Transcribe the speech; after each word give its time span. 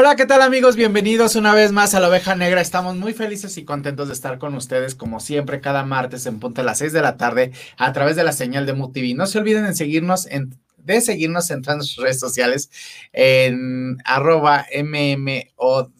Hola, 0.00 0.14
¿qué 0.14 0.26
tal 0.26 0.42
amigos? 0.42 0.76
Bienvenidos 0.76 1.34
una 1.34 1.56
vez 1.56 1.72
más 1.72 1.92
a 1.92 1.98
la 1.98 2.08
oveja 2.08 2.36
negra. 2.36 2.60
Estamos 2.60 2.94
muy 2.94 3.14
felices 3.14 3.58
y 3.58 3.64
contentos 3.64 4.06
de 4.06 4.14
estar 4.14 4.38
con 4.38 4.54
ustedes 4.54 4.94
como 4.94 5.18
siempre 5.18 5.60
cada 5.60 5.84
martes 5.84 6.24
en 6.26 6.38
punto 6.38 6.60
a 6.60 6.64
las 6.64 6.78
6 6.78 6.92
de 6.92 7.02
la 7.02 7.16
tarde 7.16 7.50
a 7.76 7.92
través 7.92 8.14
de 8.14 8.22
la 8.22 8.30
señal 8.30 8.64
de 8.64 8.74
MUTV. 8.74 9.16
No 9.16 9.26
se 9.26 9.40
olviden 9.40 9.64
de 9.64 9.74
seguirnos 9.74 10.26
en 10.26 10.54
de 10.76 11.00
seguirnos 11.00 11.50
en 11.50 11.62
nuestras 11.62 11.96
redes 11.96 12.20
sociales 12.20 12.70
en 13.12 13.96
arroba 14.04 14.66
mmodtv, 14.72 15.98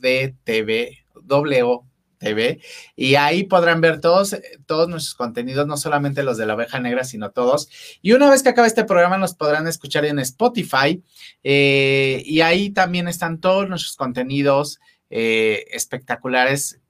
TV 2.18 2.60
y 2.96 3.14
ahí 3.14 3.44
podrán 3.44 3.80
ver 3.80 4.00
todos, 4.00 4.36
todos 4.66 4.88
nuestros 4.88 5.14
contenidos, 5.14 5.66
no 5.66 5.76
solamente 5.76 6.22
los 6.22 6.36
de 6.36 6.46
la 6.46 6.54
oveja 6.54 6.80
negra, 6.80 7.04
sino 7.04 7.30
todos. 7.30 7.68
Y 8.02 8.12
una 8.12 8.30
vez 8.30 8.42
que 8.42 8.50
acabe 8.50 8.68
este 8.68 8.84
programa, 8.84 9.18
nos 9.18 9.34
podrán 9.34 9.66
escuchar 9.66 10.04
en 10.04 10.18
Spotify 10.18 11.02
eh, 11.42 12.22
y 12.26 12.40
ahí 12.40 12.70
también 12.70 13.08
están 13.08 13.40
todos 13.40 13.68
nuestros 13.68 13.96
contenidos 13.96 14.80
eh, 15.10 15.64
espectaculares 15.70 16.80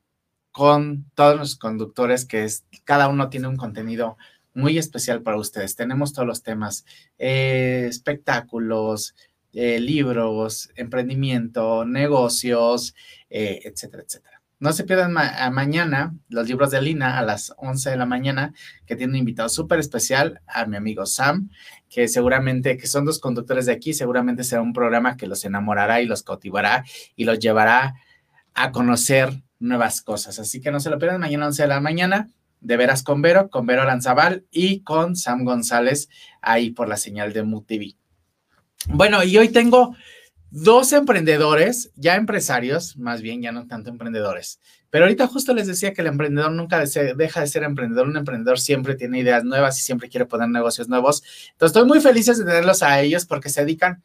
con 0.51 1.09
todos 1.15 1.39
los 1.39 1.57
conductores, 1.57 2.25
que 2.25 2.45
es, 2.45 2.65
cada 2.85 3.09
uno 3.09 3.29
tiene 3.29 3.47
un 3.49 3.57
contenido 3.57 4.17
muy 4.55 4.77
especial 4.77 5.23
para 5.23 5.37
ustedes. 5.37 5.77
Tenemos 5.77 6.13
todos 6.13 6.27
los 6.27 6.43
temas, 6.43 6.85
eh, 7.19 7.87
espectáculos, 7.89 9.15
libros, 9.53 10.71
emprendimiento, 10.77 11.85
negocios, 11.85 12.95
etcétera, 13.29 14.05
etcétera. 14.05 14.38
No 14.61 14.73
se 14.73 14.83
pierdan 14.83 15.13
mañana 15.13 16.15
los 16.29 16.49
libros 16.49 16.73
de 16.73 16.83
Lina 16.83 17.19
a 17.19 17.23
las 17.23 17.55
11 17.59 17.91
de 17.91 17.97
la 17.97 18.07
mañana, 18.07 18.53
que 18.87 18.97
tiene 18.97 19.13
un 19.13 19.19
invitado 19.19 19.49
súper 19.49 19.79
especial 19.79 20.41
a 20.49 20.67
mi 20.67 20.77
amigo 20.77 21.07
Sam, 21.07 21.51
que 21.89 22.09
seguramente, 22.09 22.77
que 22.77 22.89
son 22.89 23.05
dos 23.05 23.21
conductores 23.21 23.67
de 23.67 23.73
aquí, 23.73 23.95
seguramente 23.95 24.43
será 24.43 24.61
un 24.61 24.73
programa 24.73 25.17
que 25.17 25.29
los 25.29 25.45
enamorará 25.45 26.01
y 26.01 26.07
los 26.07 26.25
cautivará 26.25 26.85
y 27.15 27.25
los 27.25 27.39
llevará 27.39 27.95
a 28.55 28.73
conocer 28.73 29.43
nuevas 29.61 30.03
cosas. 30.03 30.41
Así 30.41 30.61
que 30.61 30.73
no 30.73 30.81
se 30.81 30.91
lo 30.91 30.99
pierdan 30.99 31.21
mañana 31.21 31.47
11 31.47 31.63
de 31.63 31.69
la 31.69 31.81
mañana, 31.81 32.29
de 32.61 32.77
veras 32.77 33.05
con 33.05 33.23
Vero, 33.23 33.51
con 33.51 33.65
Vero 33.67 33.85
Lanzabal 33.85 34.45
y 34.51 34.81
con 34.81 35.15
Sam 35.15 35.45
González 35.45 36.09
ahí 36.43 36.71
por 36.71 36.89
la 36.89 36.97
señal 36.97 37.33
de 37.33 37.45
MUTV. 37.45 37.95
Bueno, 38.89 39.23
y 39.23 39.37
hoy 39.39 39.51
tengo 39.51 39.95
dos 40.51 40.93
emprendedores, 40.93 41.91
ya 41.97 42.17
empresarios, 42.17 42.97
más 42.97 43.23
bien, 43.23 43.43
ya 43.43 43.53
no 43.53 43.67
tanto 43.67 43.91
emprendedores. 43.91 44.61
Pero 44.91 45.05
ahorita 45.05 45.27
justo 45.27 45.53
les 45.53 45.67
decía 45.67 45.93
que 45.93 46.01
el 46.01 46.07
emprendedor 46.07 46.51
nunca 46.53 46.83
deja 47.17 47.41
de 47.41 47.47
ser 47.47 47.63
emprendedor. 47.63 48.09
Un 48.09 48.17
emprendedor 48.17 48.59
siempre 48.59 48.95
tiene 48.95 49.19
ideas 49.19 49.45
nuevas 49.45 49.79
y 49.79 49.83
siempre 49.83 50.09
quiere 50.09 50.27
poner 50.27 50.49
negocios 50.49 50.89
nuevos. 50.89 51.23
Entonces, 51.53 51.77
estoy 51.77 51.87
muy 51.87 52.01
feliz 52.01 52.27
de 52.27 52.45
tenerlos 52.45 52.83
a 52.83 53.01
ellos 53.01 53.27
porque 53.27 53.51
se 53.51 53.63
dedican 53.63 54.03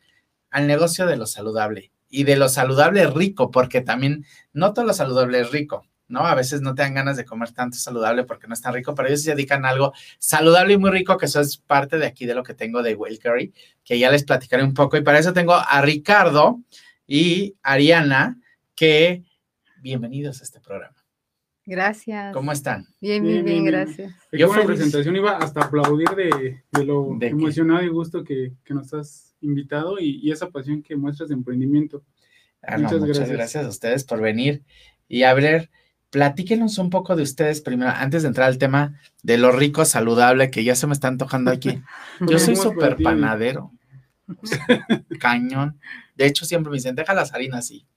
al 0.50 0.68
negocio 0.68 1.06
de 1.06 1.16
lo 1.16 1.26
saludable 1.26 1.92
y 2.10 2.26
de 2.26 2.36
lo 2.36 2.50
saludable 2.50 3.08
rico, 3.08 3.50
porque 3.50 3.82
también 3.82 4.26
no 4.52 4.74
todo 4.74 4.86
lo 4.86 4.94
saludable 4.94 5.40
es 5.40 5.52
rico. 5.52 5.88
¿No? 6.08 6.22
A 6.22 6.36
veces 6.36 6.62
no 6.62 6.76
te 6.76 6.82
dan 6.82 6.94
ganas 6.94 7.18
de 7.18 7.26
comer 7.26 7.52
tanto 7.52 7.78
saludable 7.78 8.24
porque 8.24 8.48
no 8.48 8.54
es 8.54 8.62
tan 8.62 8.74
rico, 8.74 8.94
pero 8.94 9.08
ellos 9.08 9.24
se 9.24 9.32
dedican 9.32 9.66
a 9.66 9.70
algo 9.70 9.94
saludable 10.20 10.74
y 10.74 10.78
muy 10.78 10.92
rico, 10.92 11.18
que 11.18 11.26
eso 11.26 11.42
es 11.42 11.58
parte 11.58 11.98
de 11.98 12.06
aquí 12.06 12.26
de 12.26 12.36
lo 12.36 12.44
que 12.44 12.54
tengo 12.54 12.84
de 12.84 12.96
Will 12.96 13.20
Curry, 13.20 13.54
que 13.84 13.98
ya 13.98 14.12
les 14.12 14.24
platicaré 14.24 14.64
un 14.64 14.74
poco. 14.74 14.98
Y 14.98 15.02
para 15.02 15.20
eso 15.20 15.34
tengo 15.34 15.54
a 15.54 15.82
Ricardo 15.82 16.62
y 17.08 17.56
Ariana, 17.64 18.40
que 18.76 19.24
bienvenidos 19.82 20.42
a 20.42 20.44
este 20.44 20.60
programa. 20.60 21.04
Gracias. 21.66 22.34
¿Cómo 22.34 22.52
están? 22.52 22.88
Bien, 23.00 23.24
bien, 23.24 23.46
bien, 23.46 23.64
gracias. 23.64 24.14
Yo 24.32 24.50
fue 24.50 24.66
presentación 24.66 25.16
iba 25.16 25.38
hasta 25.38 25.62
aplaudir 25.62 26.10
de, 26.10 26.62
lo 26.84 27.18
emocionado 27.22 27.84
y 27.84 27.88
gusto 27.88 28.24
que, 28.24 28.54
nos 28.70 28.94
has 28.94 29.34
invitado 29.40 29.98
y, 30.00 30.30
esa 30.30 30.50
pasión 30.50 30.84
que 30.84 30.96
muestras 30.96 31.30
de 31.30 31.36
emprendimiento. 31.36 32.04
Ah, 32.62 32.78
muchas, 32.78 33.04
gracias. 33.04 33.30
gracias 33.30 33.66
a 33.66 33.70
ustedes 33.70 34.04
por 34.04 34.22
venir 34.22 34.64
y 35.08 35.24
hablar 35.24 35.70
platíquenos 36.14 36.78
un 36.78 36.92
poco 36.92 37.16
de 37.16 37.24
ustedes 37.24 37.60
primero, 37.62 37.90
antes 37.90 38.22
de 38.22 38.28
entrar 38.28 38.48
al 38.48 38.60
tema 38.60 39.00
de 39.24 39.40
lo 39.40 39.52
rico, 39.52 39.84
saludable, 39.84 40.52
que 40.52 40.64
ya 40.64 40.76
se 40.76 40.86
me 40.86 40.94
están 40.94 41.18
tocando 41.18 41.50
aquí. 41.50 41.82
Yo 42.22 42.38
soy 42.38 42.56
súper 42.56 42.98
panadero, 43.02 43.72
cañón. 45.20 45.80
De 46.16 46.28
hecho, 46.28 46.46
siempre 46.46 46.70
me 46.70 46.78
dicen, 46.78 46.94
deja 46.94 47.16
las 47.16 47.34
harinas, 47.34 47.66
sí. 47.66 47.88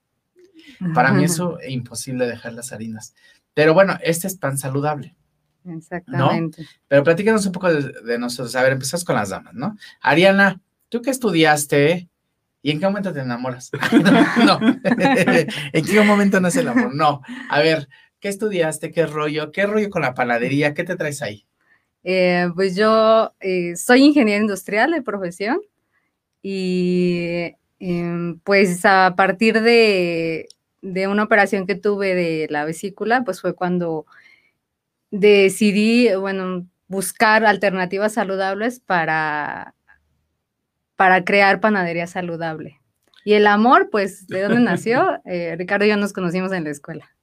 Para 0.95 1.13
mí 1.13 1.23
eso 1.23 1.59
es 1.59 1.69
imposible 1.69 2.25
dejar 2.25 2.53
las 2.53 2.73
harinas. 2.73 3.13
Pero 3.53 3.75
bueno, 3.75 3.99
este 4.01 4.25
es 4.25 4.39
tan 4.39 4.57
saludable. 4.57 5.15
Exactamente. 5.63 6.67
Pero 6.87 7.03
platíquenos 7.03 7.45
un 7.45 7.51
poco 7.51 7.71
de, 7.71 8.17
nosotros. 8.17 8.55
A 8.55 8.63
ver, 8.63 8.73
empezamos 8.73 9.05
con 9.05 9.15
las 9.15 9.29
damas, 9.29 9.53
¿no? 9.53 9.77
Ariana, 10.01 10.59
¿tú 10.89 11.03
qué 11.03 11.11
estudiaste? 11.11 12.09
¿Y 12.63 12.71
en 12.71 12.79
qué 12.79 12.87
momento 12.87 13.13
te 13.13 13.19
enamoras? 13.19 13.69
no. 14.45 14.59
¿En 15.71 15.85
qué 15.85 16.01
momento 16.01 16.41
nace 16.41 16.61
el 16.61 16.67
amor? 16.67 16.93
No. 16.95 17.21
A 17.49 17.59
ver, 17.59 17.87
¿Qué 18.19 18.29
estudiaste? 18.29 18.91
¿Qué 18.91 19.05
rollo? 19.05 19.51
¿Qué 19.51 19.65
rollo 19.65 19.89
con 19.89 20.01
la 20.01 20.13
panadería? 20.13 20.73
¿Qué 20.73 20.83
te 20.83 20.95
traes 20.95 21.21
ahí? 21.21 21.45
Eh, 22.03 22.49
pues 22.55 22.75
yo 22.75 23.33
eh, 23.39 23.75
soy 23.75 24.03
ingeniero 24.03 24.41
industrial 24.41 24.91
de 24.91 25.01
profesión 25.01 25.59
y 26.41 27.55
em, 27.79 28.39
pues 28.39 28.85
a 28.85 29.13
partir 29.17 29.61
de, 29.61 30.47
de, 30.81 31.07
una 31.07 31.23
operación 31.23 31.67
que 31.67 31.75
tuve 31.75 32.15
de 32.15 32.47
la 32.49 32.65
vesícula, 32.65 33.23
pues 33.23 33.41
fue 33.41 33.53
cuando 33.53 34.05
decidí, 35.11 36.13
bueno, 36.15 36.65
buscar 36.87 37.45
alternativas 37.45 38.13
saludables 38.13 38.79
para, 38.79 39.75
para 40.95 41.23
crear 41.23 41.59
panadería 41.59 42.07
saludable. 42.07 42.79
Y 43.25 43.33
el 43.33 43.47
amor, 43.47 43.89
pues, 43.91 44.27
¿de 44.27 44.41
dónde 44.43 44.61
nació? 44.61 45.19
Eh, 45.25 45.55
Ricardo 45.57 45.85
y 45.85 45.89
yo 45.89 45.97
nos 45.97 46.13
conocimos 46.13 46.51
en 46.53 46.63
la 46.63 46.69
escuela. 46.69 47.16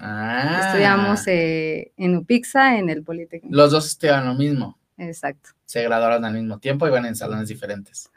Ah. 0.00 0.62
Estudiamos 0.66 1.26
eh, 1.26 1.92
en 1.96 2.16
UPIXA, 2.16 2.78
en 2.78 2.88
el 2.88 3.02
Politécnico. 3.02 3.54
Los 3.54 3.70
dos 3.70 3.86
estudiaban 3.86 4.26
lo 4.26 4.34
mismo. 4.34 4.78
Exacto. 4.96 5.50
Se 5.66 5.82
graduaron 5.82 6.24
al 6.24 6.34
mismo 6.34 6.58
tiempo 6.58 6.86
y 6.86 6.90
van 6.90 7.04
en 7.06 7.14
salones 7.14 7.48
diferentes. 7.48 8.10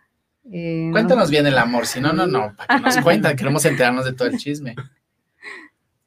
Eh, 0.52 0.90
Cuéntanos 0.92 1.30
bien 1.30 1.46
el 1.46 1.58
amor, 1.58 1.86
si 1.86 2.02
no, 2.02 2.14
no, 2.14 2.26
no, 2.28 2.54
para 2.56 2.78
que 2.78 2.82
nos 2.82 2.98
cuentan, 3.04 3.36
queremos 3.36 3.64
enterarnos 3.66 4.06
de 4.06 4.14
todo 4.14 4.28
el 4.28 4.38
chisme. 4.38 4.76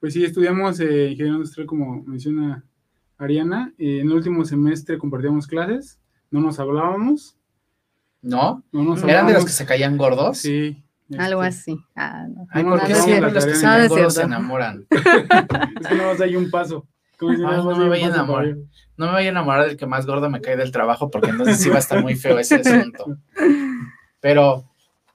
Pues 0.00 0.14
sí, 0.14 0.24
estudiamos 0.24 0.78
eh, 0.80 1.10
ingeniería 1.10 1.34
industrial, 1.34 1.66
como 1.66 2.02
menciona 2.02 2.64
Ariana. 3.18 3.72
en 3.78 4.06
el 4.06 4.12
último 4.12 4.44
semestre 4.44 4.98
compartíamos 4.98 5.46
clases, 5.46 5.98
no 6.30 6.40
nos 6.40 6.58
hablábamos. 6.58 7.36
¿No? 8.22 8.62
no 8.72 8.82
nos 8.82 9.02
¿Eran 9.04 9.26
de 9.26 9.34
los 9.34 9.44
que 9.44 9.52
se 9.52 9.66
caían 9.66 9.96
gordos? 9.96 10.38
Sí. 10.38 10.82
Algo 11.18 11.44
este, 11.44 11.72
así. 11.72 11.84
Ah, 11.94 12.26
no. 12.28 12.46
Ay, 12.50 12.64
¿por 12.64 12.84
qué 12.84 12.94
siempre 12.94 13.32
los 13.32 13.46
que 13.46 13.54
se, 13.54 13.66
no 13.66 14.10
se 14.10 14.22
enamoran? 14.22 14.86
es 14.90 15.86
que 15.86 15.94
no 15.94 16.04
más 16.04 16.20
hay 16.20 16.36
un 16.36 16.50
paso. 16.50 16.86
no, 17.20 17.76
me 17.76 17.88
vaya 17.88 18.06
a 18.06 18.10
enamorar. 18.10 18.56
No 18.96 19.06
me 19.06 19.12
vaya 19.12 19.28
a 19.28 19.30
enamorar 19.30 19.66
del 19.66 19.76
que 19.76 19.86
más 19.86 20.06
gordo 20.06 20.28
me 20.30 20.40
cae 20.40 20.56
del 20.56 20.72
trabajo, 20.72 21.10
porque 21.10 21.30
entonces 21.30 21.58
sí 21.58 21.68
va 21.68 21.76
a 21.76 21.80
estar 21.80 22.02
muy 22.02 22.16
feo 22.16 22.38
ese 22.38 22.54
asunto. 22.64 23.18
Pero, 24.20 24.64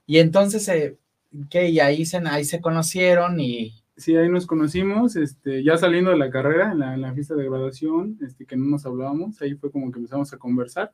y 0.06 0.18
entonces, 0.18 0.66
eh, 0.68 0.96
¿qué? 1.50 1.68
Y 1.68 1.80
ahí 1.80 2.06
se, 2.06 2.18
ahí 2.18 2.44
se 2.44 2.60
conocieron 2.60 3.38
y. 3.40 3.74
Sí, 3.96 4.16
ahí 4.16 4.28
nos 4.28 4.46
conocimos, 4.46 5.16
este, 5.16 5.62
ya 5.62 5.76
saliendo 5.76 6.10
de 6.10 6.16
la 6.16 6.30
carrera, 6.30 6.72
en 6.72 6.78
la, 6.78 6.94
en 6.94 7.02
la 7.02 7.12
fiesta 7.12 7.34
de 7.34 7.44
graduación, 7.44 8.18
este, 8.22 8.46
que 8.46 8.56
no 8.56 8.64
nos 8.64 8.86
hablábamos, 8.86 9.40
ahí 9.42 9.54
fue 9.54 9.70
como 9.70 9.92
que 9.92 9.98
empezamos 9.98 10.32
a 10.32 10.38
conversar 10.38 10.92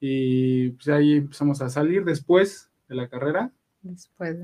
y 0.00 0.70
pues 0.70 0.88
ahí 0.88 1.14
empezamos 1.14 1.60
a 1.62 1.70
salir 1.70 2.04
después 2.04 2.70
de 2.88 2.94
la 2.94 3.08
carrera, 3.08 3.52
después 3.86 4.38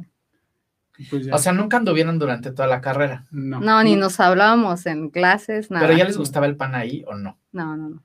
pues 1.10 1.28
o 1.32 1.38
sea, 1.38 1.52
nunca 1.52 1.78
anduvieron 1.78 2.18
durante 2.18 2.52
toda 2.52 2.68
la 2.68 2.80
carrera. 2.80 3.26
No. 3.30 3.60
No, 3.60 3.82
ni 3.82 3.96
nos 3.96 4.20
hablábamos 4.20 4.86
en 4.86 5.08
clases, 5.08 5.70
nada. 5.70 5.86
¿Pero 5.86 5.98
ya 5.98 6.04
les 6.04 6.18
gustaba 6.18 6.46
el 6.46 6.56
pan 6.56 6.74
ahí 6.74 7.04
o 7.06 7.14
no? 7.14 7.38
No, 7.52 7.76
no, 7.76 7.88
no. 7.88 8.02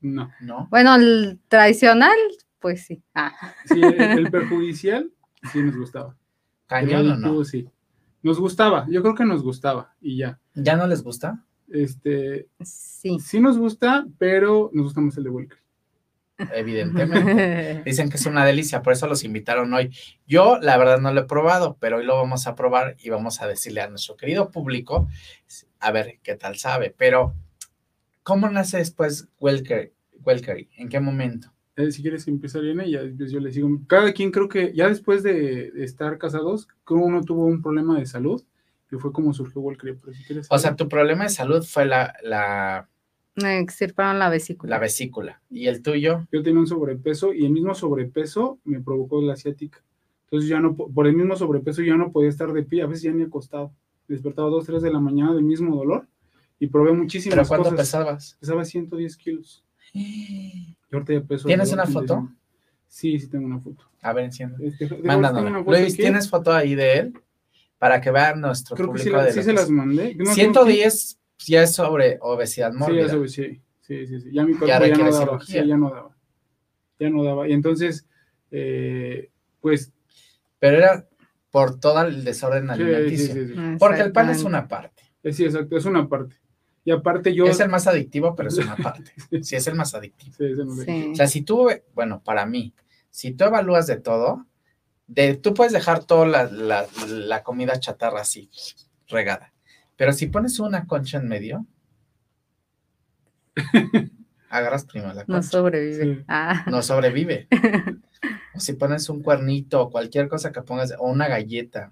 No. 0.00 0.30
¿No? 0.40 0.66
Bueno, 0.70 0.94
el 0.94 1.38
tradicional, 1.48 2.16
pues 2.58 2.86
sí. 2.86 3.02
Ah. 3.14 3.32
Sí, 3.66 3.80
el, 3.80 4.30
perjudicial 4.30 5.10
sí 5.52 5.62
nos 5.62 5.76
gustaba. 5.76 6.16
¿Cañón 6.66 7.10
o 7.12 7.16
no? 7.16 7.44
Sí. 7.44 7.68
Nos 8.22 8.40
gustaba, 8.40 8.86
yo 8.88 9.02
creo 9.02 9.14
que 9.14 9.24
nos 9.24 9.42
gustaba 9.42 9.94
y 10.00 10.16
ya. 10.16 10.40
¿Ya 10.54 10.76
no 10.76 10.86
les 10.86 11.02
gusta? 11.02 11.44
Este. 11.68 12.48
Sí. 12.60 13.18
Sí 13.20 13.40
nos 13.40 13.58
gusta, 13.58 14.06
pero 14.18 14.70
nos 14.72 14.86
gusta 14.86 15.00
más 15.00 15.16
el 15.18 15.24
de 15.24 15.30
Welker 15.30 15.61
evidentemente. 16.54 17.82
Dicen 17.84 18.10
que 18.10 18.16
es 18.16 18.26
una 18.26 18.44
delicia, 18.44 18.82
por 18.82 18.92
eso 18.92 19.06
los 19.06 19.24
invitaron 19.24 19.72
hoy. 19.72 19.90
Yo, 20.26 20.58
la 20.60 20.76
verdad, 20.76 21.00
no 21.00 21.12
lo 21.12 21.22
he 21.22 21.24
probado, 21.24 21.76
pero 21.80 21.98
hoy 21.98 22.04
lo 22.04 22.16
vamos 22.16 22.46
a 22.46 22.54
probar 22.54 22.96
y 22.98 23.10
vamos 23.10 23.40
a 23.40 23.46
decirle 23.46 23.80
a 23.80 23.88
nuestro 23.88 24.16
querido 24.16 24.50
público 24.50 25.08
a 25.80 25.92
ver 25.92 26.18
qué 26.22 26.36
tal 26.36 26.56
sabe. 26.56 26.94
Pero, 26.96 27.34
¿cómo 28.22 28.48
nace 28.50 28.78
después 28.78 29.28
Welker, 29.40 29.92
¿En 30.76 30.88
qué 30.88 31.00
momento? 31.00 31.52
Eh, 31.76 31.90
si 31.90 32.02
quieres 32.02 32.28
empezar, 32.28 32.62
bien, 32.62 32.78
ya 32.84 33.02
yo 33.04 33.40
le 33.40 33.50
sigo. 33.50 33.68
Cada 33.86 34.12
quien 34.12 34.30
creo 34.30 34.48
que 34.48 34.72
ya 34.74 34.88
después 34.88 35.22
de, 35.22 35.72
estar 35.76 36.18
casados, 36.18 36.68
como 36.84 37.06
uno 37.06 37.22
tuvo 37.22 37.46
un 37.46 37.62
problema 37.62 37.98
de 37.98 38.06
salud, 38.06 38.44
que 38.88 38.98
fue 38.98 39.12
como 39.12 39.32
surgió 39.32 39.62
Welker. 39.62 39.96
o 40.50 40.58
sea, 40.58 40.76
tu 40.76 40.88
problema 40.88 41.24
de 41.24 41.30
salud 41.30 41.64
fue 41.64 41.86
la, 41.86 42.14
la 42.22 42.88
me 43.36 43.58
extirparon 43.58 44.18
la 44.18 44.28
vesícula. 44.28 44.70
La 44.76 44.78
vesícula. 44.80 45.40
¿Y 45.50 45.66
el 45.66 45.82
tuyo? 45.82 46.26
Yo 46.32 46.42
tenía 46.42 46.60
un 46.60 46.66
sobrepeso 46.66 47.32
y 47.32 47.44
el 47.46 47.50
mismo 47.52 47.74
sobrepeso 47.74 48.58
me 48.64 48.80
provocó 48.80 49.20
la 49.22 49.32
asiática. 49.34 49.82
Entonces 50.24 50.48
ya 50.48 50.60
no, 50.60 50.74
po- 50.76 50.90
por 50.90 51.06
el 51.06 51.14
mismo 51.14 51.36
sobrepeso 51.36 51.82
ya 51.82 51.96
no 51.96 52.10
podía 52.12 52.28
estar 52.30 52.52
de 52.52 52.62
pie, 52.62 52.82
a 52.82 52.86
veces 52.86 53.02
ya 53.04 53.12
ni 53.12 53.22
acostado. 53.22 53.72
Despertaba 54.08 54.48
dos, 54.50 54.66
tres 54.66 54.82
de 54.82 54.90
la 54.92 55.00
mañana 55.00 55.34
del 55.34 55.44
mismo 55.44 55.74
dolor 55.76 56.06
y 56.58 56.66
probé 56.66 56.92
muchísimas 56.92 57.36
¿Pero 57.36 57.48
cuánto 57.48 57.70
cosas. 57.70 57.78
pesabas? 57.78 58.36
Pesaba 58.40 58.64
110 58.64 59.16
kilos. 59.16 59.64
Y 59.94 60.76
ahorita 60.94 61.12
ya 61.14 61.20
peso. 61.22 61.48
¿Tienes 61.48 61.72
una 61.72 61.86
foto? 61.86 62.14
35. 62.14 62.32
Sí, 62.86 63.18
sí 63.18 63.28
tengo 63.28 63.46
una 63.46 63.58
foto. 63.60 63.82
A 64.02 64.12
ver, 64.12 64.24
enciende. 64.26 64.66
Este, 64.66 64.86
Luis. 64.88 65.96
¿tienes 65.96 66.28
foto 66.28 66.52
ahí 66.52 66.74
de 66.74 66.98
él? 66.98 67.14
Para 67.78 68.00
que 68.00 68.10
vean 68.10 68.40
nuestro 68.42 68.76
Creo 68.76 68.92
que 68.92 68.98
sí, 68.98 69.04
público 69.04 69.16
la- 69.18 69.24
de 69.24 69.32
sí 69.32 69.42
se 69.42 69.46
que 69.48 69.54
las 69.54 69.70
mandé. 69.70 70.14
No, 70.16 70.26
110 70.34 71.18
ya 71.46 71.62
es 71.62 71.74
sobre 71.74 72.18
obesidad 72.20 72.72
Sí, 72.72 72.78
mórbida. 72.78 73.06
eso, 73.06 73.26
sí, 73.28 73.60
sí, 73.80 74.06
sí, 74.06 74.20
sí. 74.20 74.28
Ya 74.32 74.44
mi 74.44 74.52
cuerpo 74.54 74.66
Ya 74.66 74.86
ya, 74.86 74.96
no 74.96 75.04
daba. 75.10 75.18
cirugía. 75.18 75.62
Sí, 75.62 75.68
ya 75.68 75.76
no 75.76 75.90
daba. 75.90 76.16
Ya 76.98 77.10
no 77.10 77.24
daba. 77.24 77.48
Y 77.48 77.52
entonces, 77.52 78.06
eh, 78.50 79.30
pues, 79.60 79.92
Pero 80.58 80.78
era 80.78 81.08
por 81.50 81.78
todo 81.80 82.00
el 82.02 82.24
desorden 82.24 82.66
sí, 82.66 82.70
alimenticio. 82.72 83.34
sí, 83.34 83.46
sí, 83.48 83.54
sí. 83.54 83.60
Porque 83.78 84.00
el 84.02 84.12
pan 84.12 84.30
es 84.30 84.44
una 84.44 84.68
parte. 84.68 85.02
Eh, 85.22 85.32
Sí, 85.32 85.44
exacto, 85.44 85.76
es 85.76 85.84
una 85.84 86.08
parte. 86.08 86.36
Y 86.84 86.90
aparte 86.90 87.32
yo... 87.34 87.44
Es 87.46 87.60
el 87.60 87.68
más 87.68 87.86
adictivo, 87.86 88.34
pero 88.34 88.48
es 88.48 88.58
una 88.58 88.76
parte. 88.76 89.12
Sí, 89.42 89.56
es 89.56 89.66
el 89.66 89.74
más 89.74 89.94
adictivo. 89.94 90.34
Sí, 90.36 90.44
ese 90.44 90.64
no 90.64 90.74
le- 90.74 90.84
Sí. 90.84 91.08
O 91.12 91.14
sea, 91.14 91.26
si 91.26 91.42
tú, 91.42 91.68
bueno, 91.94 92.22
para 92.24 92.46
mí, 92.46 92.74
si 93.10 93.32
tú 93.32 93.44
evalúas 93.44 93.86
de 93.86 93.96
todo, 93.98 94.46
de, 95.06 95.34
tú 95.36 95.52
puedes 95.54 95.72
dejar 95.72 96.04
toda 96.04 96.26
la, 96.26 96.44
la- 96.44 96.86
la 97.06 97.42
comida 97.42 97.78
chatarra 97.78 98.20
así, 98.22 98.48
regada. 99.08 99.52
Pero 99.96 100.12
si 100.12 100.26
pones 100.26 100.58
una 100.58 100.86
concha 100.86 101.18
en 101.18 101.28
medio, 101.28 101.66
agarras 104.48 104.84
primero 104.84 105.12
la 105.14 105.22
No 105.22 105.34
concha. 105.36 105.42
sobrevive. 105.48 106.14
Sí. 106.16 106.24
Ah, 106.28 106.64
No 106.68 106.82
sobrevive. 106.82 107.48
O 108.54 108.60
si 108.60 108.74
pones 108.74 109.08
un 109.08 109.22
cuernito 109.22 109.80
o 109.82 109.90
cualquier 109.90 110.28
cosa 110.28 110.52
que 110.52 110.60
pongas, 110.62 110.92
o 110.98 111.10
una 111.10 111.26
galleta. 111.26 111.90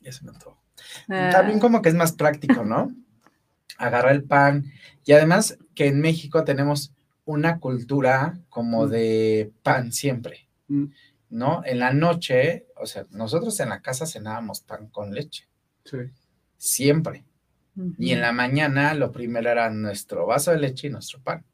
Ya 0.00 0.12
se 0.12 0.24
me 0.24 0.30
antojó. 0.30 0.62
También 1.08 1.58
ah, 1.58 1.60
como 1.60 1.82
que 1.82 1.88
es 1.90 1.94
más 1.94 2.12
práctico, 2.12 2.64
¿no? 2.64 2.90
Agarrar 3.76 4.12
el 4.12 4.22
pan. 4.22 4.64
Y 5.04 5.12
además 5.12 5.58
que 5.74 5.88
en 5.88 6.00
México 6.00 6.44
tenemos 6.44 6.92
una 7.24 7.58
cultura 7.58 8.38
como 8.48 8.86
Mm. 8.86 8.90
de 8.90 9.52
pan 9.64 9.92
siempre, 9.92 10.48
Mm, 10.68 10.84
¿no? 11.30 11.62
En 11.66 11.80
la 11.80 11.92
noche, 11.92 12.66
o 12.76 12.86
sea, 12.86 13.04
nosotros 13.10 13.58
en 13.60 13.68
la 13.70 13.82
casa 13.82 14.06
cenábamos 14.06 14.60
pan 14.60 14.86
con 14.88 15.12
leche, 15.12 15.48
Sí. 15.84 15.98
Siempre. 16.64 17.24
Y 17.98 18.12
en 18.12 18.20
la 18.20 18.32
mañana 18.32 18.94
lo 18.94 19.10
primero 19.10 19.50
era 19.50 19.68
nuestro 19.70 20.26
vaso 20.26 20.52
de 20.52 20.58
leche 20.58 20.86
y 20.86 20.90
nuestro 20.90 21.20
pan. 21.20 21.44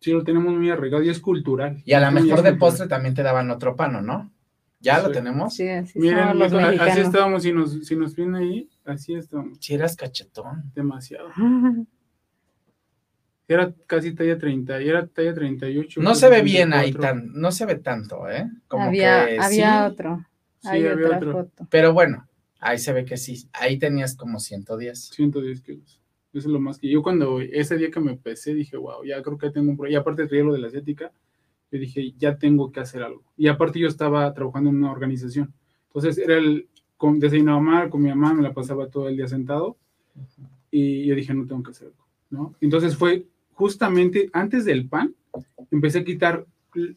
Sí, 0.00 0.10
lo 0.12 0.24
tenemos 0.24 0.52
muy 0.54 0.70
arraigado 0.70 1.02
y 1.02 1.10
es 1.10 1.20
cultural. 1.20 1.82
Y 1.84 1.92
a 1.92 2.00
lo 2.00 2.10
mejor 2.10 2.42
de 2.42 2.50
cultural. 2.50 2.58
postre 2.58 2.88
también 2.88 3.14
te 3.14 3.22
daban 3.22 3.50
otro 3.50 3.76
pan, 3.76 3.94
¿o 3.96 4.00
no? 4.00 4.32
¿Ya 4.80 5.00
lo 5.00 5.12
tenemos? 5.12 5.54
Sí, 5.54 5.68
así 5.68 5.98
Miren, 5.98 6.18
somos 6.18 6.36
los 6.38 6.52
a- 6.54 6.56
así 6.56 6.66
mexicanos. 6.78 6.98
estábamos, 7.06 7.42
si 7.44 7.52
nos, 7.52 7.86
si 7.86 7.94
nos 7.94 8.16
viene 8.16 8.38
ahí, 8.38 8.68
así 8.84 9.14
estábamos, 9.14 9.58
Si 9.60 9.74
eras 9.74 9.94
cachetón. 9.94 10.72
demasiado. 10.74 11.28
Era 13.48 13.72
casi 13.86 14.14
talla 14.14 14.38
30, 14.38 14.80
y 14.80 14.88
era 14.88 15.06
talla 15.06 15.34
38. 15.34 16.00
No 16.00 16.14
se 16.14 16.28
ve 16.30 16.42
bien 16.42 16.72
ahí 16.72 16.92
34. 16.92 17.00
tan, 17.02 17.32
no 17.40 17.52
se 17.52 17.66
ve 17.66 17.74
tanto, 17.74 18.28
¿eh? 18.30 18.48
Como 18.66 18.84
había 18.84 19.26
que 19.26 19.38
había 19.40 19.86
sí, 19.88 19.92
otro. 19.92 20.26
Sí, 20.60 20.68
Hay 20.68 20.86
había 20.86 21.06
otra 21.06 21.16
otro. 21.18 21.32
foto. 21.32 21.66
pero 21.68 21.92
bueno, 21.92 22.26
ahí 22.62 22.78
se 22.78 22.92
ve 22.92 23.04
que 23.04 23.16
sí. 23.16 23.48
Ahí 23.52 23.78
tenías 23.78 24.16
como 24.16 24.38
110. 24.38 25.08
110 25.08 25.60
kilos. 25.60 26.00
Eso 26.32 26.48
es 26.48 26.52
lo 26.52 26.60
más 26.60 26.78
que 26.78 26.88
yo 26.88 27.02
cuando 27.02 27.40
ese 27.40 27.76
día 27.76 27.90
que 27.90 28.00
me 28.00 28.16
pesé 28.16 28.54
dije, 28.54 28.76
wow, 28.78 29.04
ya 29.04 29.20
creo 29.22 29.36
que 29.36 29.50
tengo 29.50 29.70
un 29.70 29.76
problema. 29.76 29.98
Y 29.98 30.00
aparte 30.00 30.26
traía 30.26 30.44
lo 30.44 30.54
de 30.54 30.60
la 30.60 30.68
asiática, 30.68 31.12
yo 31.70 31.78
dije, 31.78 32.14
ya 32.16 32.38
tengo 32.38 32.72
que 32.72 32.80
hacer 32.80 33.02
algo. 33.02 33.22
Y 33.36 33.48
aparte 33.48 33.78
yo 33.78 33.88
estaba 33.88 34.32
trabajando 34.32 34.70
en 34.70 34.76
una 34.76 34.92
organización. 34.92 35.52
Entonces 35.88 36.16
era 36.16 36.38
el, 36.38 36.68
con, 36.96 37.18
desayunaba 37.18 37.60
mal, 37.60 37.90
con 37.90 38.00
mi 38.00 38.08
mamá, 38.08 38.32
me 38.32 38.42
la 38.42 38.54
pasaba 38.54 38.88
todo 38.88 39.08
el 39.08 39.16
día 39.16 39.28
sentado. 39.28 39.76
Y 40.70 41.04
yo 41.04 41.14
dije, 41.14 41.34
no 41.34 41.46
tengo 41.46 41.62
que 41.62 41.72
hacer 41.72 41.88
algo, 41.88 42.06
¿no? 42.30 42.54
Entonces 42.60 42.96
fue 42.96 43.26
justamente 43.52 44.30
antes 44.32 44.64
del 44.64 44.88
pan, 44.88 45.14
empecé 45.70 45.98
a 45.98 46.04
quitar 46.04 46.46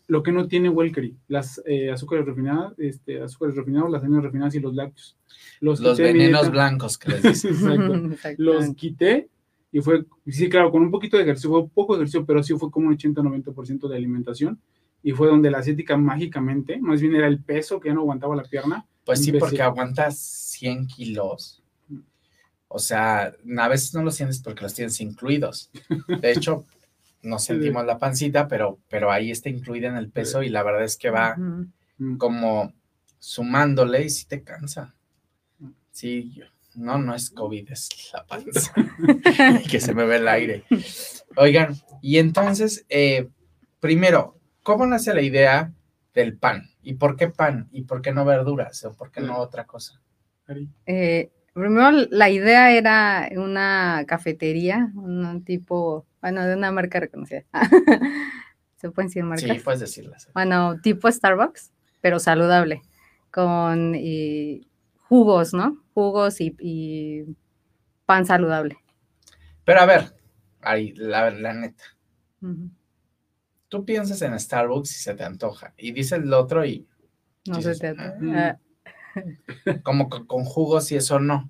lo 0.08 0.24
que 0.24 0.32
no 0.32 0.48
tiene 0.48 0.70
Welkery, 0.70 1.16
las 1.28 1.62
eh, 1.66 1.92
azúcares 1.92 2.26
refinadas, 2.26 2.74
este, 2.78 3.22
azúcares 3.22 3.56
refinados, 3.56 3.92
las 3.92 4.04
harinas 4.04 4.24
refinadas 4.24 4.56
y 4.56 4.60
los 4.60 4.74
lácteos. 4.74 5.18
Los 5.60 5.82
mi 5.82 5.88
venenos 5.96 6.42
dieta. 6.42 6.50
blancos 6.50 6.98
que 6.98 7.12
les 7.12 7.24
dicen. 7.44 8.12
Exacto 8.14 8.36
los 8.38 8.74
quité 8.76 9.30
y 9.76 9.82
fue, 9.82 10.06
sí, 10.28 10.48
claro, 10.48 10.72
con 10.72 10.84
un 10.84 10.90
poquito 10.90 11.18
de 11.18 11.24
ejercicio, 11.24 11.50
fue 11.50 11.68
poco 11.68 11.96
ejercicio, 11.96 12.26
pero 12.26 12.42
sí 12.42 12.54
fue 12.58 12.72
como 12.72 12.88
un 12.88 12.98
80-90% 12.98 13.90
de 13.90 13.98
alimentación. 13.98 14.58
Y 15.04 15.12
fue 15.12 15.28
donde 15.28 15.52
la 15.52 15.58
asiática 15.58 15.98
mágicamente, 15.98 16.80
más 16.80 17.02
bien 17.02 17.14
era 17.14 17.28
el 17.28 17.44
peso 17.44 17.82
que 17.82 17.90
ya 17.90 17.94
no 17.94 18.00
aguantaba 18.00 18.38
la 18.38 18.44
pierna. 18.44 18.88
Pues 19.04 19.22
sí, 19.22 19.34
porque 19.34 19.62
aguantas 19.62 20.18
100 20.18 20.88
kilos. 20.88 21.62
O 22.70 22.80
sea, 22.80 23.34
a 23.58 23.68
veces 23.68 23.94
no 23.94 24.02
lo 24.02 24.12
sientes 24.12 24.42
porque 24.42 24.64
los 24.64 24.74
tienes 24.74 25.02
incluidos. 25.02 25.70
De 26.22 26.32
hecho, 26.32 26.66
no 27.26 27.40
sentimos 27.40 27.86
la 27.86 27.98
pancita, 27.98 28.48
pero, 28.48 28.80
pero 28.90 29.12
ahí 29.12 29.32
está 29.32 29.50
incluida 29.50 29.88
en 29.90 29.98
el 29.98 30.10
peso 30.10 30.44
y 30.44 30.50
la 30.50 30.64
verdad 30.64 30.84
es 30.84 30.98
que 30.98 31.10
va. 31.10 31.36
Mm, 31.36 32.18
como 32.18 32.74
sumándole 33.20 34.04
y 34.04 34.10
sí 34.10 34.26
te 34.28 34.44
cansa. 34.44 34.94
Sí, 35.92 36.32
yo- 36.34 36.46
no, 36.76 36.98
no 36.98 37.16
es 37.16 37.30
COVID, 37.30 37.72
es 37.72 37.90
la 38.14 38.26
panza. 38.26 38.74
que 39.72 39.80
se 39.80 39.94
me 39.94 40.06
ve 40.06 40.18
el 40.18 40.28
aire. 40.28 40.64
Oigan, 41.38 41.76
y 42.02 42.18
entonces, 42.18 42.86
eh, 42.90 43.30
primero, 43.80 44.38
¿cómo 44.62 44.86
nace 44.86 45.14
la 45.14 45.22
idea 45.22 45.72
del 46.14 46.38
pan? 46.38 46.70
¿Y 46.84 46.96
por 46.96 47.16
qué 47.16 47.30
pan? 47.30 47.70
¿Y 47.72 47.84
por 47.84 48.02
qué 48.02 48.12
no 48.12 48.26
verduras? 48.26 48.84
¿O 48.84 48.94
por 48.94 49.12
qué 49.12 49.22
no 49.22 49.38
otra 49.38 49.66
cosa? 49.66 50.02
Eh, 50.86 51.32
primero 51.56 51.90
la 52.12 52.30
idea 52.30 52.72
era 52.72 53.30
una 53.38 54.04
cafetería, 54.08 54.92
un 54.96 55.44
tipo, 55.44 56.06
bueno, 56.22 56.46
de 56.46 56.56
una 56.56 56.72
marca 56.72 57.00
reconocida. 57.00 57.44
¿Se 58.76 58.92
pueden 58.92 59.08
decir 59.08 59.24
marcas? 59.24 59.50
Sí, 59.50 59.64
puedes 59.64 59.80
decirlas. 59.80 60.30
Bueno, 60.34 60.80
tipo 60.82 61.10
Starbucks, 61.10 61.72
pero 62.02 62.20
saludable, 62.20 62.82
con 63.32 63.96
jugos, 65.08 65.54
¿no? 65.54 65.82
Jugos 65.94 66.42
y, 66.42 66.56
y 66.60 67.24
pan 68.06 68.26
saludable. 68.26 68.78
Pero 69.64 69.80
a 69.80 69.86
ver, 69.86 70.14
ahí, 70.62 70.94
la, 70.96 71.32
la 71.32 71.54
neta, 71.54 71.84
tú 73.70 73.86
piensas 73.86 74.22
en 74.22 74.38
Starbucks 74.40 74.92
y 74.92 75.00
se 75.00 75.14
te 75.16 75.24
antoja. 75.24 75.74
Y 75.78 75.94
dice 75.94 76.16
el 76.18 76.32
otro 76.34 76.66
y 76.66 76.86
No 77.48 77.58
Dices, 77.58 77.78
se 77.78 77.94
te 77.94 78.02
"Ah". 78.02 78.58
Como 79.84 80.10
co- 80.10 80.26
con 80.28 80.46
jugos 80.46 80.92
y 80.92 80.96
eso 80.96 81.20
no. 81.20 81.50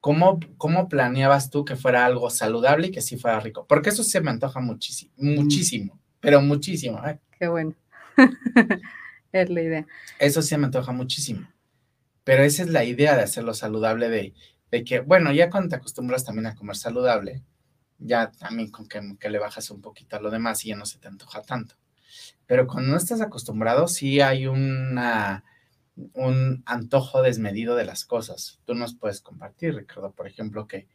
¿Cómo, 0.00 0.40
¿Cómo 0.58 0.88
planeabas 0.88 1.50
tú 1.50 1.64
que 1.64 1.76
fuera 1.76 2.04
algo 2.04 2.28
saludable 2.30 2.88
y 2.88 2.90
que 2.90 3.00
sí 3.02 3.16
fuera 3.16 3.38
rico? 3.40 3.66
Porque 3.68 3.90
eso 3.90 4.02
se 4.02 4.20
me 4.20 4.30
antoja 4.30 4.60
muchísimo, 4.60 5.12
muchísimo, 5.16 5.98
pero 6.20 6.40
muchísimo. 6.42 7.04
¿eh? 7.06 7.18
Qué 7.38 7.46
bueno. 7.48 7.74
es 9.32 9.50
la 9.50 9.62
idea. 9.62 9.86
Eso 10.18 10.42
sí 10.42 10.56
me 10.56 10.66
antoja 10.66 10.92
muchísimo. 10.92 11.48
Pero 12.24 12.42
esa 12.44 12.62
es 12.62 12.70
la 12.70 12.84
idea 12.84 13.16
de 13.16 13.22
hacerlo 13.22 13.54
saludable, 13.54 14.08
de, 14.08 14.34
de 14.70 14.84
que, 14.84 15.00
bueno, 15.00 15.32
ya 15.32 15.50
cuando 15.50 15.70
te 15.70 15.76
acostumbras 15.76 16.24
también 16.24 16.46
a 16.46 16.54
comer 16.54 16.76
saludable, 16.76 17.42
ya 17.98 18.30
también 18.32 18.70
con 18.70 18.86
que, 18.88 19.16
que 19.18 19.30
le 19.30 19.38
bajas 19.38 19.70
un 19.70 19.80
poquito 19.80 20.16
a 20.16 20.20
lo 20.20 20.30
demás 20.30 20.64
y 20.64 20.68
ya 20.68 20.76
no 20.76 20.86
se 20.86 20.98
te 20.98 21.08
antoja 21.08 21.42
tanto. 21.42 21.76
Pero 22.46 22.66
cuando 22.66 22.90
no 22.92 22.96
estás 22.96 23.20
acostumbrado, 23.20 23.88
sí 23.88 24.20
hay 24.20 24.46
una, 24.46 25.44
un 26.14 26.62
antojo 26.66 27.22
desmedido 27.22 27.76
de 27.76 27.84
las 27.84 28.04
cosas. 28.04 28.60
Tú 28.64 28.74
nos 28.74 28.94
puedes 28.94 29.20
compartir, 29.20 29.74
Ricardo, 29.74 30.12
por 30.12 30.26
ejemplo, 30.26 30.66
que, 30.66 30.88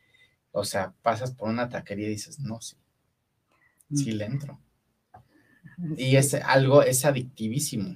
o 0.52 0.64
sea, 0.64 0.94
pasas 1.02 1.32
por 1.32 1.50
una 1.50 1.70
taquería 1.70 2.08
y 2.08 2.12
dices, 2.12 2.40
no, 2.40 2.60
sí, 2.62 2.76
sí 3.94 4.12
le 4.12 4.26
entro. 4.26 4.60
Y 5.96 6.16
es 6.16 6.34
algo, 6.34 6.82
es 6.82 7.06
adictivísimo. 7.06 7.96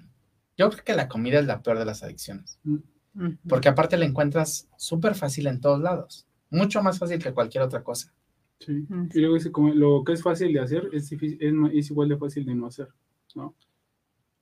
Yo 0.57 0.69
creo 0.69 0.83
que 0.83 0.93
la 0.93 1.07
comida 1.07 1.39
es 1.39 1.45
la 1.45 1.63
peor 1.63 1.79
de 1.79 1.85
las 1.85 2.03
adicciones, 2.03 2.59
Ujú. 2.63 3.37
porque 3.49 3.69
aparte 3.69 3.97
la 3.97 4.05
encuentras 4.05 4.69
súper 4.77 5.15
fácil 5.15 5.47
en 5.47 5.59
todos 5.59 5.79
lados, 5.79 6.27
mucho 6.51 6.83
más 6.83 6.99
fácil 6.99 7.21
que 7.21 7.33
cualquier 7.33 7.63
otra 7.63 7.83
cosa. 7.83 8.13
Sí. 8.59 8.85
Mm, 8.87 9.09
Y 9.13 9.19
luego 9.21 9.35
dice, 9.35 9.51
como 9.51 9.73
lo 9.73 10.03
que 10.03 10.13
es 10.13 10.21
fácil 10.21 10.53
de 10.53 10.59
hacer 10.59 10.87
es, 10.93 11.09
difícil, 11.09 11.39
es, 11.41 11.53
es 11.73 11.89
igual 11.89 12.09
de 12.09 12.17
fácil 12.17 12.45
de 12.45 12.53
no 12.53 12.67
hacer. 12.67 12.89
¿no? 13.33 13.55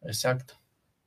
Exacto. 0.02 0.56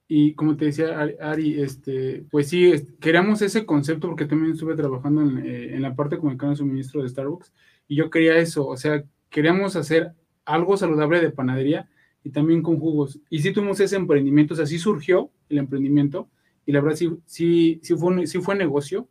Y 0.09 0.35
como 0.35 0.56
te 0.56 0.66
decía 0.66 0.99
Ari, 1.21 1.61
este, 1.62 2.25
pues 2.30 2.49
sí, 2.49 2.73
queríamos 3.00 3.40
ese 3.42 3.64
concepto 3.64 4.09
porque 4.09 4.26
también 4.26 4.52
estuve 4.52 4.76
trabajando 4.76 5.23
en, 5.23 5.38
eh, 5.38 5.75
en 5.75 5.82
la 5.82 5.94
parte 5.97 6.18
comercial 6.18 6.50
de 6.50 6.56
suministro 6.56 7.02
de 7.02 7.09
Starbucks 7.09 7.52
y 7.88 7.97
yo 7.97 8.11
quería 8.11 8.37
eso, 8.37 8.66
o 8.66 8.76
sea, 8.76 9.04
queríamos 9.30 9.75
hacer 9.76 10.12
algo 10.44 10.76
saludable 10.76 11.21
de 11.21 11.30
panadería 11.30 11.88
y 12.25 12.30
también 12.30 12.62
con 12.62 12.78
jugos. 12.78 13.21
Y 13.30 13.38
sí 13.40 13.52
tuvimos 13.52 13.80
ese 13.80 13.97
emprendimiento, 13.97 14.54
o 14.54 14.56
sea, 14.56 14.66
sí 14.66 14.78
surgió 14.78 15.30
el 15.49 15.59
emprendimiento 15.59 16.28
y 16.66 16.73
la 16.73 16.80
verdad 16.80 16.97
sí, 16.97 17.11
sí, 17.26 17.80
sí, 17.82 17.94
fue, 17.97 18.09
un- 18.14 18.26
sí 18.26 18.38
fue 18.40 18.54
negocio, 18.54 19.09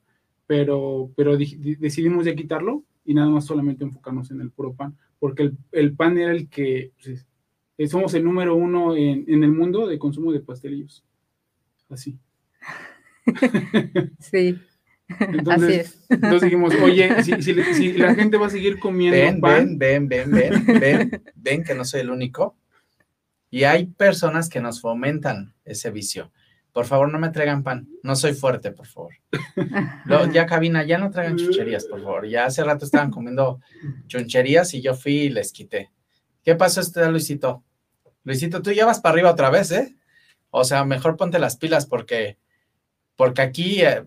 pero, 0.48 1.12
pero 1.16 1.36
di- 1.38 1.56
di- 1.58 1.76
decidimos 1.76 2.26
ya 2.26 2.36
quitarlo 2.36 2.84
y 3.06 3.14
nada 3.14 3.30
más 3.30 3.46
solamente 3.46 3.84
enfocarnos 3.84 4.30
en 4.32 4.42
el 4.42 4.52
puro 4.52 4.74
pan, 4.74 4.98
porque 5.20 5.44
el, 5.44 5.58
el 5.72 5.96
pan 5.96 6.18
era 6.18 6.32
el 6.32 6.48
que, 6.50 6.92
pues, 7.04 7.26
eh, 7.84 7.88
somos 7.88 8.14
el 8.14 8.24
número 8.24 8.56
uno 8.56 8.96
en, 8.96 9.26
en 9.28 9.44
el 9.44 9.52
mundo 9.52 9.88
de 9.88 9.98
consumo 10.00 10.32
de 10.32 10.40
pastelillos. 10.42 11.04
así. 11.90 12.18
Sí, 14.20 14.60
Entonces, 15.20 15.70
así 15.70 15.74
es. 15.80 16.06
entonces 16.10 16.42
dijimos, 16.44 16.74
oye, 16.82 17.24
si, 17.24 17.42
si- 17.42 17.64
si 17.74 17.94
la 17.94 18.16
gente 18.16 18.38
va 18.38 18.48
a 18.48 18.50
seguir 18.50 18.80
comiendo 18.80 19.18
Ven, 19.20 19.42
pan, 19.42 19.78
ven, 19.78 20.08
ven, 20.08 20.32
ven, 20.32 20.66
ven, 20.66 20.80
ven, 20.80 21.24
ven 21.36 21.64
que 21.64 21.76
no 21.76 21.84
soy 21.86 22.02
el 22.02 22.10
único. 22.10 22.56
Y 23.50 23.64
hay 23.66 23.86
personas 23.88 24.48
que 24.48 24.62
nos 24.62 24.80
fomentan 24.80 25.54
ese 25.66 25.92
vicio. 25.92 26.32
Por 26.72 26.86
favor, 26.86 27.12
no 27.12 27.20
me 27.20 27.30
traigan 27.30 27.64
pan. 27.64 27.90
No 28.02 28.16
soy 28.16 28.34
fuerte, 28.34 28.72
por 28.72 28.88
favor. 28.88 29.14
Lo- 30.06 30.26
ya, 30.32 30.46
cabina, 30.46 30.84
ya 30.86 30.98
no 30.98 31.12
traigan 31.12 31.36
chucherías, 31.38 31.86
por 31.86 32.02
favor. 32.02 32.26
Ya 32.28 32.46
hace 32.46 32.64
rato 32.64 32.86
estaban 32.86 33.12
comiendo 33.12 33.60
chuncherías 34.08 34.74
y 34.74 34.82
yo 34.82 34.94
fui 34.96 35.14
y 35.24 35.30
les 35.30 35.52
quité. 35.52 35.92
¿Qué 36.44 36.56
pasó 36.56 36.80
este 36.80 37.06
Luisito? 37.12 37.64
Luisito, 38.24 38.62
tú 38.62 38.72
ya 38.72 38.86
vas 38.86 39.00
para 39.00 39.14
arriba 39.14 39.32
otra 39.32 39.50
vez, 39.50 39.72
¿eh? 39.72 39.96
O 40.50 40.64
sea, 40.64 40.84
mejor 40.86 41.18
ponte 41.18 41.40
las 41.40 41.58
pilas 41.58 41.86
porque, 41.86 42.38
porque 43.16 43.42
aquí 43.42 43.82
eh, 43.82 44.04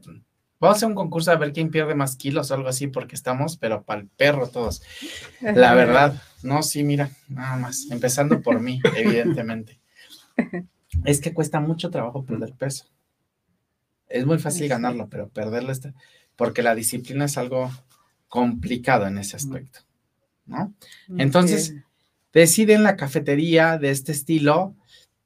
vamos 0.61 0.77
a 0.77 0.77
hacer 0.77 0.89
un 0.89 0.95
concurso 0.95 1.33
a 1.33 1.37
ver 1.37 1.53
quién 1.53 1.71
pierde 1.71 1.95
más 1.95 2.17
kilos 2.17 2.51
o 2.51 2.55
algo 2.55 2.69
así, 2.69 2.87
porque 2.87 3.17
estamos, 3.17 3.57
pero 3.57 3.83
para 3.83 4.03
el 4.03 4.09
perro 4.09 4.49
todos. 4.49 4.83
La 5.41 5.75
verdad, 5.75 6.21
no, 6.43 6.63
sí, 6.63 6.85
mira, 6.85 7.11
nada 7.29 7.57
más, 7.57 7.87
empezando 7.91 8.41
por 8.43 8.61
mí, 8.61 8.81
evidentemente. 8.97 9.81
Es 11.05 11.21
que 11.21 11.35
cuesta 11.35 11.61
mucho 11.61 11.91
trabajo 11.91 12.25
perder 12.25 12.53
peso. 12.53 12.87
Es 14.07 14.27
muy 14.27 14.39
fácil 14.39 14.69
ganarlo, 14.69 15.09
pero 15.09 15.29
perderlo 15.29 15.73
está, 15.73 15.95
porque 16.37 16.63
la 16.63 16.75
disciplina 16.75 17.25
es 17.25 17.37
algo 17.39 17.71
complicado 18.29 19.07
en 19.07 19.19
ese 19.19 19.37
aspecto, 19.37 19.81
¿no? 20.47 20.75
Entonces. 21.17 21.75
Deciden 22.35 22.83
la 22.83 22.97
cafetería 22.97 23.79
de 23.79 23.91
este 23.91 24.13
estilo 24.13 24.75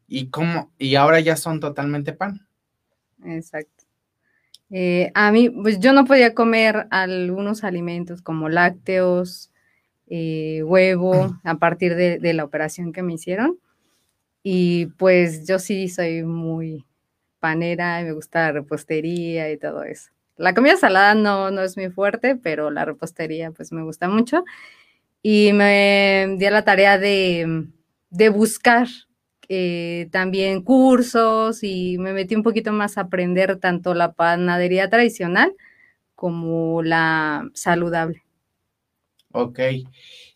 y 0.07 0.29
cómo, 0.29 0.71
y 0.79 0.95
ahora 0.95 1.21
ya 1.21 1.37
son 1.37 1.59
totalmente 1.59 2.13
pan. 2.13 2.47
Exacto. 3.25 3.85
Eh, 4.71 5.11
a 5.15 5.33
mí, 5.33 5.49
pues 5.49 5.81
yo 5.81 5.93
no 5.93 6.05
podía 6.05 6.35
comer 6.35 6.87
algunos 6.91 7.65
alimentos 7.65 8.23
como 8.23 8.49
lácteos, 8.49 9.51
eh, 10.07 10.63
huevo, 10.63 11.37
a 11.45 11.57
partir 11.57 11.95
de, 11.95 12.19
de 12.19 12.35
la 12.35 12.45
operación 12.45 12.93
que 12.93 13.03
me 13.03 13.15
hicieron. 13.15 13.59
Y 14.43 14.87
pues 14.99 15.47
yo 15.47 15.59
sí 15.59 15.89
soy 15.89 16.23
muy 16.23 16.87
panera, 17.41 18.01
y 18.01 18.05
me 18.05 18.13
gusta 18.13 18.41
la 18.41 18.53
repostería 18.53 19.51
y 19.51 19.57
todo 19.57 19.83
eso. 19.83 20.11
La 20.37 20.55
comida 20.55 20.77
salada 20.77 21.15
no, 21.15 21.51
no 21.51 21.63
es 21.63 21.77
muy 21.77 21.91
fuerte, 21.91 22.37
pero 22.37 22.71
la 22.71 22.85
repostería 22.85 23.51
pues 23.51 23.73
me 23.73 23.83
gusta 23.83 24.09
mucho. 24.09 24.45
Y 25.23 25.53
me 25.53 26.37
di 26.39 26.47
a 26.47 26.51
la 26.51 26.65
tarea 26.65 26.99
de, 26.99 27.67
de 28.11 28.29
buscar 28.29 28.89
eh, 29.51 30.09
también 30.13 30.63
cursos 30.63 31.63
y 31.63 31.97
me 31.99 32.13
metí 32.13 32.35
un 32.35 32.43
poquito 32.43 32.71
más 32.73 32.99
a 32.99 33.03
aprender 33.03 33.57
tanto 33.57 33.95
la 33.95 34.13
panadería 34.13 34.91
tradicional 34.91 35.55
como 36.15 36.83
la 36.83 37.49
saludable. 37.55 38.23
Ok. 39.33 39.61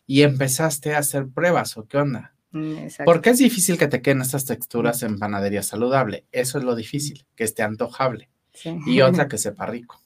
Y 0.07 0.23
empezaste 0.23 0.95
a 0.95 0.99
hacer 0.99 1.27
pruebas, 1.27 1.77
¿o 1.77 1.85
qué 1.85 1.97
onda? 1.97 2.33
Mm, 2.51 2.77
exacto. 2.77 3.03
Porque 3.05 3.29
es 3.29 3.37
difícil 3.37 3.77
que 3.77 3.87
te 3.87 4.01
queden 4.01 4.21
estas 4.21 4.45
texturas 4.45 5.03
en 5.03 5.19
panadería 5.19 5.61
saludable. 5.61 6.25
Eso 6.31 6.57
es 6.57 6.63
lo 6.63 6.75
difícil, 6.75 7.25
que 7.35 7.43
esté 7.43 7.61
antojable. 7.61 8.29
Sí. 8.53 8.77
Y 8.87 9.01
otra 9.01 9.27
que 9.29 9.37
sepa 9.37 9.67
rico. 9.67 10.01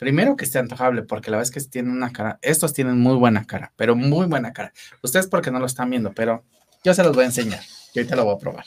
Primero 0.00 0.34
que 0.34 0.46
esté 0.46 0.58
antojable, 0.58 1.02
porque 1.02 1.30
la 1.30 1.36
verdad 1.36 1.54
es 1.54 1.62
que 1.62 1.70
tienen 1.70 1.92
una 1.92 2.10
cara, 2.10 2.38
estos 2.40 2.72
tienen 2.72 2.98
muy 2.98 3.16
buena 3.16 3.44
cara, 3.46 3.70
pero 3.76 3.94
muy 3.94 4.26
buena 4.26 4.50
cara. 4.54 4.72
Ustedes 5.02 5.26
porque 5.26 5.50
no 5.50 5.58
lo 5.60 5.66
están 5.66 5.90
viendo, 5.90 6.10
pero 6.14 6.42
yo 6.82 6.94
se 6.94 7.02
los 7.04 7.14
voy 7.14 7.24
a 7.24 7.26
enseñar. 7.26 7.60
Y 7.92 7.98
ahorita 7.98 8.16
lo 8.16 8.24
voy 8.24 8.34
a 8.34 8.38
probar. 8.38 8.64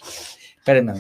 Espérenme. 0.58 0.94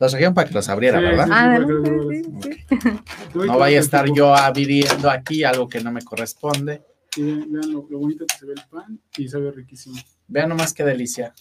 Los 0.00 0.10
trajeron 0.12 0.32
para 0.32 0.48
que 0.48 0.54
los 0.54 0.70
abriera, 0.70 0.98
Sí, 0.98 1.04
¿verdad? 1.04 1.26
sí. 1.26 1.32
Ah, 1.34 1.58
sí, 1.58 1.64
dale, 1.64 2.22
sí, 2.22 2.62
sí, 2.70 2.78
sí. 2.82 3.46
No 3.46 3.58
vaya 3.58 3.76
a 3.76 3.80
estar 3.80 4.06
yo 4.10 4.34
abriendo 4.34 5.10
aquí 5.10 5.44
algo 5.44 5.68
que 5.68 5.82
no 5.82 5.92
me 5.92 6.00
corresponde. 6.02 6.82
Sí, 7.14 7.22
vean, 7.22 7.70
lo, 7.70 7.86
lo 7.90 7.98
bonito 7.98 8.24
que 8.26 8.36
se 8.38 8.46
ve 8.46 8.54
el 8.56 8.62
pan 8.70 8.98
y 9.18 9.28
sabe 9.28 9.50
riquísimo. 9.50 9.96
Vean 10.28 10.48
nomás 10.48 10.72
qué 10.72 10.82
delicia. 10.84 11.34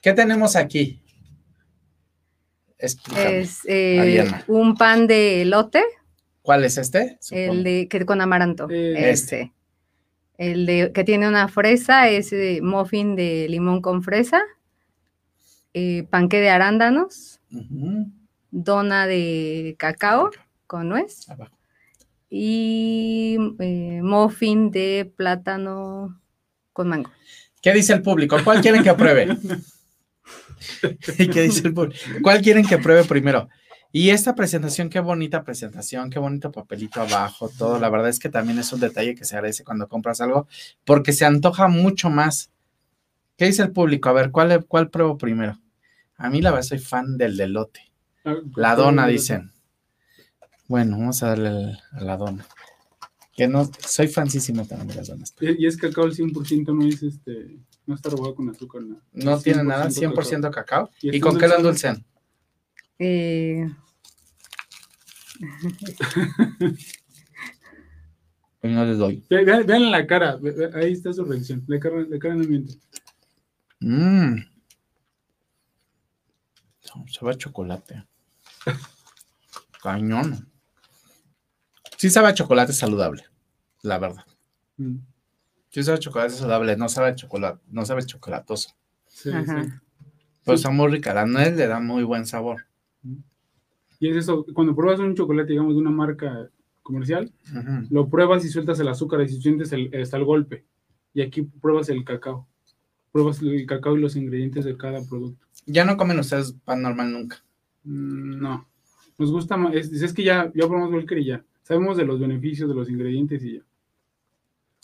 ¿Qué 0.00 0.12
tenemos 0.12 0.54
aquí? 0.54 1.02
Explícame. 2.78 3.40
Es 3.40 3.60
eh, 3.64 4.30
un 4.46 4.76
pan 4.76 5.06
de 5.08 5.42
elote, 5.42 5.82
¿Cuál 6.42 6.64
es 6.64 6.76
este? 6.76 7.18
Supongo. 7.20 7.52
el 7.52 7.64
de 7.64 7.88
que 7.88 8.04
con 8.04 8.20
amaranto. 8.20 8.68
Eh, 8.68 9.10
este. 9.10 9.52
El 10.38 10.66
de 10.66 10.92
que 10.92 11.04
tiene 11.04 11.28
una 11.28 11.48
fresa 11.48 12.08
es 12.08 12.32
eh, 12.32 12.60
muffin 12.62 13.14
de 13.14 13.46
limón 13.48 13.80
con 13.80 14.02
fresa, 14.02 14.42
eh, 15.72 16.04
panque 16.10 16.40
de 16.40 16.50
arándanos, 16.50 17.40
dona 18.50 19.06
de 19.06 19.76
cacao 19.78 20.30
con 20.66 20.88
nuez 20.88 21.28
Abajo. 21.28 21.56
y 22.28 23.36
eh, 23.60 24.00
muffin 24.02 24.70
de 24.70 25.12
plátano 25.16 26.20
con 26.72 26.88
mango. 26.88 27.10
¿Qué 27.60 27.72
dice 27.72 27.92
el 27.92 28.02
público? 28.02 28.36
¿Cuál 28.42 28.60
quieren 28.60 28.82
que 28.82 28.94
pruebe? 28.94 29.36
¿Qué 31.16 31.42
dice 31.42 31.68
el 31.68 31.74
público? 31.74 31.98
¿Cuál 32.22 32.42
quieren 32.42 32.66
que 32.66 32.78
pruebe 32.78 33.04
primero? 33.04 33.48
Y 33.94 34.08
esta 34.10 34.34
presentación, 34.34 34.88
qué 34.88 35.00
bonita 35.00 35.44
presentación, 35.44 36.08
qué 36.08 36.18
bonito 36.18 36.50
papelito 36.50 37.02
abajo, 37.02 37.50
todo. 37.50 37.78
La 37.78 37.90
verdad 37.90 38.08
es 38.08 38.18
que 38.18 38.30
también 38.30 38.58
es 38.58 38.72
un 38.72 38.80
detalle 38.80 39.14
que 39.14 39.24
se 39.26 39.36
agradece 39.36 39.64
cuando 39.64 39.86
compras 39.86 40.20
algo, 40.22 40.48
porque 40.84 41.12
se 41.12 41.26
antoja 41.26 41.68
mucho 41.68 42.08
más. 42.08 42.50
¿Qué 43.36 43.44
dice 43.46 43.62
el 43.62 43.72
público? 43.72 44.08
A 44.08 44.12
ver, 44.14 44.30
¿cuál, 44.30 44.64
cuál 44.66 44.88
pruebo 44.88 45.18
primero? 45.18 45.58
A 46.16 46.30
mí, 46.30 46.40
la 46.40 46.50
verdad, 46.52 46.66
soy 46.66 46.78
fan 46.78 47.18
del 47.18 47.36
delote. 47.36 47.92
La 48.56 48.74
dona, 48.76 49.06
dicen. 49.06 49.52
Bueno, 50.68 50.96
vamos 50.98 51.22
a 51.22 51.28
darle 51.28 51.48
al- 51.48 51.80
a 51.92 52.00
la 52.04 52.16
dona. 52.16 52.46
Que 53.34 53.48
no, 53.48 53.68
soy 53.86 54.08
fansísimo 54.08 54.64
también 54.66 54.88
de 54.88 54.94
las 54.94 55.08
donas. 55.08 55.34
Y 55.40 55.66
es 55.66 55.76
cacao 55.76 56.04
al 56.04 56.14
100%, 56.14 56.74
no 56.74 56.86
es 56.86 57.02
este, 57.02 57.58
no 57.86 57.94
está 57.94 58.10
robado 58.10 58.34
con 58.34 58.48
azúcar. 58.48 58.82
nada. 58.82 59.02
No 59.12 59.34
Es 59.36 59.42
tiene 59.42 59.64
nada, 59.64 59.86
100% 59.88 60.14
100% 60.14 60.50
cacao. 60.50 60.90
Y 61.02 61.08
¿Y 61.10 61.16
está 61.16 61.28
con 61.28 61.38
qué 61.38 61.48
lo 61.48 61.56
endulzado. 61.56 62.00
Eh, 62.98 63.66
no 68.62 68.84
les 68.84 68.98
doy. 68.98 69.24
Ve- 69.28 69.44
Vean, 69.44 69.66
vean 69.66 69.90
la 69.90 70.06
cara, 70.06 70.36
ve- 70.36 70.52
ve- 70.52 70.70
ahí 70.74 70.92
está 70.92 71.12
su 71.12 71.24
reacción. 71.24 71.62
La 71.66 71.80
cara, 71.80 71.96
la 72.08 72.18
cara 72.18 72.34
no 72.34 72.44
miente. 72.44 72.78
Mmm. 73.80 74.36
Sabe 77.08 77.32
a 77.32 77.38
chocolate. 77.38 78.04
Cañón. 79.82 80.48
Sí 81.96 82.10
sabe 82.10 82.28
a 82.28 82.34
chocolate 82.34 82.72
saludable, 82.72 83.24
la 83.82 83.98
verdad. 83.98 84.24
Mm, 84.76 84.98
Sí 85.70 85.82
sabe 85.82 85.96
a 85.96 86.00
chocolate 86.00 86.34
saludable, 86.34 86.76
no 86.76 86.88
sabe 86.88 87.08
a 87.08 87.14
chocolate, 87.14 87.60
no 87.68 87.86
sabe 87.86 88.02
a 88.02 88.06
chocolatoso. 88.06 88.70
sí, 89.08 89.30
Ajá. 89.32 89.64
sí. 89.64 89.70
Pues 90.44 90.60
Sí. 90.60 90.66
está 90.66 90.70
muy 90.70 90.88
rica, 90.90 91.14
la 91.14 91.24
nuez 91.24 91.56
le 91.56 91.66
da 91.66 91.80
muy 91.80 92.02
buen 92.04 92.26
sabor. 92.26 92.66
Y 93.98 94.08
es 94.08 94.16
eso, 94.16 94.44
cuando 94.52 94.74
pruebas 94.74 95.00
un 95.00 95.14
chocolate, 95.14 95.50
digamos, 95.52 95.74
de 95.74 95.80
una 95.80 95.90
marca 95.90 96.48
comercial, 96.82 97.32
lo 97.90 98.08
pruebas 98.08 98.44
y 98.44 98.48
sueltas 98.48 98.80
el 98.80 98.88
azúcar 98.88 99.20
y 99.22 99.28
si 99.28 99.40
sientes 99.40 99.72
el, 99.72 99.94
hasta 100.00 100.16
el 100.16 100.24
golpe. 100.24 100.64
Y 101.14 101.22
aquí 101.22 101.42
pruebas 101.42 101.88
el 101.88 102.04
cacao. 102.04 102.48
Pruebas 103.12 103.40
el 103.42 103.66
cacao 103.66 103.96
y 103.96 104.00
los 104.00 104.16
ingredientes 104.16 104.64
de 104.64 104.76
cada 104.76 105.00
producto. 105.08 105.46
Ya 105.66 105.84
no 105.84 105.96
comen 105.96 106.18
ustedes 106.18 106.52
pan 106.64 106.82
normal 106.82 107.12
nunca. 107.12 107.44
Mm, 107.84 108.40
No. 108.40 108.66
Nos 109.18 109.30
gusta 109.30 109.56
más. 109.56 109.74
Es, 109.74 109.92
es 109.92 110.12
que 110.12 110.24
ya, 110.24 110.50
ya 110.54 110.66
probamos 110.66 110.92
Walker 110.92 111.18
y 111.18 111.26
ya. 111.26 111.44
Sabemos 111.62 111.96
de 111.96 112.04
los 112.04 112.18
beneficios 112.18 112.68
de 112.68 112.74
los 112.74 112.88
ingredientes 112.88 113.44
y 113.44 113.54
ya. 113.58 113.62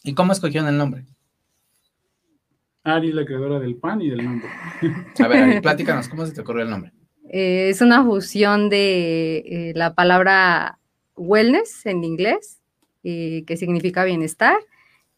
¿Y 0.05 0.15
cómo 0.15 0.33
escogieron 0.33 0.69
el 0.69 0.79
nombre? 0.79 1.05
Ari 2.85 3.09
es 3.09 3.15
la 3.15 3.25
creadora 3.25 3.59
del 3.59 3.77
pan 3.77 4.01
y 4.01 4.11
del 4.11 4.25
nombre. 4.25 4.49
A 5.19 5.29
ver, 5.29 5.43
Ari, 5.43 5.61
platícanos, 5.61 6.09
¿cómo 6.09 6.25
se 6.25 6.33
te 6.33 6.41
ocurrió 6.43 6.63
el 6.63 6.71
nombre? 6.71 6.93
Eh, 7.29 7.69
es 7.71 7.81
una 7.81 8.05
fusión 8.05 8.69
de 8.69 9.39
eh, 9.39 9.73
la 9.75 9.95
palabra 9.95 10.79
wellness 11.17 11.87
en 11.87 12.05
inglés, 12.05 12.61
eh, 13.05 13.45
que 13.47 13.57
significa 13.57 14.05
bienestar, 14.05 14.57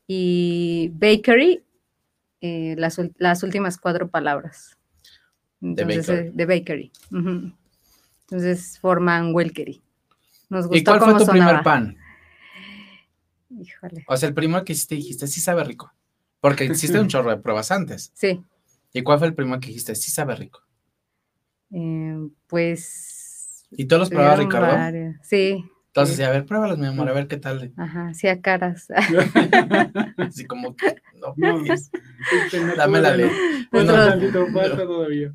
y 0.06 0.90
bakery, 0.94 1.62
las, 2.42 3.00
las 3.18 3.42
últimas 3.42 3.76
cuatro 3.78 4.08
palabras. 4.08 4.78
Entonces, 5.60 6.06
bakery. 6.06 6.30
de 6.32 6.46
bakery. 6.46 6.92
Entonces 8.22 8.78
forman 8.78 9.34
Welkery. 9.34 9.82
Nos 10.48 10.66
¿Y 10.66 10.68
gustó 10.68 10.98
cuál 10.98 11.10
fue 11.12 11.24
tu 11.24 11.30
primer 11.30 11.62
pan? 11.62 11.96
Híjole. 13.50 14.04
O 14.06 14.16
sea, 14.16 14.28
el 14.28 14.34
primero 14.34 14.64
que 14.64 14.72
hiciste 14.72 14.94
dijiste, 14.94 15.26
sí 15.26 15.40
sabe 15.40 15.64
rico. 15.64 15.92
Porque 16.40 16.64
hiciste 16.64 16.98
un 16.98 17.08
chorro 17.08 17.30
de 17.30 17.36
pruebas 17.36 17.70
antes. 17.70 18.10
Sí, 18.14 18.42
¿Y 18.92 19.02
cuál 19.02 19.18
fue 19.18 19.28
el 19.28 19.34
primero 19.34 19.60
que 19.60 19.68
dijiste? 19.68 19.94
Sí 19.94 20.10
sabe 20.10 20.34
rico. 20.34 20.62
Eh, 21.72 22.18
pues. 22.46 23.66
¿Y 23.70 23.84
todos 23.86 24.00
los 24.00 24.10
probaba 24.10 24.36
Ricardo? 24.36 24.66
varios. 24.66 25.16
Sí, 25.22 25.64
Entonces, 25.88 26.16
sí. 26.16 26.22
a 26.22 26.30
ver, 26.30 26.44
pruébalos, 26.46 26.78
mi 26.78 26.86
amor, 26.86 27.08
a 27.08 27.12
ver 27.12 27.28
qué 27.28 27.36
tal. 27.36 27.72
ajá, 27.76 28.12
sí 28.14 28.26
a 28.28 28.40
caras. 28.40 28.88
Así 30.16 30.44
como 30.46 30.74
que, 30.76 30.96
no, 31.20 31.34
No, 31.36 31.64
pues, 31.64 31.90
este, 32.46 32.76
Dame 32.76 33.00
la 33.00 33.16
ley. 33.16 33.30
falta 33.70 34.76
todavía. 34.84 35.32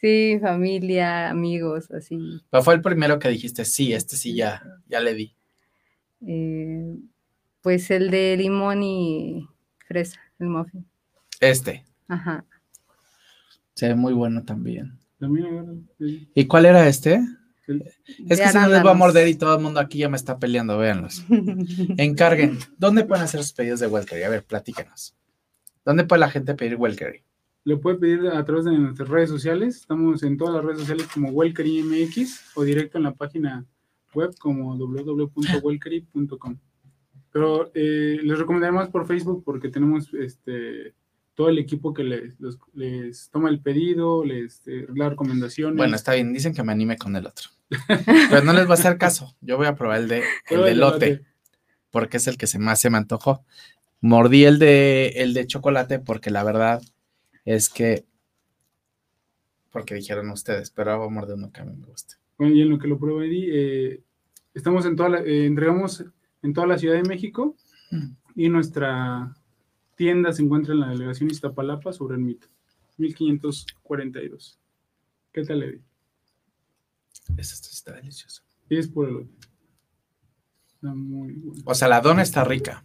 Sí, 0.00 0.38
familia, 0.40 1.28
amigos, 1.30 1.90
así. 1.90 2.40
¿Cuál 2.50 2.62
fue 2.62 2.74
el 2.74 2.82
primero 2.82 3.18
que 3.18 3.28
dijiste? 3.30 3.64
Sí, 3.64 3.92
este 3.92 4.16
sí 4.16 4.32
ya, 4.34 4.62
ya 4.88 5.00
le 5.00 5.14
di. 5.14 5.34
Eh, 6.26 6.94
pues 7.62 7.90
el 7.90 8.10
de 8.10 8.36
limón 8.36 8.82
y 8.84 9.48
fresa, 9.88 10.20
el 10.38 10.48
muffin. 10.48 10.86
Este. 11.40 11.84
Ajá. 12.06 12.44
Se 13.74 13.88
ve 13.88 13.94
muy 13.96 14.12
bueno 14.12 14.44
también. 14.44 14.97
También 15.18 15.46
agarra, 15.46 15.72
sí. 15.98 16.28
¿Y 16.34 16.44
cuál 16.46 16.66
era 16.66 16.86
este? 16.88 17.20
El- 17.66 17.82
Es 18.28 18.40
que 18.40 18.48
si 18.48 18.54
no 18.58 18.68
les 18.68 18.82
voy 18.82 18.90
a 18.92 18.94
morder 18.94 19.28
y 19.28 19.34
todo 19.34 19.56
el 19.56 19.62
mundo 19.62 19.80
aquí 19.80 19.98
ya 19.98 20.08
me 20.08 20.16
está 20.16 20.38
peleando, 20.38 20.78
véanlos. 20.78 21.24
Encarguen. 21.98 22.58
¿Dónde 22.78 23.04
pueden 23.04 23.24
hacer 23.24 23.42
sus 23.42 23.52
pedidos 23.52 23.80
de 23.80 23.86
Welkery? 23.88 24.22
A 24.22 24.28
ver, 24.30 24.44
platícanos. 24.44 25.14
¿Dónde 25.84 26.04
puede 26.04 26.20
la 26.20 26.30
gente 26.30 26.54
pedir 26.54 26.76
Welkery? 26.76 27.22
Lo 27.64 27.80
puede 27.80 27.98
pedir 27.98 28.26
a 28.28 28.44
través 28.44 28.64
de 28.64 28.78
nuestras 28.78 29.08
redes 29.08 29.28
sociales. 29.28 29.76
Estamos 29.76 30.22
en 30.22 30.36
todas 30.38 30.54
las 30.54 30.64
redes 30.64 30.78
sociales 30.80 31.06
como 31.12 31.30
Welkery 31.30 31.82
MX 31.82 32.52
o 32.54 32.62
directo 32.64 32.96
en 32.98 33.04
la 33.04 33.12
página 33.14 33.66
web 34.14 34.34
como 34.38 34.74
www.welkery.com. 34.76 36.58
Pero 37.30 37.70
eh, 37.74 38.18
les 38.22 38.38
recomendaré 38.38 38.72
más 38.72 38.88
por 38.88 39.06
Facebook 39.06 39.42
porque 39.44 39.68
tenemos 39.68 40.12
este 40.14 40.94
todo 41.38 41.50
el 41.50 41.58
equipo 41.60 41.94
que 41.94 42.02
les, 42.02 42.40
los- 42.40 42.58
les 42.74 43.30
toma 43.30 43.48
el 43.48 43.60
pedido, 43.60 44.24
les 44.24 44.60
eh, 44.66 44.88
da 44.92 45.10
recomendaciones. 45.10 45.76
Bueno, 45.76 45.94
está 45.94 46.14
bien, 46.14 46.32
dicen 46.32 46.52
que 46.52 46.64
me 46.64 46.72
anime 46.72 46.96
con 46.98 47.14
el 47.14 47.28
otro. 47.28 47.48
Pero 47.86 48.42
no 48.42 48.52
les 48.52 48.66
va 48.66 48.72
a 48.72 48.74
hacer 48.74 48.98
caso. 48.98 49.36
Yo 49.40 49.56
voy 49.56 49.68
a 49.68 49.76
probar 49.76 50.00
el 50.00 50.08
de, 50.08 50.24
el 50.50 50.64
de 50.64 50.74
lote, 50.74 51.22
porque 51.92 52.16
es 52.16 52.26
el 52.26 52.36
que 52.36 52.48
se 52.48 52.58
más 52.58 52.80
se 52.80 52.90
me 52.90 52.96
antojó. 52.98 53.44
Mordí 54.00 54.46
el 54.46 54.58
de, 54.58 55.10
el 55.14 55.32
de 55.32 55.46
chocolate 55.46 56.00
porque 56.00 56.32
la 56.32 56.42
verdad 56.42 56.82
es 57.44 57.68
que, 57.68 58.04
porque 59.70 59.94
dijeron 59.94 60.28
ustedes, 60.30 60.70
pero 60.70 60.90
ahora 60.90 61.04
voy 61.04 61.12
a 61.12 61.14
morder 61.20 61.36
uno 61.36 61.52
que 61.52 61.60
a 61.60 61.64
mí 61.64 61.76
me 61.76 61.86
gusta. 61.86 62.16
Bueno, 62.36 62.52
y 62.56 62.62
en 62.62 62.70
lo 62.70 62.80
que 62.80 62.88
lo 62.88 63.22
Eddie, 63.22 63.48
eh, 63.52 64.02
estamos 64.54 64.84
en 64.86 64.96
toda 64.96 65.08
la, 65.10 65.18
eh, 65.20 65.46
entregamos 65.46 66.04
en 66.42 66.52
toda 66.52 66.66
la 66.66 66.78
Ciudad 66.78 66.96
de 66.96 67.08
México 67.08 67.54
y 68.34 68.48
nuestra 68.48 69.36
tienda 69.98 70.32
se 70.32 70.42
encuentra 70.42 70.72
en 70.72 70.80
la 70.80 70.88
delegación 70.90 71.28
Iztapalapa 71.28 71.92
sobre 71.92 72.14
el 72.16 72.22
mito, 72.22 72.46
1542. 72.98 74.58
¿Qué 75.32 75.44
tal, 75.44 75.62
Eddie? 75.64 75.82
Esto 77.36 77.68
está 77.70 77.92
delicioso. 77.94 78.42
Y 78.70 78.78
es 78.78 78.88
por 78.88 79.08
el 79.08 79.28
Está 80.74 80.94
muy 80.94 81.32
bueno. 81.32 81.62
O 81.66 81.74
sea, 81.74 81.88
la 81.88 82.00
dona 82.00 82.22
está 82.22 82.44
rica, 82.44 82.84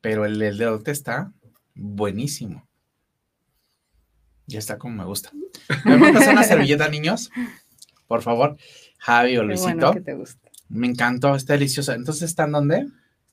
pero 0.00 0.24
el, 0.24 0.40
el 0.40 0.56
de 0.56 0.64
elote 0.64 0.90
está 0.90 1.32
buenísimo. 1.74 2.66
Ya 4.46 4.58
está 4.58 4.78
como 4.78 4.96
me 4.96 5.04
gusta. 5.04 5.30
¿Me 5.84 6.12
pasar 6.12 6.32
una 6.32 6.44
servilleta, 6.44 6.88
niños? 6.88 7.30
Por 8.06 8.22
favor. 8.22 8.56
Javi 8.98 9.36
o 9.36 9.42
Qué 9.42 9.46
Luisito. 9.46 9.74
bueno 9.74 9.92
que 9.92 10.00
te 10.00 10.14
gusta. 10.14 10.50
Me 10.70 10.86
encantó, 10.86 11.34
está 11.34 11.52
deliciosa. 11.52 11.94
Entonces, 11.94 12.22
¿están 12.30 12.52
dónde? 12.52 12.86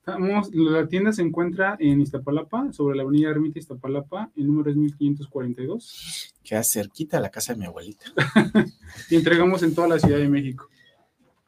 Estamos, 0.05 0.53
la 0.53 0.86
tienda 0.86 1.13
se 1.13 1.22
encuentra 1.22 1.77
en 1.79 2.01
Iztapalapa, 2.01 2.74
sobre 2.74 2.98
la 2.98 3.03
avenida 3.03 3.29
Ermita 3.29 3.57
Iztapalapa, 3.57 4.29
el 4.36 4.48
número 4.48 4.69
es 4.69 4.75
1542, 4.75 6.33
Queda 6.43 6.62
cerquita 6.62 7.15
de 7.15 7.24
la 7.24 7.29
casa 7.29 7.53
de 7.53 7.60
mi 7.60 7.65
abuelita. 7.67 8.03
y 9.10 9.15
entregamos 9.15 9.63
en 9.63 9.74
toda 9.74 9.88
la 9.88 10.00
Ciudad 10.00 10.17
de 10.17 10.27
México. 10.27 10.67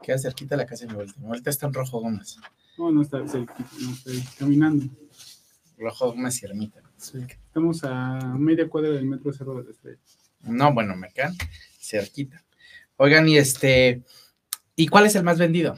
Queda 0.02 0.18
cerquita 0.18 0.56
de 0.56 0.64
la 0.64 0.66
casa 0.66 0.84
de 0.84 0.88
mi 0.88 0.94
abuelita. 0.94 1.20
Mi 1.20 1.26
abuelita 1.26 1.50
está 1.50 1.68
en 1.68 1.74
Rojo 1.74 2.00
Gómez. 2.00 2.38
No, 2.78 2.92
no 2.94 3.02
está 3.02 3.28
cerquita, 3.28 3.70
no 3.82 3.92
está 3.92 4.12
ahí, 4.12 4.24
caminando. 4.40 4.86
Rojo 5.78 6.12
Gómez 6.12 6.42
y 6.42 6.46
Ermita. 6.46 6.82
Estamos 6.98 7.84
a 7.84 8.38
media 8.40 8.70
cuadra 8.70 8.92
del 8.92 9.04
metro 9.04 9.34
Cerro 9.34 9.56
de 9.56 9.66
la 9.66 9.72
Estrella. 9.72 10.00
No, 10.44 10.74
bueno, 10.74 10.96
me 10.96 11.10
quedan 11.10 11.36
cerquita. 11.78 12.42
Oigan, 12.96 13.28
y 13.28 13.36
este, 13.36 14.06
¿y 14.78 14.88
cuál 14.88 15.08
es 15.08 15.16
el 15.16 15.24
más 15.24 15.40
vendido? 15.40 15.76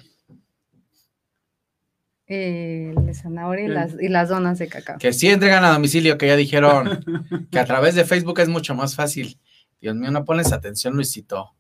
Eh, 2.28 2.94
el 2.96 3.06
de 3.06 3.14
zanahoria 3.14 3.66
y 3.66 3.68
las, 3.70 3.94
y 4.00 4.10
las 4.10 4.30
donas 4.30 4.60
de 4.60 4.68
cacao. 4.68 4.98
Que 4.98 5.14
sí 5.14 5.28
entregan 5.28 5.64
a 5.64 5.72
domicilio, 5.72 6.18
que 6.18 6.28
ya 6.28 6.36
dijeron 6.36 7.06
que 7.52 7.60
a 7.60 7.66
través 7.66 7.96
de 7.96 8.04
Facebook 8.04 8.40
es 8.40 8.50
mucho 8.50 8.76
más 8.76 8.96
fácil. 8.96 9.40
Dios 9.80 9.96
mío, 9.96 10.12
no 10.12 10.26
pones 10.26 10.52
atención, 10.52 10.96
Luisito. 10.96 11.54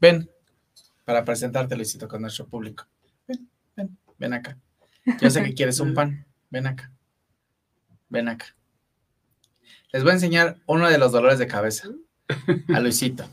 Ven, 0.00 0.28
para 1.04 1.24
presentarte, 1.24 1.76
Luisito, 1.76 2.08
con 2.08 2.22
nuestro 2.22 2.48
público. 2.48 2.86
Ven, 3.28 3.48
ven, 3.76 3.98
ven 4.18 4.32
acá. 4.32 4.58
Yo 5.20 5.30
sé 5.30 5.42
que 5.44 5.54
quieres 5.54 5.78
un 5.80 5.94
pan. 5.94 6.26
Ven 6.50 6.66
acá. 6.66 6.90
Ven 8.08 8.28
acá. 8.28 8.56
Les 9.92 10.02
voy 10.02 10.10
a 10.10 10.14
enseñar 10.14 10.58
uno 10.66 10.88
de 10.88 10.98
los 10.98 11.12
dolores 11.12 11.38
de 11.38 11.46
cabeza 11.46 11.88
a 12.74 12.80
Luisito. 12.80 13.24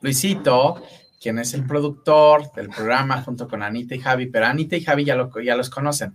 Luisito, 0.00 0.82
quien 1.20 1.38
es 1.38 1.54
el 1.54 1.66
productor 1.66 2.52
del 2.54 2.68
programa 2.68 3.22
junto 3.22 3.48
con 3.48 3.62
Anita 3.62 3.94
y 3.94 4.00
Javi, 4.00 4.26
pero 4.26 4.46
Anita 4.46 4.76
y 4.76 4.82
Javi 4.84 5.04
ya, 5.04 5.14
lo, 5.14 5.30
ya 5.40 5.56
los 5.56 5.70
conocen. 5.70 6.14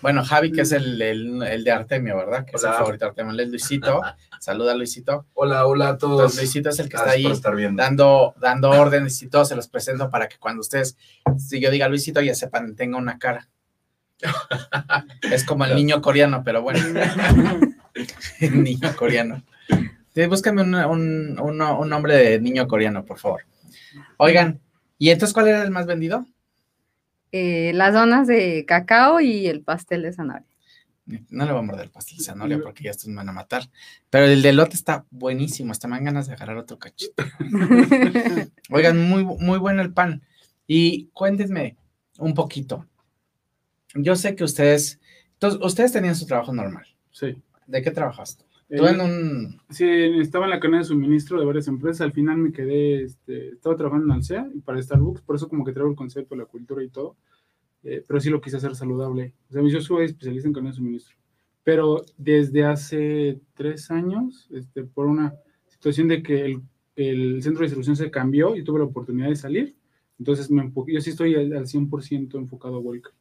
Bueno, 0.00 0.24
Javi, 0.24 0.50
que 0.50 0.62
es 0.62 0.72
el, 0.72 1.00
el- 1.00 1.42
el 1.44 1.62
de 1.62 1.70
Artemio, 1.70 2.16
¿verdad? 2.16 2.44
Que 2.44 2.56
es 2.56 2.64
el 2.64 2.72
favorito 2.72 3.04
de 3.04 3.08
Artemio. 3.10 3.40
Es 3.40 3.48
Luisito. 3.48 4.00
Saluda, 4.40 4.74
Luisito. 4.74 5.26
Hola, 5.34 5.64
hola 5.66 5.86
a 5.86 5.90
Entonces, 5.90 6.18
todos. 6.18 6.36
Luisito 6.36 6.70
es 6.70 6.78
el 6.80 6.88
que 6.88 6.96
está 6.96 7.10
ahí 7.10 7.24
dando, 7.74 8.34
dando 8.40 8.70
órdenes 8.70 9.22
y 9.22 9.28
todo, 9.28 9.44
se 9.44 9.54
los 9.54 9.68
presento 9.68 10.10
para 10.10 10.28
que 10.28 10.38
cuando 10.38 10.60
ustedes, 10.60 10.96
si 11.38 11.60
yo 11.60 11.70
diga 11.70 11.88
Luisito, 11.88 12.20
ya 12.20 12.34
sepan, 12.34 12.74
tenga 12.74 12.98
una 12.98 13.18
cara. 13.20 13.48
Es 15.30 15.44
como 15.44 15.64
el 15.64 15.74
niño 15.76 16.00
coreano, 16.02 16.42
pero 16.44 16.62
bueno, 16.62 16.80
el 18.40 18.62
niño 18.64 18.94
coreano. 18.96 19.42
Sí, 20.14 20.26
búscame 20.26 20.62
un, 20.62 20.74
un, 20.74 21.38
un 21.40 21.88
nombre 21.88 22.16
de 22.16 22.40
niño 22.40 22.66
coreano, 22.66 23.04
por 23.04 23.18
favor. 23.18 23.42
Oigan, 24.16 24.60
¿y 24.98 25.10
entonces 25.10 25.34
cuál 25.34 25.48
era 25.48 25.62
el 25.62 25.70
más 25.70 25.86
vendido? 25.86 26.26
Eh, 27.32 27.72
las 27.74 27.94
donas 27.94 28.26
de 28.26 28.64
cacao 28.66 29.20
y 29.20 29.46
el 29.46 29.62
pastel 29.62 30.02
de 30.02 30.12
zanahoria. 30.12 30.46
No 31.30 31.44
le 31.44 31.52
voy 31.52 31.60
a 31.60 31.64
morder 31.64 31.84
el 31.86 31.90
pastel 31.90 32.18
de 32.18 32.24
zanahoria 32.24 32.60
porque 32.62 32.84
ya 32.84 32.90
estos 32.90 33.08
me 33.08 33.16
van 33.16 33.28
a 33.28 33.32
matar. 33.32 33.68
Pero 34.10 34.26
el 34.26 34.42
de 34.42 34.52
lote 34.52 34.76
está 34.76 35.06
buenísimo, 35.10 35.72
hasta 35.72 35.88
me 35.88 35.96
dan 35.96 36.04
ganas 36.04 36.26
de 36.26 36.34
agarrar 36.34 36.58
otro 36.58 36.78
cachito. 36.78 37.24
Oigan, 38.70 39.08
muy, 39.08 39.24
muy 39.24 39.58
bueno 39.58 39.82
el 39.82 39.92
pan. 39.92 40.22
Y 40.66 41.06
cuéntenme 41.12 41.76
un 42.18 42.34
poquito. 42.34 42.86
Yo 43.94 44.14
sé 44.16 44.36
que 44.36 44.44
ustedes, 44.44 45.00
entonces, 45.34 45.60
ustedes 45.62 45.92
tenían 45.92 46.14
su 46.14 46.26
trabajo 46.26 46.52
normal. 46.52 46.86
Sí. 47.10 47.36
¿De 47.66 47.82
qué 47.82 47.90
trabajaste? 47.90 48.44
Eh, 48.72 48.78
en 48.78 49.00
un... 49.02 49.60
Sí, 49.68 49.84
estaba 49.86 50.46
en 50.46 50.50
la 50.50 50.58
cadena 50.58 50.78
de 50.78 50.84
suministro 50.84 51.38
de 51.38 51.44
varias 51.44 51.68
empresas. 51.68 52.00
Al 52.00 52.12
final 52.12 52.38
me 52.38 52.52
quedé, 52.52 53.02
este, 53.02 53.50
estaba 53.50 53.76
trabajando 53.76 54.06
en 54.06 54.12
Alsea 54.12 54.48
y 54.54 54.60
para 54.60 54.80
Starbucks, 54.80 55.20
por 55.20 55.36
eso 55.36 55.46
como 55.46 55.62
que 55.62 55.72
traigo 55.72 55.90
el 55.90 55.96
concepto, 55.96 56.34
la 56.34 56.46
cultura 56.46 56.82
y 56.82 56.88
todo. 56.88 57.16
Eh, 57.84 58.02
pero 58.08 58.18
sí 58.18 58.30
lo 58.30 58.40
quise 58.40 58.56
hacer 58.56 58.74
saludable. 58.74 59.34
O 59.50 59.52
sea, 59.52 59.62
yo 59.62 59.80
soy 59.82 60.06
especialista 60.06 60.48
en 60.48 60.54
cadena 60.54 60.70
de 60.70 60.76
suministro. 60.76 61.14
Pero 61.62 62.02
desde 62.16 62.64
hace 62.64 63.40
tres 63.52 63.90
años, 63.90 64.48
este, 64.50 64.84
por 64.84 65.06
una 65.06 65.34
situación 65.68 66.08
de 66.08 66.22
que 66.22 66.46
el, 66.46 66.62
el 66.96 67.42
centro 67.42 67.60
de 67.60 67.66
distribución 67.66 67.96
se 67.96 68.10
cambió 68.10 68.56
y 68.56 68.64
tuve 68.64 68.78
la 68.78 68.86
oportunidad 68.86 69.28
de 69.28 69.36
salir, 69.36 69.76
entonces 70.18 70.50
me 70.50 70.72
yo 70.86 71.00
sí 71.02 71.10
estoy 71.10 71.34
al, 71.34 71.52
al 71.52 71.66
100% 71.66 72.36
enfocado 72.36 72.76
a 72.76 72.80
Welker. 72.80 73.12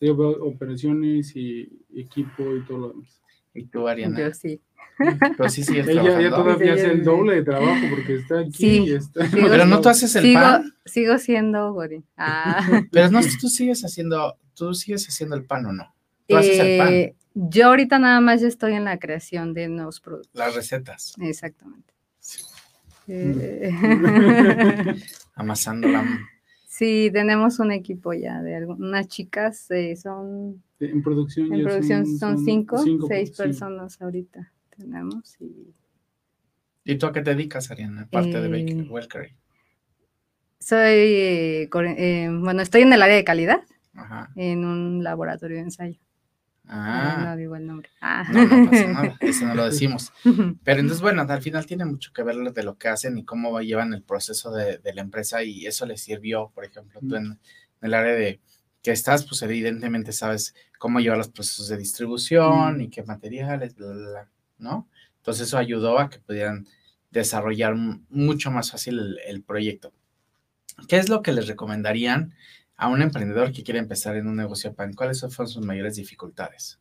Yo 0.00 0.16
veo 0.16 0.44
operaciones 0.44 1.34
y 1.34 1.84
equipo 1.92 2.54
y 2.54 2.64
todo 2.64 2.78
lo 2.78 2.88
demás. 2.90 3.20
Y 3.56 3.66
tú, 3.66 3.88
Ariana. 3.88 4.18
Yo 4.18 4.32
sí. 4.34 4.60
Pero 5.36 5.48
sí 5.50 5.62
sigues 5.62 5.86
Ella 5.88 6.20
ya 6.20 6.30
todavía 6.30 6.74
Sí, 6.74 6.80
hace 6.80 6.92
el 6.92 6.98
sí. 6.98 7.04
doble 7.04 7.34
de 7.36 7.42
trabajo 7.44 7.86
porque 7.90 8.14
está 8.16 8.40
aquí 8.40 8.52
Sí, 8.52 8.78
y 8.86 8.92
está. 8.94 9.26
sí, 9.26 9.36
Pero 9.48 9.66
no 9.66 9.80
tú 9.80 9.88
haces 9.90 10.14
el 10.16 10.22
sigo, 10.22 10.40
pan. 10.40 10.74
sigo 10.84 11.18
siendo 11.18 11.72
Gori. 11.72 12.04
Ah, 12.16 12.66
Pero 12.92 13.10
no, 13.10 13.20
tú 13.40 13.48
sigues 13.48 13.82
haciendo, 13.84 14.38
tú 14.54 14.72
sigues 14.74 15.06
haciendo 15.08 15.36
el 15.36 15.44
pan 15.44 15.66
o 15.66 15.72
no. 15.72 15.94
Tú 16.28 16.36
haces 16.36 16.58
el 16.58 16.78
pan, 16.78 16.92
eh, 16.92 17.14
yo 17.34 17.66
ahorita 17.66 17.98
nada 17.98 18.20
más 18.20 18.40
ya 18.40 18.48
estoy 18.48 18.72
en 18.72 18.84
la 18.84 18.98
creación 18.98 19.52
de 19.52 19.68
nuevos 19.68 20.00
productos. 20.00 20.30
las 20.34 20.54
recetas, 20.54 21.14
Exactamente. 21.20 21.92
Sí. 22.18 22.42
Eh, 23.08 23.70
amasando 25.34 25.88
la... 25.88 26.04
sí, 26.76 27.10
tenemos 27.12 27.58
un 27.58 27.72
equipo 27.72 28.12
ya 28.12 28.42
de 28.42 28.56
algu- 28.58 28.76
unas 28.78 29.08
chicas, 29.08 29.70
eh, 29.70 29.96
son 29.96 30.62
En 30.80 31.02
producción, 31.02 31.52
en 31.52 31.58
ya 31.58 31.64
producción 31.64 32.06
son, 32.06 32.38
cinco, 32.38 32.76
seis 33.08 33.30
sí. 33.30 33.36
personas 33.36 34.00
ahorita 34.02 34.52
tenemos 34.76 35.36
y 35.40 35.72
¿Y 36.88 36.98
tú 36.98 37.06
a 37.06 37.12
qué 37.12 37.20
te 37.20 37.34
dedicas, 37.34 37.70
Ariana? 37.70 38.02
Aparte 38.02 38.40
de 38.40 38.46
Eh, 38.46 38.64
Baker, 38.64 38.92
Welkery. 38.92 39.36
soy, 40.60 40.78
eh, 40.78 41.68
eh, 41.72 42.28
bueno, 42.40 42.62
estoy 42.62 42.82
en 42.82 42.92
el 42.92 43.02
área 43.02 43.16
de 43.16 43.24
calidad 43.24 43.60
Ajá. 43.94 44.30
en 44.36 44.64
un 44.64 45.02
laboratorio 45.02 45.56
de 45.56 45.62
ensayo. 45.64 45.98
Ah. 46.68 47.22
No 47.26 47.36
digo 47.36 47.54
el 47.56 47.66
nombre. 47.66 47.88
Ah. 48.00 48.24
No, 48.32 48.44
no 48.44 48.70
pasa 48.70 48.86
nada, 48.88 49.16
eso 49.20 49.46
no 49.46 49.54
lo 49.54 49.64
decimos. 49.66 50.12
Pero 50.64 50.80
entonces, 50.80 51.00
bueno, 51.00 51.22
al 51.22 51.42
final 51.42 51.64
tiene 51.66 51.84
mucho 51.84 52.12
que 52.12 52.22
ver 52.22 52.36
de 52.36 52.62
lo 52.62 52.76
que 52.76 52.88
hacen 52.88 53.16
y 53.18 53.24
cómo 53.24 53.52
va- 53.52 53.62
llevan 53.62 53.92
el 53.94 54.02
proceso 54.02 54.50
de, 54.50 54.78
de 54.78 54.94
la 54.94 55.02
empresa 55.02 55.42
y 55.44 55.66
eso 55.66 55.86
les 55.86 56.00
sirvió, 56.02 56.50
por 56.54 56.64
ejemplo, 56.64 57.00
tú 57.08 57.14
en, 57.16 57.24
en 57.26 57.38
el 57.82 57.94
área 57.94 58.14
de 58.14 58.40
que 58.82 58.90
estás, 58.92 59.24
pues 59.26 59.42
evidentemente 59.42 60.12
sabes 60.12 60.54
cómo 60.78 61.00
llevar 61.00 61.18
los 61.18 61.28
procesos 61.28 61.68
de 61.68 61.76
distribución 61.76 62.78
Mm. 62.78 62.80
y 62.82 62.88
qué 62.90 63.02
materiales, 63.04 63.74
bla, 63.74 63.86
bla, 63.88 64.08
bla, 64.10 64.30
¿no? 64.58 64.88
Entonces 65.18 65.48
eso 65.48 65.58
ayudó 65.58 65.98
a 65.98 66.08
que 66.10 66.18
pudieran 66.20 66.66
desarrollar 67.10 67.74
mucho 67.76 68.50
más 68.50 68.70
fácil 68.70 68.98
el, 68.98 69.18
el 69.26 69.42
proyecto. 69.42 69.92
¿Qué 70.88 70.98
es 70.98 71.08
lo 71.08 71.22
que 71.22 71.32
les 71.32 71.46
recomendarían 71.48 72.34
a 72.76 72.88
un 72.88 73.02
emprendedor 73.02 73.52
que 73.52 73.62
quiere 73.62 73.80
empezar 73.80 74.16
en 74.16 74.26
un 74.26 74.36
negocio 74.36 74.74
pan? 74.74 74.92
¿Cuáles 74.92 75.18
son 75.18 75.30
sus 75.30 75.64
mayores 75.64 75.96
dificultades? 75.96 76.78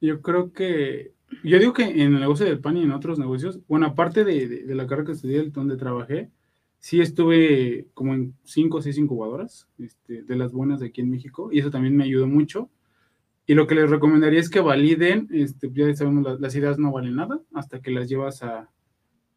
Yo 0.00 0.20
creo 0.20 0.52
que, 0.52 1.14
yo 1.44 1.58
digo 1.58 1.72
que 1.72 1.84
en 1.84 2.14
el 2.14 2.20
negocio 2.20 2.46
del 2.46 2.60
pan 2.60 2.76
y 2.76 2.82
en 2.82 2.92
otros 2.92 3.18
negocios, 3.18 3.60
bueno, 3.68 3.86
aparte 3.86 4.24
de, 4.24 4.48
de, 4.48 4.74
la 4.74 4.86
carrera 4.86 5.06
que 5.06 5.12
estudié, 5.12 5.50
donde 5.50 5.76
trabajé, 5.76 6.30
sí 6.78 7.00
estuve 7.00 7.86
como 7.94 8.14
en 8.14 8.34
cinco 8.42 8.78
o 8.78 8.82
seis 8.82 8.98
incubadoras 8.98 9.68
este, 9.78 10.24
de 10.24 10.36
las 10.36 10.52
buenas 10.52 10.80
de 10.80 10.88
aquí 10.88 11.00
en 11.00 11.10
México 11.10 11.50
y 11.52 11.60
eso 11.60 11.70
también 11.70 11.96
me 11.96 12.04
ayudó 12.04 12.26
mucho. 12.26 12.68
Y 13.46 13.54
lo 13.54 13.66
que 13.66 13.76
les 13.76 13.88
recomendaría 13.88 14.40
es 14.40 14.50
que 14.50 14.60
validen, 14.60 15.28
este, 15.30 15.70
ya 15.72 15.94
sabemos, 15.94 16.24
las, 16.24 16.40
las 16.40 16.54
ideas 16.56 16.78
no 16.78 16.90
valen 16.90 17.16
nada 17.16 17.40
hasta 17.54 17.80
que 17.80 17.92
las 17.92 18.08
llevas 18.08 18.42
a, 18.42 18.68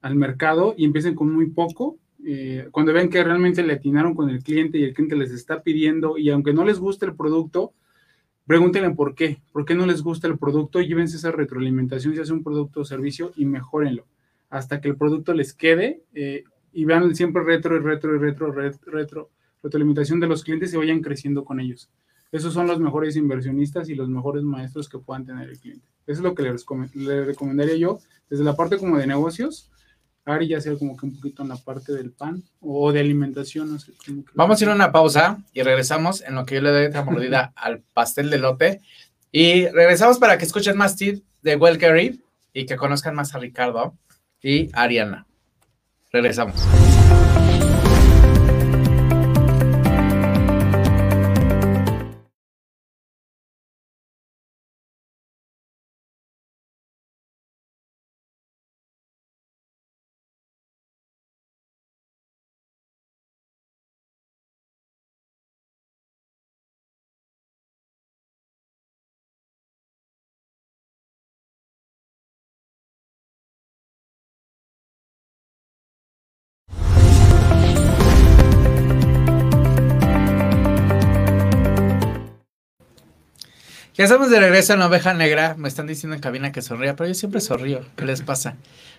al 0.01 0.15
mercado 0.15 0.75
y 0.77 0.85
empiecen 0.85 1.15
con 1.15 1.33
muy 1.33 1.47
poco. 1.49 1.97
Eh, 2.25 2.67
cuando 2.71 2.91
ven 2.91 3.09
que 3.09 3.23
realmente 3.23 3.63
le 3.63 3.73
atinaron 3.73 4.15
con 4.15 4.29
el 4.29 4.41
cliente 4.43 4.79
y 4.79 4.83
el 4.83 4.93
cliente 4.93 5.15
les 5.15 5.31
está 5.31 5.61
pidiendo 5.61 6.17
y 6.17 6.29
aunque 6.31 6.53
no 6.53 6.65
les 6.65 6.79
guste 6.79 7.05
el 7.05 7.15
producto, 7.15 7.73
Pregúntenle 8.47 8.91
por 8.91 9.15
qué, 9.15 9.41
por 9.51 9.65
qué 9.65 9.73
no 9.73 9.87
les 9.87 10.03
gusta 10.03 10.27
el 10.27 10.37
producto, 10.37 10.79
llévense 10.79 11.17
esa 11.17 11.31
retroalimentación 11.31 12.13
si 12.13 12.21
hace 12.21 12.31
un 12.31 12.43
producto 12.43 12.81
o 12.81 12.85
servicio 12.85 13.31
y 13.35 13.45
mejórenlo 13.45 14.05
hasta 14.51 14.81
que 14.81 14.87
el 14.87 14.97
producto 14.97 15.33
les 15.33 15.53
quede 15.53 16.03
eh, 16.13 16.43
y 16.71 16.85
vean 16.85 17.15
siempre 17.15 17.43
retro 17.43 17.75
y 17.75 17.79
retro 17.79 18.15
y 18.15 18.19
retro, 18.19 18.51
retro, 18.51 18.91
retro, 18.91 19.29
retroalimentación 19.63 20.19
de 20.19 20.27
los 20.27 20.43
clientes 20.43 20.71
y 20.73 20.77
vayan 20.77 21.01
creciendo 21.01 21.43
con 21.43 21.59
ellos. 21.59 21.89
Esos 22.31 22.53
son 22.53 22.67
los 22.67 22.79
mejores 22.79 23.15
inversionistas 23.15 23.89
y 23.89 23.95
los 23.95 24.09
mejores 24.09 24.43
maestros 24.43 24.89
que 24.89 24.99
puedan 24.99 25.25
tener 25.25 25.49
el 25.49 25.59
cliente. 25.59 25.87
Eso 26.05 26.19
es 26.19 26.23
lo 26.23 26.35
que 26.35 26.43
les, 26.43 26.65
les 26.93 27.25
recomendaría 27.25 27.77
yo 27.77 27.97
desde 28.29 28.43
la 28.43 28.55
parte 28.55 28.77
como 28.77 28.97
de 28.97 29.07
negocios 29.07 29.71
Ari 30.25 30.47
ya 30.47 30.59
sea 30.59 30.75
como 30.75 30.97
que 30.97 31.05
un 31.05 31.15
poquito 31.15 31.43
en 31.43 31.49
la 31.49 31.55
parte 31.55 31.93
del 31.93 32.11
pan 32.11 32.43
o 32.59 32.91
de 32.91 32.99
alimentación. 32.99 33.71
No 33.71 33.79
sé, 33.79 33.93
Vamos 34.33 34.59
a 34.59 34.63
ir 34.63 34.69
a 34.71 34.75
una 34.75 34.91
pausa 34.91 35.43
y 35.53 35.61
regresamos 35.61 36.21
en 36.21 36.35
lo 36.35 36.45
que 36.45 36.55
yo 36.55 36.61
le 36.61 36.71
doy 36.71 36.85
otra 36.85 37.03
mordida 37.03 37.53
al 37.55 37.81
pastel 37.93 38.29
de 38.29 38.39
lote. 38.39 38.81
Y 39.31 39.67
regresamos 39.67 40.17
para 40.17 40.37
que 40.37 40.45
escuchen 40.45 40.77
más 40.77 40.95
tips 40.95 41.21
de 41.43 41.55
Well 41.55 42.21
y 42.53 42.65
que 42.65 42.75
conozcan 42.75 43.15
más 43.15 43.35
a 43.35 43.39
Ricardo 43.39 43.95
y 44.41 44.69
Ariana. 44.73 45.27
Regresamos. 46.11 46.55
Ya 83.97 84.03
estamos 84.03 84.29
de 84.29 84.41
regreso 84.41 84.73
en 84.73 84.79
la 84.79 84.87
oveja 84.87 85.13
negra. 85.13 85.55
Me 85.57 85.69
están 85.69 85.87
diciendo 85.87 86.15
en 86.15 86.21
cabina 86.21 86.51
que 86.51 86.61
sonría, 86.61 86.97
pero 86.97 87.07
yo 87.07 87.13
siempre 87.13 87.39
sonrío. 87.39 87.79
¿Qué 87.95 88.03
les 88.03 88.23
pasa? 88.23 88.57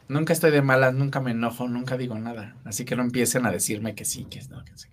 Nunca 0.09 0.32
estoy 0.32 0.50
de 0.50 0.62
malas, 0.62 0.94
nunca 0.94 1.20
me 1.20 1.32
enojo, 1.32 1.68
nunca 1.68 1.98
digo 1.98 2.18
nada. 2.18 2.56
Así 2.64 2.87
que 2.87 2.96
no 2.96 3.02
empiecen 3.02 3.44
a 3.44 3.50
decirme 3.50 3.94
que 3.94 4.06
sí, 4.06 4.24
que 4.24 4.40
no, 4.48 4.64
que 4.64 4.72
sí. 4.74 4.88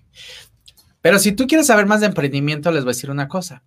Pero 1.02 1.20
si 1.20 1.32
tú 1.32 1.48
quieres 1.48 1.68
saber 1.68 1.86
más 1.86 2.02
de 2.02 2.08
emprendimiento, 2.08 2.70
les 2.74 2.84
voy 2.84 2.92
a 2.92 2.96
decir 2.96 3.12
una 3.12 3.30
cosa. 3.30 3.64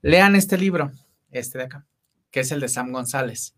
Lean 0.00 0.36
este 0.36 0.58
libro, 0.58 0.92
este 1.32 1.58
de 1.58 1.64
acá, 1.64 1.84
que 2.30 2.38
es 2.38 2.52
el 2.52 2.60
de 2.60 2.68
Sam 2.68 2.92
González. 2.92 3.56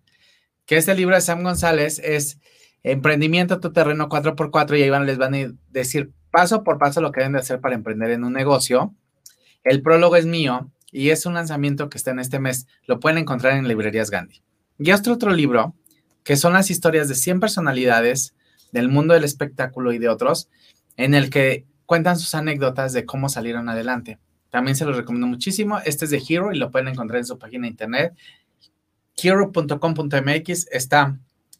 Que 0.64 0.78
este 0.78 0.94
libro 0.94 1.16
de 1.16 1.20
Sam 1.20 1.42
González 1.42 2.00
es 2.02 2.38
Emprendimiento 2.82 3.60
tu 3.60 3.74
terreno 3.74 4.08
4x4 4.08 4.78
y 4.78 4.84
ahí 4.84 4.88
van, 4.90 5.04
les 5.04 5.18
van 5.18 5.34
a 5.34 5.52
decir 5.68 6.12
paso 6.30 6.64
por 6.64 6.78
paso 6.78 7.02
lo 7.02 7.12
que 7.12 7.20
deben 7.20 7.34
de 7.34 7.40
hacer 7.40 7.60
para 7.60 7.74
emprender 7.74 8.10
en 8.12 8.24
un 8.24 8.32
negocio. 8.32 8.94
El 9.64 9.82
prólogo 9.82 10.16
es 10.16 10.24
mío 10.24 10.72
y 10.96 11.10
es 11.10 11.26
un 11.26 11.34
lanzamiento 11.34 11.90
que 11.90 11.98
está 11.98 12.12
en 12.12 12.20
este 12.20 12.40
mes. 12.40 12.66
Lo 12.86 13.00
pueden 13.00 13.18
encontrar 13.18 13.52
en 13.52 13.68
librerías 13.68 14.10
Gandhi. 14.10 14.40
Y 14.78 14.92
otro 14.92 15.12
otro 15.12 15.30
libro, 15.30 15.74
que 16.24 16.36
son 16.36 16.54
las 16.54 16.70
historias 16.70 17.06
de 17.06 17.14
100 17.14 17.38
personalidades 17.38 18.34
del 18.72 18.88
mundo 18.88 19.12
del 19.12 19.24
espectáculo 19.24 19.92
y 19.92 19.98
de 19.98 20.08
otros, 20.08 20.48
en 20.96 21.14
el 21.14 21.28
que 21.28 21.66
cuentan 21.84 22.18
sus 22.18 22.34
anécdotas 22.34 22.94
de 22.94 23.04
cómo 23.04 23.28
salieron 23.28 23.68
adelante. 23.68 24.18
También 24.48 24.74
se 24.74 24.86
los 24.86 24.96
recomiendo 24.96 25.26
muchísimo. 25.26 25.80
Este 25.84 26.06
es 26.06 26.10
de 26.10 26.22
Hero 26.26 26.50
y 26.50 26.56
lo 26.56 26.70
pueden 26.70 26.88
encontrar 26.88 27.18
en 27.18 27.26
su 27.26 27.38
página 27.38 27.64
de 27.64 27.72
internet. 27.72 28.14
Hero.com.mx 29.22 30.66
está 30.70 31.18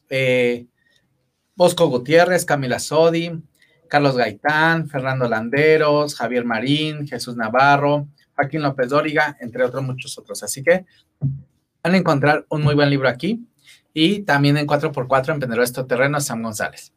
eh, 0.09 0.67
Bosco 1.55 1.89
Gutiérrez, 1.89 2.47
Camila 2.47 2.79
Sodi, 2.79 3.43
Carlos 3.91 4.17
Gaitán, 4.17 4.89
Fernando 4.89 5.29
Landeros, 5.29 6.15
Javier 6.15 6.47
Marín, 6.47 7.07
Jesús 7.07 7.37
Navarro, 7.37 8.09
Joaquín 8.37 8.63
López 8.63 8.91
Dóriga, 8.91 9.37
entre 9.41 9.65
otros 9.65 9.83
muchos 9.83 10.17
otros. 10.19 10.43
Así 10.43 10.63
que 10.63 10.85
van 11.83 11.95
a 11.95 11.97
encontrar 11.97 12.47
un 12.49 12.63
muy 12.63 12.75
buen 12.75 12.91
libro 12.91 13.09
aquí 13.09 13.47
y 13.93 14.21
también 14.21 14.57
en 14.57 14.67
4x4 14.67 15.33
Emprendedores 15.33 15.73
Terreno, 15.73 16.21
Sam 16.21 16.43
González. 16.43 16.93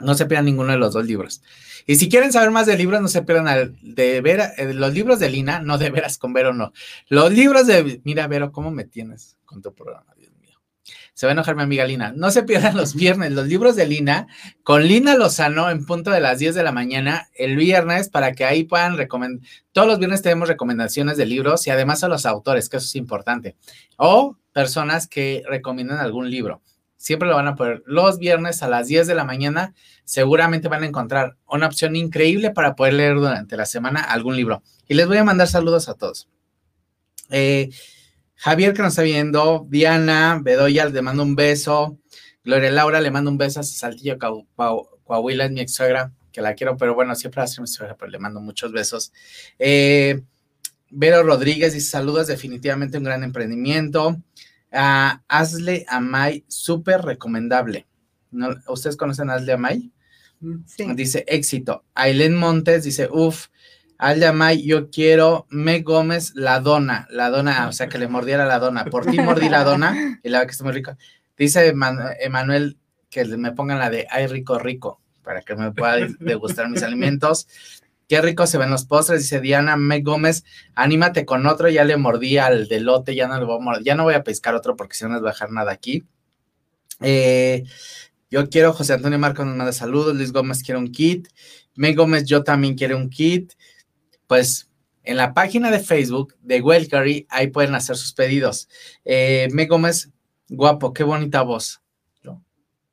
No 0.00 0.14
se 0.14 0.26
pierdan 0.26 0.44
ninguno 0.44 0.72
de 0.72 0.78
los 0.78 0.92
dos 0.92 1.06
libros. 1.06 1.40
Y 1.86 1.96
si 1.96 2.08
quieren 2.08 2.32
saber 2.32 2.50
más 2.50 2.66
de 2.66 2.76
libros, 2.76 3.00
no 3.00 3.08
se 3.08 3.22
pierdan 3.22 3.76
de 3.80 4.20
ver, 4.20 4.52
eh, 4.58 4.74
los 4.74 4.92
libros 4.92 5.20
de 5.20 5.30
Lina, 5.30 5.60
no 5.60 5.78
de 5.78 5.88
veras 5.90 6.18
con 6.18 6.32
Vero, 6.32 6.52
no. 6.52 6.72
Los 7.08 7.32
libros 7.32 7.66
de, 7.66 8.02
mira, 8.04 8.26
Vero, 8.26 8.52
¿cómo 8.52 8.70
me 8.70 8.84
tienes 8.84 9.38
con 9.44 9.62
tu 9.62 9.72
programa? 9.72 10.12
Se 11.16 11.24
va 11.24 11.30
a 11.30 11.32
enojar 11.32 11.56
mi 11.56 11.62
amiga 11.62 11.86
Lina. 11.86 12.12
No 12.14 12.30
se 12.30 12.42
pierdan 12.42 12.76
los 12.76 12.94
viernes, 12.94 13.32
los 13.32 13.46
libros 13.46 13.74
de 13.74 13.86
Lina, 13.86 14.26
con 14.62 14.86
Lina 14.86 15.16
Lozano 15.16 15.70
en 15.70 15.86
punto 15.86 16.10
de 16.10 16.20
las 16.20 16.38
10 16.38 16.54
de 16.54 16.62
la 16.62 16.72
mañana 16.72 17.30
el 17.34 17.56
viernes 17.56 18.10
para 18.10 18.32
que 18.32 18.44
ahí 18.44 18.64
puedan 18.64 18.98
recomendar. 18.98 19.48
Todos 19.72 19.88
los 19.88 19.98
viernes 19.98 20.20
tenemos 20.20 20.46
recomendaciones 20.46 21.16
de 21.16 21.24
libros 21.24 21.66
y 21.66 21.70
además 21.70 22.04
a 22.04 22.08
los 22.08 22.26
autores, 22.26 22.68
que 22.68 22.76
eso 22.76 22.84
es 22.84 22.96
importante. 22.96 23.56
O 23.96 24.36
personas 24.52 25.08
que 25.08 25.42
recomiendan 25.48 26.00
algún 26.00 26.30
libro. 26.30 26.60
Siempre 26.98 27.30
lo 27.30 27.36
van 27.36 27.48
a 27.48 27.54
poner 27.54 27.82
los 27.86 28.18
viernes 28.18 28.62
a 28.62 28.68
las 28.68 28.86
10 28.86 29.06
de 29.06 29.14
la 29.14 29.24
mañana. 29.24 29.72
Seguramente 30.04 30.68
van 30.68 30.82
a 30.82 30.86
encontrar 30.86 31.38
una 31.48 31.66
opción 31.66 31.96
increíble 31.96 32.50
para 32.50 32.76
poder 32.76 32.92
leer 32.92 33.14
durante 33.14 33.56
la 33.56 33.64
semana 33.64 34.02
algún 34.02 34.36
libro. 34.36 34.62
Y 34.86 34.92
les 34.92 35.06
voy 35.06 35.16
a 35.16 35.24
mandar 35.24 35.48
saludos 35.48 35.88
a 35.88 35.94
todos. 35.94 36.28
Eh, 37.30 37.70
Javier 38.36 38.74
que 38.74 38.82
nos 38.82 38.92
está 38.92 39.02
viendo, 39.02 39.66
Diana 39.68 40.40
Bedoya 40.42 40.86
le 40.86 41.02
mando 41.02 41.22
un 41.22 41.34
beso, 41.34 41.98
Gloria 42.44 42.70
Laura 42.70 43.00
le 43.00 43.10
mando 43.10 43.30
un 43.30 43.38
beso 43.38 43.60
a 43.60 43.62
Saltillo 43.62 44.18
Coahuila, 44.18 45.46
es 45.46 45.50
mi 45.50 45.60
ex 45.60 45.74
suegra, 45.74 46.12
que 46.30 46.42
la 46.42 46.54
quiero, 46.54 46.76
pero 46.76 46.94
bueno, 46.94 47.14
siempre 47.14 47.40
va 47.40 47.44
a 47.44 47.48
ser 47.48 47.62
mi 47.62 47.66
suegra, 47.66 47.96
pero 47.96 48.10
le 48.10 48.18
mando 48.18 48.40
muchos 48.40 48.70
besos. 48.72 49.12
Eh, 49.58 50.22
Vero 50.90 51.22
Rodríguez 51.22 51.72
dice 51.72 51.90
saludos, 51.90 52.26
definitivamente 52.26 52.98
un 52.98 53.04
gran 53.04 53.24
emprendimiento. 53.24 54.22
Uh, 54.72 55.18
Asle 55.28 55.84
Amay, 55.88 56.44
súper 56.48 57.02
recomendable. 57.02 57.86
¿No? 58.30 58.54
¿Ustedes 58.68 58.96
conocen 58.96 59.30
a 59.30 59.34
Asle 59.34 59.52
Amay? 59.54 59.90
Sí. 60.66 60.86
Dice 60.94 61.24
éxito. 61.26 61.84
Aileen 61.94 62.34
Montes 62.34 62.84
dice, 62.84 63.08
uff, 63.10 63.46
al 63.98 64.20
Yamay, 64.20 64.62
yo 64.66 64.90
quiero 64.90 65.46
Me 65.48 65.80
Gómez 65.80 66.32
la 66.34 66.60
dona, 66.60 67.06
la 67.10 67.30
dona, 67.30 67.68
o 67.68 67.72
sea, 67.72 67.88
que 67.88 67.98
le 67.98 68.08
mordiera 68.08 68.46
la 68.46 68.58
dona. 68.58 68.84
Por 68.84 69.06
ti 69.06 69.18
mordí 69.20 69.48
la 69.48 69.64
dona 69.64 70.18
y 70.22 70.28
la 70.28 70.38
verdad 70.38 70.48
que 70.48 70.52
está 70.52 70.64
muy 70.64 70.72
rico. 70.72 70.96
Dice 71.36 71.74
Emanuel 72.20 72.78
que 73.10 73.24
me 73.24 73.52
pongan 73.52 73.78
la 73.78 73.90
de 73.90 74.06
ay 74.10 74.26
rico, 74.26 74.58
rico, 74.58 75.00
para 75.22 75.42
que 75.42 75.54
me 75.54 75.72
pueda 75.72 75.96
degustar 76.20 76.68
mis 76.68 76.82
alimentos. 76.82 77.48
Qué 78.08 78.20
rico 78.20 78.46
se 78.46 78.58
ven 78.58 78.70
los 78.70 78.84
postres, 78.84 79.22
dice 79.22 79.40
Diana 79.40 79.76
Me 79.76 80.00
Gómez, 80.00 80.44
anímate 80.74 81.24
con 81.24 81.46
otro, 81.46 81.68
ya 81.68 81.84
le 81.84 81.96
mordí 81.96 82.38
al 82.38 82.68
delote, 82.68 83.16
ya 83.16 83.26
no 83.26 83.38
le 83.38 83.44
voy 83.44 83.58
a 83.60 83.80
ya 83.82 83.96
no 83.96 84.04
voy 84.04 84.14
a 84.14 84.22
pescar 84.22 84.54
otro 84.54 84.76
porque 84.76 84.94
si 84.94 85.04
no 85.04 85.14
les 85.14 85.22
va 85.24 85.30
a 85.30 85.32
dejar 85.32 85.50
nada 85.50 85.72
aquí. 85.72 86.04
Eh, 87.00 87.64
yo 88.30 88.48
quiero, 88.48 88.72
José 88.72 88.94
Antonio 88.94 89.18
Marcos 89.18 89.44
nos 89.46 89.56
manda 89.56 89.72
saludos, 89.72 90.14
Luis 90.14 90.32
Gómez 90.32 90.62
quiere 90.62 90.78
un 90.78 90.92
kit, 90.92 91.28
Me 91.74 91.94
Gómez 91.94 92.24
yo 92.24 92.44
también 92.44 92.76
quiero 92.76 92.96
un 92.96 93.10
kit, 93.10 93.52
pues 94.26 94.68
en 95.02 95.16
la 95.16 95.34
página 95.34 95.70
de 95.70 95.80
Facebook 95.80 96.34
de 96.42 96.60
Wellcary, 96.60 97.26
ahí 97.30 97.46
pueden 97.48 97.74
hacer 97.74 97.96
sus 97.96 98.12
pedidos. 98.12 98.68
Eh, 99.04 99.48
Me 99.52 99.66
Gómez, 99.66 100.10
guapo, 100.48 100.92
qué 100.92 101.04
bonita 101.04 101.42
voz. 101.42 101.80
¿Yo? 102.22 102.42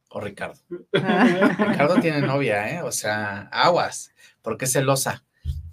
O 0.10 0.22
Ricardo. 0.22 0.60
Ricardo 0.94 2.00
tiene 2.02 2.22
novia, 2.22 2.70
¿eh? 2.72 2.82
O 2.84 2.92
sea, 2.92 3.50
aguas, 3.52 4.12
porque 4.42 4.66
es 4.66 4.74
celosa. 4.74 5.24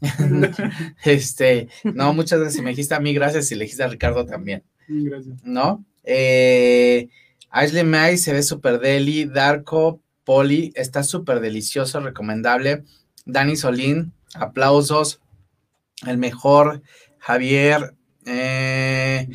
este, 1.05 1.69
no, 1.85 2.15
muchas 2.15 2.41
gracias. 2.41 2.57
Si 2.57 2.63
me 2.63 2.71
dijiste 2.71 2.95
a 2.95 3.01
mí, 3.01 3.13
gracias. 3.13 3.53
Y 3.53 3.55
le 3.55 3.65
dijiste 3.65 3.83
a 3.83 3.89
Ricardo 3.89 4.25
también. 4.25 4.65
Gracias. 4.89 5.43
¿No? 5.45 5.85
Eh, 6.05 7.09
Ashley 7.51 7.85
May 7.85 8.17
se 8.17 8.33
ve 8.33 8.43
súper 8.43 8.81
deli. 8.81 9.27
Darko 9.27 10.01
Poli 10.25 10.73
está 10.75 11.03
súper 11.03 11.41
delicioso, 11.41 12.01
recomendable. 12.01 12.85
Dani 13.27 13.57
Solín, 13.57 14.13
aplausos. 14.35 15.21
El 16.07 16.19
mejor. 16.19 16.83
Javier. 17.19 17.95
Eh, 18.27 19.29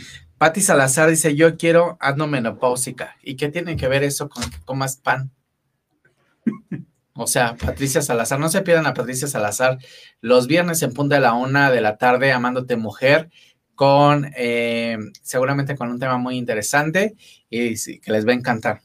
Salazar 0.62 1.10
dice: 1.10 1.36
Yo 1.36 1.58
quiero 1.58 1.98
menopáusica. 2.28 3.16
¿Y 3.24 3.36
qué 3.36 3.50
tiene 3.50 3.76
que 3.76 3.88
ver 3.88 4.04
eso 4.04 4.30
con 4.30 4.50
que 4.50 4.58
comas 4.66 4.98
pan? 4.98 5.32
O 7.18 7.28
sea, 7.28 7.56
Patricia 7.56 8.02
Salazar, 8.02 8.42
no 8.42 8.50
se 8.50 8.62
pierdan 8.62 8.88
a 8.88 8.94
Patricia 8.94 9.30
Salazar 9.30 9.78
los 10.20 10.48
viernes 10.48 10.82
en 10.84 10.94
punta 10.94 11.16
de 11.16 11.22
la 11.22 11.34
una 11.34 11.72
de 11.72 11.80
la 11.80 11.98
tarde, 11.98 12.34
Amándote 12.34 12.76
Mujer, 12.76 13.30
con 13.74 14.30
eh, 14.36 14.98
seguramente 15.22 15.78
con 15.78 15.90
un 15.90 16.00
tema 16.00 16.18
muy 16.18 16.36
interesante 16.36 17.16
y 17.50 17.76
que 18.02 18.12
les 18.12 18.28
va 18.28 18.32
a 18.32 18.36
encantar. 18.36 18.82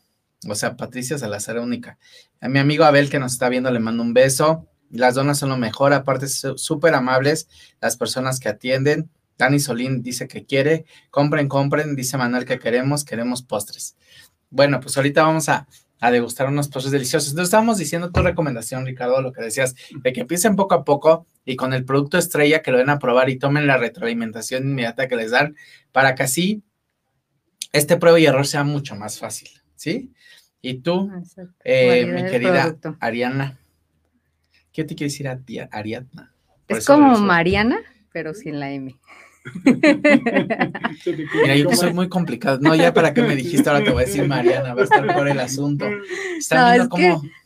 O 0.48 0.54
sea, 0.54 0.76
Patricia 0.76 1.18
Salazar 1.18 1.58
única. 1.58 1.98
A 2.40 2.48
mi 2.48 2.60
amigo 2.60 2.84
Abel 2.84 3.10
que 3.10 3.18
nos 3.18 3.32
está 3.32 3.48
viendo 3.48 3.70
le 3.72 3.80
mando 3.80 4.04
un 4.04 4.14
beso. 4.14 4.69
Las 4.90 5.14
donas 5.14 5.38
son 5.38 5.48
lo 5.50 5.56
mejor, 5.56 5.92
aparte 5.92 6.28
súper 6.28 6.94
amables 6.94 7.48
las 7.80 7.96
personas 7.96 8.40
que 8.40 8.48
atienden. 8.48 9.10
Dani 9.38 9.58
Solín 9.58 10.02
dice 10.02 10.28
que 10.28 10.44
quiere, 10.44 10.84
compren, 11.10 11.48
compren, 11.48 11.96
dice 11.96 12.18
Manuel 12.18 12.44
que 12.44 12.58
queremos, 12.58 13.04
queremos 13.04 13.42
postres. 13.42 13.96
Bueno, 14.50 14.80
pues 14.80 14.96
ahorita 14.96 15.22
vamos 15.22 15.48
a 15.48 15.66
a 16.00 16.10
degustar 16.10 16.48
unos 16.48 16.68
postres 16.68 16.92
deliciosos. 16.92 17.30
Entonces, 17.30 17.48
estábamos 17.48 17.78
diciendo 17.78 18.10
tu 18.10 18.22
recomendación, 18.22 18.86
Ricardo, 18.86 19.20
lo 19.20 19.32
que 19.32 19.42
decías, 19.42 19.76
de 20.02 20.12
que 20.12 20.22
empiecen 20.22 20.56
poco 20.56 20.74
a 20.74 20.84
poco 20.84 21.26
y 21.44 21.56
con 21.56 21.74
el 21.74 21.84
producto 21.84 22.18
estrella 22.18 22.62
que 22.62 22.72
lo 22.72 22.78
den 22.78 22.88
a 22.88 22.98
probar 22.98 23.28
y 23.28 23.38
tomen 23.38 23.66
la 23.66 23.76
retroalimentación 23.76 24.64
inmediata 24.64 25.08
que 25.08 25.16
les 25.16 25.30
dan 25.30 25.56
para 25.92 26.14
que 26.14 26.22
así 26.22 26.62
este 27.72 27.98
prueba 27.98 28.18
y 28.18 28.26
error 28.26 28.46
sea 28.46 28.64
mucho 28.64 28.96
más 28.96 29.18
fácil, 29.18 29.48
¿sí? 29.76 30.12
Y 30.62 30.80
tú, 30.80 31.10
eh, 31.64 32.06
mi 32.06 32.24
querida 32.30 32.76
Ariana, 32.98 33.59
¿qué 34.80 34.84
te 34.84 34.94
quiere 34.94 35.10
decir 35.10 35.28
a 35.28 35.36
ti, 35.38 35.58
Ariadna? 35.58 36.32
es 36.66 36.86
como 36.86 37.18
Mariana, 37.18 37.80
pero 38.12 38.32
sin 38.32 38.58
la 38.58 38.70
M. 38.70 38.98
Mira, 39.64 41.56
yo 41.56 41.68
que 41.68 41.76
soy 41.76 41.92
muy 41.92 42.08
complicado. 42.08 42.58
No, 42.62 42.74
ya 42.74 42.94
para 42.94 43.12
qué 43.12 43.20
me 43.20 43.36
dijiste, 43.36 43.68
ahora 43.68 43.84
te 43.84 43.90
voy 43.90 44.04
a 44.04 44.06
decir 44.06 44.26
Mariana, 44.26 44.72
va 44.72 44.80
a 44.80 44.84
estar 44.84 45.06
por 45.14 45.28
el 45.28 45.38
asunto. 45.38 45.84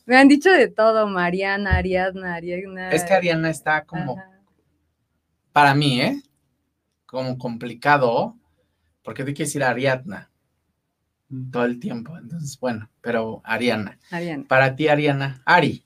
me 0.06 0.16
han 0.16 0.28
dicho 0.28 0.48
de 0.50 0.68
todo, 0.68 1.08
Mariana, 1.08 1.76
Ariadna, 1.76 2.34
Ariadna. 2.34 2.90
Es 2.90 3.02
que 3.02 3.14
Ariana 3.14 3.50
está 3.50 3.84
como, 3.84 4.22
para 5.52 5.74
mí, 5.74 6.00
¿eh? 6.00 6.22
Como 7.04 7.36
complicado, 7.36 8.36
porque 9.02 9.24
te 9.24 9.34
quiero 9.34 9.48
decir 9.48 9.64
Ariadna 9.64 10.30
mm. 11.30 11.50
todo 11.50 11.64
el 11.64 11.80
tiempo. 11.80 12.16
Entonces, 12.16 12.56
bueno, 12.60 12.88
pero 13.00 13.40
Ariana. 13.44 13.98
Ariana. 14.12 14.44
Para 14.46 14.76
ti, 14.76 14.86
Ariana. 14.86 15.42
Ari. 15.44 15.84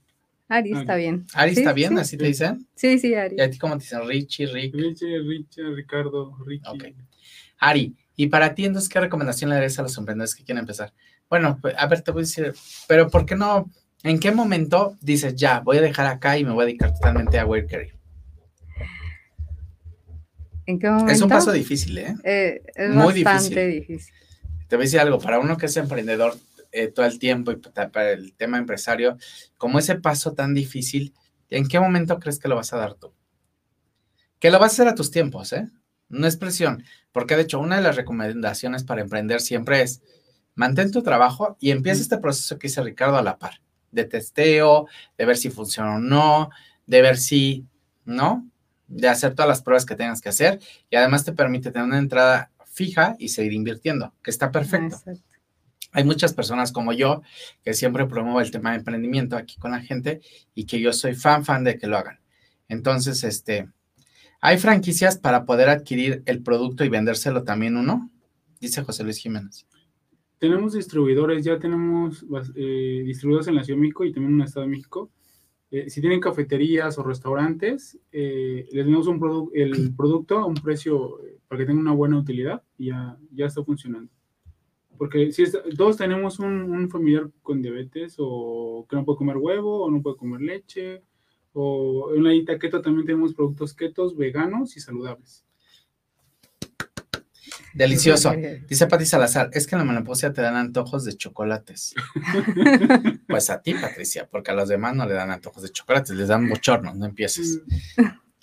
Ari 0.48 0.72
está 0.72 0.96
bien. 0.96 1.26
Ari 1.34 1.52
está 1.52 1.72
bien, 1.72 1.98
así 1.98 2.16
te 2.16 2.24
dicen. 2.24 2.66
Sí, 2.74 2.98
sí, 2.98 3.14
Ari. 3.14 3.36
¿Y 3.38 3.40
a 3.40 3.50
ti 3.50 3.58
cómo 3.58 3.76
te 3.76 3.84
dicen? 3.84 4.06
Richie, 4.06 4.46
Rick. 4.46 4.74
Richie, 4.74 5.18
Richie, 5.20 5.64
Ricardo, 5.74 6.36
Richie. 6.46 6.68
Ok. 6.68 6.84
Ari, 7.58 7.94
y 8.16 8.28
para 8.28 8.54
ti, 8.54 8.64
entonces, 8.64 8.88
¿qué 8.88 8.98
recomendación 8.98 9.50
le 9.50 9.56
darías 9.56 9.78
a 9.78 9.82
los 9.82 9.96
emprendedores 9.98 10.34
que 10.34 10.44
quieren 10.44 10.60
empezar? 10.60 10.92
Bueno, 11.28 11.58
pues, 11.60 11.74
a 11.76 11.86
ver, 11.86 12.00
te 12.00 12.10
voy 12.10 12.20
a 12.20 12.24
decir, 12.24 12.54
pero 12.86 13.08
¿por 13.08 13.26
qué 13.26 13.36
no? 13.36 13.70
¿En 14.02 14.18
qué 14.18 14.32
momento 14.32 14.96
dices, 15.00 15.36
ya, 15.36 15.60
voy 15.60 15.78
a 15.78 15.82
dejar 15.82 16.06
acá 16.06 16.38
y 16.38 16.44
me 16.44 16.52
voy 16.52 16.62
a 16.62 16.66
dedicar 16.66 16.94
totalmente 16.94 17.38
a 17.38 17.44
Workery? 17.44 17.92
¿En 20.66 20.78
qué 20.78 20.88
momento? 20.88 21.12
Es 21.12 21.20
un 21.20 21.28
paso 21.28 21.52
difícil, 21.52 21.98
¿eh? 21.98 22.14
eh 22.24 22.62
es 22.74 22.90
Muy 22.90 23.22
bastante 23.22 23.66
difícil. 23.66 24.14
Te 24.68 24.76
voy 24.76 24.84
a 24.84 24.86
decir 24.86 25.00
algo, 25.00 25.18
para 25.18 25.38
uno 25.38 25.56
que 25.56 25.66
es 25.66 25.76
emprendedor, 25.76 26.34
eh, 26.78 26.88
todo 26.88 27.06
el 27.06 27.18
tiempo 27.18 27.50
y 27.50 27.56
para 27.56 28.12
el 28.12 28.34
tema 28.34 28.56
empresario, 28.56 29.18
como 29.56 29.80
ese 29.80 29.96
paso 29.96 30.34
tan 30.34 30.54
difícil, 30.54 31.12
¿en 31.50 31.66
qué 31.66 31.80
momento 31.80 32.20
crees 32.20 32.38
que 32.38 32.46
lo 32.46 32.54
vas 32.54 32.72
a 32.72 32.76
dar 32.76 32.94
tú? 32.94 33.12
Que 34.38 34.52
lo 34.52 34.60
vas 34.60 34.70
a 34.70 34.74
hacer 34.74 34.88
a 34.88 34.94
tus 34.94 35.10
tiempos, 35.10 35.52
¿eh? 35.52 35.68
No 36.08 36.28
es 36.28 36.36
presión, 36.36 36.84
porque 37.10 37.34
de 37.34 37.42
hecho 37.42 37.58
una 37.58 37.74
de 37.76 37.82
las 37.82 37.96
recomendaciones 37.96 38.84
para 38.84 39.00
emprender 39.00 39.40
siempre 39.40 39.82
es 39.82 40.02
mantén 40.54 40.92
tu 40.92 41.02
trabajo 41.02 41.56
y 41.58 41.72
empieza 41.72 42.00
este 42.00 42.18
proceso 42.18 42.58
que 42.60 42.68
dice 42.68 42.80
Ricardo 42.80 43.16
a 43.16 43.22
la 43.22 43.38
par, 43.38 43.60
de 43.90 44.04
testeo, 44.04 44.86
de 45.16 45.24
ver 45.24 45.36
si 45.36 45.50
funciona 45.50 45.96
o 45.96 45.98
no, 45.98 46.50
de 46.86 47.02
ver 47.02 47.16
si, 47.16 47.66
¿no? 48.04 48.48
De 48.86 49.08
hacer 49.08 49.34
todas 49.34 49.48
las 49.48 49.62
pruebas 49.62 49.84
que 49.84 49.96
tengas 49.96 50.20
que 50.20 50.28
hacer 50.28 50.60
y 50.90 50.94
además 50.94 51.24
te 51.24 51.32
permite 51.32 51.72
tener 51.72 51.88
una 51.88 51.98
entrada 51.98 52.52
fija 52.72 53.16
y 53.18 53.30
seguir 53.30 53.52
invirtiendo, 53.52 54.14
que 54.22 54.30
está 54.30 54.52
perfecto. 54.52 54.96
Hay 55.92 56.04
muchas 56.04 56.34
personas 56.34 56.70
como 56.70 56.92
yo 56.92 57.22
que 57.64 57.74
siempre 57.74 58.06
promuevo 58.06 58.40
el 58.40 58.50
tema 58.50 58.70
de 58.70 58.78
emprendimiento 58.78 59.36
aquí 59.36 59.56
con 59.58 59.70
la 59.70 59.80
gente 59.80 60.20
y 60.54 60.64
que 60.64 60.80
yo 60.80 60.92
soy 60.92 61.14
fan, 61.14 61.44
fan 61.44 61.64
de 61.64 61.78
que 61.78 61.86
lo 61.86 61.96
hagan. 61.96 62.20
Entonces, 62.68 63.24
este, 63.24 63.68
¿hay 64.40 64.58
franquicias 64.58 65.18
para 65.18 65.44
poder 65.46 65.70
adquirir 65.70 66.22
el 66.26 66.42
producto 66.42 66.84
y 66.84 66.88
vendérselo 66.88 67.44
también 67.44 67.76
uno? 67.76 68.10
Dice 68.60 68.82
José 68.82 69.04
Luis 69.04 69.18
Jiménez. 69.18 69.66
Tenemos 70.38 70.74
distribuidores, 70.74 71.44
ya 71.44 71.58
tenemos 71.58 72.24
eh, 72.54 73.02
distribuidores 73.04 73.48
en 73.48 73.56
la 73.56 73.64
Ciudad 73.64 73.78
de 73.78 73.82
México 73.82 74.04
y 74.04 74.12
también 74.12 74.34
en 74.34 74.40
el 74.40 74.46
Estado 74.46 74.66
de 74.66 74.70
México. 74.70 75.10
Eh, 75.70 75.90
si 75.90 76.00
tienen 76.00 76.20
cafeterías 76.20 76.96
o 76.98 77.02
restaurantes, 77.02 77.98
eh, 78.12 78.68
les 78.72 78.86
damos 78.86 79.06
un 79.06 79.50
el 79.54 79.92
producto 79.96 80.38
a 80.38 80.46
un 80.46 80.54
precio 80.54 81.18
para 81.48 81.58
que 81.58 81.66
tenga 81.66 81.80
una 81.80 81.92
buena 81.92 82.18
utilidad 82.18 82.62
y 82.76 82.86
ya, 82.86 83.18
ya 83.32 83.46
está 83.46 83.64
funcionando. 83.64 84.12
Porque 84.98 85.32
si 85.32 85.44
todos 85.76 85.96
tenemos 85.96 86.38
un, 86.40 86.90
familiar 86.90 87.30
con 87.42 87.62
diabetes 87.62 88.16
o 88.18 88.86
que 88.88 88.96
no 88.96 89.04
puede 89.04 89.18
comer 89.18 89.36
huevo 89.36 89.84
o 89.84 89.90
no 89.90 90.02
puede 90.02 90.16
comer 90.16 90.40
leche, 90.40 91.02
o 91.52 92.12
en 92.14 92.24
la 92.24 92.30
dieta 92.30 92.58
keto 92.58 92.82
también 92.82 93.06
tenemos 93.06 93.34
productos 93.34 93.74
ketos 93.74 94.16
veganos 94.16 94.76
y 94.76 94.80
saludables. 94.80 95.44
Delicioso. 97.74 98.32
Dice 98.68 98.86
Pati 98.86 99.06
Salazar, 99.06 99.50
es 99.52 99.66
que 99.66 99.76
en 99.76 99.80
la 99.80 99.84
menopausia 99.84 100.32
te 100.32 100.42
dan 100.42 100.56
antojos 100.56 101.04
de 101.04 101.16
chocolates. 101.16 101.94
pues 103.28 103.50
a 103.50 103.62
ti, 103.62 103.74
Patricia, 103.74 104.28
porque 104.28 104.50
a 104.50 104.54
los 104.54 104.68
demás 104.68 104.96
no 104.96 105.06
le 105.06 105.14
dan 105.14 105.30
antojos 105.30 105.62
de 105.62 105.70
chocolates, 105.70 106.16
les 106.16 106.28
dan 106.28 106.48
bochornos, 106.48 106.96
no 106.96 107.06
empieces. 107.06 107.60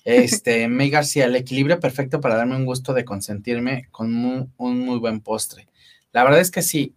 Este, 0.05 0.67
May 0.67 0.89
García, 0.89 1.25
el 1.25 1.35
equilibrio 1.35 1.79
perfecto 1.79 2.21
para 2.21 2.35
darme 2.35 2.55
un 2.55 2.65
gusto 2.65 2.93
de 2.93 3.03
consentirme 3.03 3.87
con 3.91 4.13
un 4.15 4.79
muy 4.85 4.99
buen 4.99 5.19
postre. 5.19 5.67
La 6.15 6.23
verdad 6.23 6.39
es 6.39 6.49
que 6.49 6.61
sí, 6.61 6.95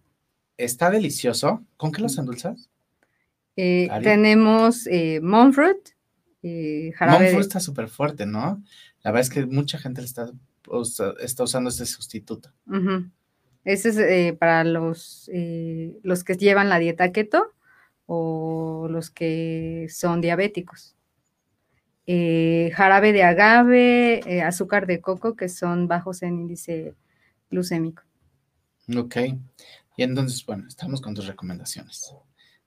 está 0.55 0.89
delicioso. 0.89 1.65
¿Con 1.75 1.91
qué 1.91 2.01
los 2.01 2.17
endulzas? 2.17 2.69
Eh, 3.57 3.89
tenemos 4.01 4.87
eh, 4.87 5.19
Monfruit. 5.21 5.89
Eh, 6.41 6.93
Monfruit 7.01 7.41
está 7.41 7.59
súper 7.59 7.89
fuerte, 7.89 8.25
¿no? 8.25 8.63
La 9.03 9.11
verdad 9.11 9.27
es 9.27 9.29
que 9.29 9.45
mucha 9.45 9.77
gente 9.77 10.01
está, 10.01 10.31
está 11.19 11.43
usando 11.43 11.69
este 11.69 11.85
sustituto. 11.85 12.49
Ese 13.65 13.89
es 13.89 13.97
eh, 13.97 14.37
para 14.39 14.63
los, 14.63 15.29
los 16.01 16.23
que 16.23 16.37
llevan 16.37 16.69
la 16.69 16.79
dieta 16.79 17.11
keto 17.11 17.53
o 18.05 18.87
los 18.89 19.09
que 19.09 19.87
son 19.89 20.21
diabéticos. 20.21 20.95
jarabe 22.07 23.11
de 23.11 23.23
agave, 23.23 24.41
azúcar 24.45 24.87
de 24.87 25.01
coco, 25.01 25.35
que 25.35 25.49
son 25.49 25.89
bajos 25.89 26.23
en 26.23 26.39
índice 26.39 26.95
glucémico. 27.51 28.03
Ok. 28.97 29.17
Y 29.97 30.03
entonces, 30.03 30.45
bueno, 30.45 30.65
estamos 30.67 31.01
con 31.01 31.13
tus 31.13 31.27
recomendaciones. 31.27 32.13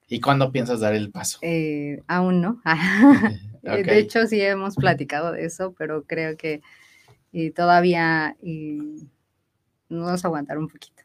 ¿Y 0.08 0.20
cuándo 0.20 0.52
piensas 0.52 0.80
dar 0.80 0.94
el 0.94 1.10
paso? 1.10 1.38
Eh, 1.42 2.02
aún 2.06 2.40
no. 2.40 2.60
Eh, 3.64 3.84
de 3.84 3.98
hecho, 3.98 4.26
sí 4.26 4.40
hemos 4.40 4.74
platicado 4.74 5.30
de 5.30 5.44
eso, 5.44 5.72
pero 5.78 6.02
creo 6.02 6.36
que 6.36 6.62
eh, 7.32 7.52
todavía 7.52 8.36
nos 8.42 9.06
vamos 9.88 10.24
a 10.24 10.26
aguantar 10.26 10.58
un 10.58 10.66
poquito. 10.66 11.01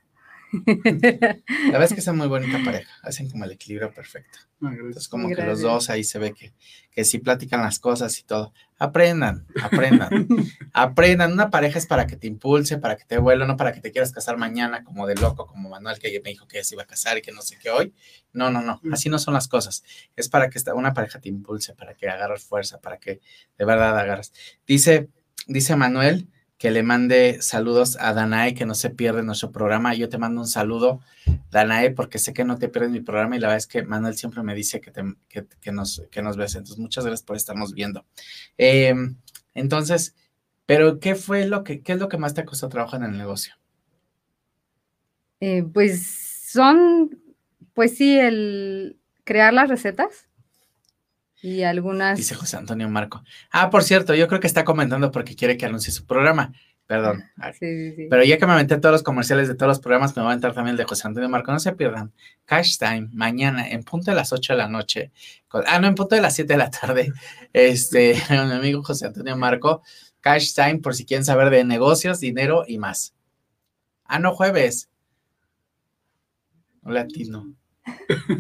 La 0.67 1.71
verdad 1.71 1.83
es 1.83 1.93
que 1.93 2.01
son 2.01 2.17
muy 2.17 2.27
bonita 2.27 2.60
pareja, 2.63 2.89
hacen 3.03 3.29
como 3.29 3.45
el 3.45 3.51
equilibrio 3.51 3.91
perfecto. 3.93 4.39
Ah, 4.62 4.71
Entonces, 4.71 5.07
como 5.07 5.27
que 5.27 5.41
los 5.41 5.62
dos 5.62 5.89
ahí 5.89 6.03
se 6.03 6.19
ve 6.19 6.33
que, 6.33 6.53
que 6.91 7.03
sí 7.03 7.19
platican 7.19 7.62
las 7.62 7.79
cosas 7.79 8.17
y 8.19 8.23
todo. 8.23 8.53
Aprendan, 8.79 9.45
aprendan, 9.62 10.10
aprendan. 10.73 11.33
Una 11.33 11.49
pareja 11.49 11.77
es 11.77 11.86
para 11.86 12.07
que 12.07 12.15
te 12.15 12.27
impulse, 12.27 12.77
para 12.77 12.95
que 12.95 13.05
te 13.05 13.17
vuelo, 13.17 13.45
no 13.45 13.57
para 13.57 13.73
que 13.73 13.81
te 13.81 13.91
quieras 13.91 14.12
casar 14.12 14.38
mañana 14.38 14.83
como 14.83 15.05
de 15.05 15.15
loco, 15.15 15.47
como 15.47 15.69
Manuel 15.69 15.99
que 15.99 16.21
me 16.23 16.29
dijo 16.29 16.47
que 16.47 16.63
se 16.63 16.75
iba 16.75 16.83
a 16.83 16.88
casar 16.88 17.17
y 17.17 17.21
que 17.21 17.31
no 17.31 17.41
sé 17.41 17.57
qué 17.62 17.69
hoy. 17.69 17.93
No, 18.33 18.49
no, 18.49 18.62
no, 18.62 18.81
así 18.91 19.10
no 19.10 19.19
son 19.19 19.33
las 19.33 19.47
cosas. 19.47 19.83
Es 20.15 20.29
para 20.29 20.49
que 20.49 20.60
una 20.73 20.93
pareja 20.93 21.19
te 21.19 21.29
impulse, 21.29 21.73
para 21.75 21.93
que 21.93 22.07
agarres 22.07 22.45
fuerza, 22.45 22.79
para 22.79 22.97
que 22.97 23.19
de 23.57 23.65
verdad 23.65 23.97
agarres. 23.97 24.33
Dice, 24.65 25.10
dice 25.47 25.75
Manuel, 25.75 26.29
que 26.57 26.71
le 26.71 26.81
mande 26.81 27.41
saludos 27.41 27.97
a 27.99 28.13
Danae, 28.13 28.55
que 28.55 28.65
no 28.65 28.73
se 28.73 28.89
pierde 28.89 29.21
nuestro 29.21 29.51
programa. 29.51 29.93
Yo 29.93 30.09
te 30.09 30.17
mando 30.17 30.41
un 30.41 30.47
saludo, 30.47 31.01
Danae, 31.51 31.91
porque 31.91 32.17
sé 32.17 32.33
que 32.33 32.43
no 32.43 32.57
te 32.57 32.67
pierdes 32.67 32.91
mi 32.91 33.01
programa 33.01 33.35
y 33.35 33.39
la 33.39 33.47
verdad 33.47 33.57
es 33.57 33.67
que 33.67 33.83
Manuel 33.83 34.15
siempre 34.15 34.41
me 34.41 34.55
dice 34.55 34.81
que, 34.81 34.91
te, 34.91 35.03
que, 35.29 35.71
nos, 35.71 36.03
que 36.09 36.21
nos 36.21 36.35
ves. 36.35 36.55
Entonces, 36.55 36.79
muchas 36.79 37.05
gracias 37.05 37.23
por 37.23 37.35
estarnos 37.35 37.73
viendo. 37.73 38.05
Em, 38.57 39.17
entonces, 39.53 40.15
pero 40.65 40.99
¿qué 40.99 41.13
fue 41.13 41.45
lo 41.47 41.63
que, 41.63 41.81
qué 41.81 41.93
es 41.93 41.99
lo 41.99 42.09
que 42.09 42.17
más 42.17 42.33
te 42.33 42.43
costó 42.43 42.69
trabajar 42.69 43.03
en 43.03 43.11
el 43.11 43.17
negocio? 43.17 43.53
Eh, 45.39 45.63
pues 45.71 46.07
son, 46.47 47.21
pues 47.75 47.95
sí, 47.97 48.17
el 48.17 48.97
crear 49.23 49.53
las 49.53 49.69
recetas 49.69 50.26
y 51.41 51.63
algunas... 51.63 52.17
Dice 52.17 52.36
José 52.36 52.58
Antonio 52.58 52.89
Marco. 52.89 53.23
Ah, 53.52 53.69
por 53.69 53.84
cierto, 53.84 54.15
yo 54.15 54.28
creo 54.28 54.39
que 54.39 54.47
está 54.47 54.63
comentando 54.63 55.12
porque 55.12 55.36
quiere 55.36 55.58
que 55.58 55.65
anuncie 55.65 55.91
su 55.93 56.06
programa. 56.06 56.54
Perdón. 56.88 57.21
Sí, 57.52 57.60
sí, 57.60 57.95
sí. 57.97 58.08
Pero 58.10 58.23
ya 58.23 58.38
que 58.38 58.45
me 58.47 58.54
aventé 58.54 58.78
todos 58.78 58.93
los 58.93 59.04
comerciales 59.04 59.50
de 59.50 59.56
todos 59.56 59.67
los 59.67 59.80
programas, 59.80 60.15
me 60.15 60.23
voy 60.23 60.32
a 60.32 60.36
entrar 60.36 60.54
también 60.54 60.71
el 60.71 60.78
de 60.78 60.86
José 60.86 61.06
Antonio 61.06 61.28
Marco. 61.28 61.52
No 61.52 61.60
se 61.60 61.73
pierdan. 61.73 62.13
Cash 62.45 62.78
Time, 62.78 63.10
mañana, 63.12 63.67
en 63.69 63.84
punto 63.84 64.10
de 64.10 64.15
las 64.15 64.32
8 64.32 64.54
de 64.54 64.58
la 64.58 64.69
noche. 64.69 65.12
con- 65.50 65.63
ah, 65.67 65.80
no, 65.80 65.88
en 65.88 65.95
punto 65.95 66.15
de 66.15 66.21
las 66.21 66.34
7 66.36 66.54
de 66.54 66.58
la 66.58 66.69
tarde. 66.71 67.12
Este, 67.52 68.15
mi 68.30 68.38
amigo 68.38 68.82
José 68.84 69.08
Antonio 69.08 69.36
Marco. 69.36 69.84
Cash 70.21 70.54
Time, 70.54 70.80
por 70.80 70.95
si 70.95 71.06
quieren 71.06 71.26
saber 71.26 71.50
de 71.50 71.65
negocios, 71.65 72.21
dinero 72.21 72.63
y 72.65 72.78
más. 72.78 73.13
Ah, 74.06 74.19
no, 74.19 74.34
jueves. 74.34 74.89
No 76.84 76.91
latino. 76.93 77.54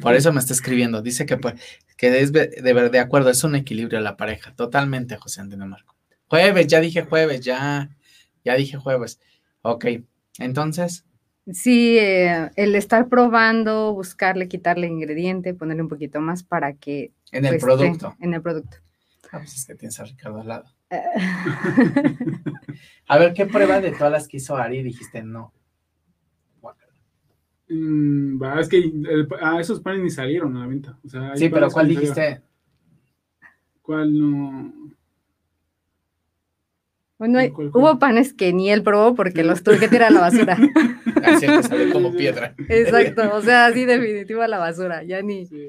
Por 0.01 0.15
eso 0.15 0.33
me 0.33 0.39
está 0.39 0.53
escribiendo. 0.53 1.01
Dice 1.01 1.25
que, 1.25 1.37
pues, 1.37 1.55
que 1.97 2.19
es 2.19 2.31
de, 2.31 2.49
ver- 2.73 2.91
de 2.91 2.99
acuerdo, 2.99 3.29
es 3.29 3.43
un 3.43 3.55
equilibrio 3.55 3.99
la 3.99 4.17
pareja. 4.17 4.53
Totalmente, 4.55 5.17
José 5.17 5.41
Antonio 5.41 5.67
Marco. 5.67 5.95
Jueves, 6.27 6.67
ya 6.67 6.79
dije 6.81 7.03
jueves, 7.03 7.41
ya. 7.41 7.89
Ya 8.43 8.55
dije 8.55 8.77
jueves. 8.77 9.19
Ok, 9.61 9.85
entonces, 10.39 11.03
Sí, 11.49 11.97
eh, 11.97 12.49
el 12.57 12.75
estar 12.75 13.07
probando, 13.07 13.93
buscarle, 13.93 14.49
quitarle 14.49 14.85
ingrediente, 14.87 15.53
ponerle 15.53 15.81
un 15.83 15.87
poquito 15.87 16.19
más 16.19 16.43
para 16.43 16.73
que... 16.73 17.13
en 17.31 17.45
el 17.45 17.51
pues, 17.51 17.63
producto. 17.63 18.17
En 18.19 18.33
el 18.33 18.41
producto. 18.41 18.75
Ah, 19.31 19.37
pues 19.39 19.55
es 19.55 19.65
que 19.65 19.75
tienes 19.75 19.97
a 20.01 20.03
Ricardo 20.03 20.41
al 20.41 20.47
lado. 20.49 20.65
Eh, 20.89 21.01
A 23.07 23.17
ver, 23.17 23.33
¿qué 23.33 23.45
prueba 23.45 23.79
de 23.79 23.91
todas 23.91 24.11
las 24.11 24.27
que 24.27 24.37
hizo 24.37 24.57
Ari 24.57 24.83
dijiste 24.83 25.23
no? 25.23 25.53
Mm, 27.69 28.41
es 28.59 28.69
que 28.69 28.77
el- 28.77 29.27
ah, 29.41 29.59
esos 29.59 29.81
panes 29.81 30.01
ni 30.01 30.09
salieron 30.09 30.55
a 30.57 30.61
la 30.61 30.67
venta. 30.67 30.97
O 31.03 31.09
sea, 31.09 31.35
Sí, 31.35 31.49
pero 31.49 31.69
¿cuál 31.69 31.87
que 31.87 31.95
ni 31.95 32.05
salieron. 32.07 32.15
dijiste? 32.25 32.47
¿Cuál 33.81 34.17
no? 34.17 34.73
Bueno, 37.19 37.39
hay- 37.39 37.49
¿Cuál, 37.49 37.71
cuál? 37.71 37.83
hubo 37.83 37.99
panes 37.99 38.33
que 38.33 38.53
ni 38.53 38.69
él 38.69 38.83
probó 38.83 39.15
porque 39.15 39.43
los 39.43 39.63
tuve 39.63 39.79
que 39.79 39.87
tirar 39.87 40.09
a 40.11 40.13
la 40.13 40.21
basura. 40.21 40.57
Así 41.23 41.47
que 41.47 41.63
salió 41.63 41.91
como 41.91 42.13
piedra. 42.13 42.53
Exacto, 42.69 43.33
o 43.35 43.41
sea, 43.41 43.65
así 43.67 43.85
definitivo 43.85 44.41
a 44.43 44.47
la 44.47 44.59
basura, 44.59 45.03
ya 45.03 45.21
ni, 45.23 45.47
Sí. 45.47 45.67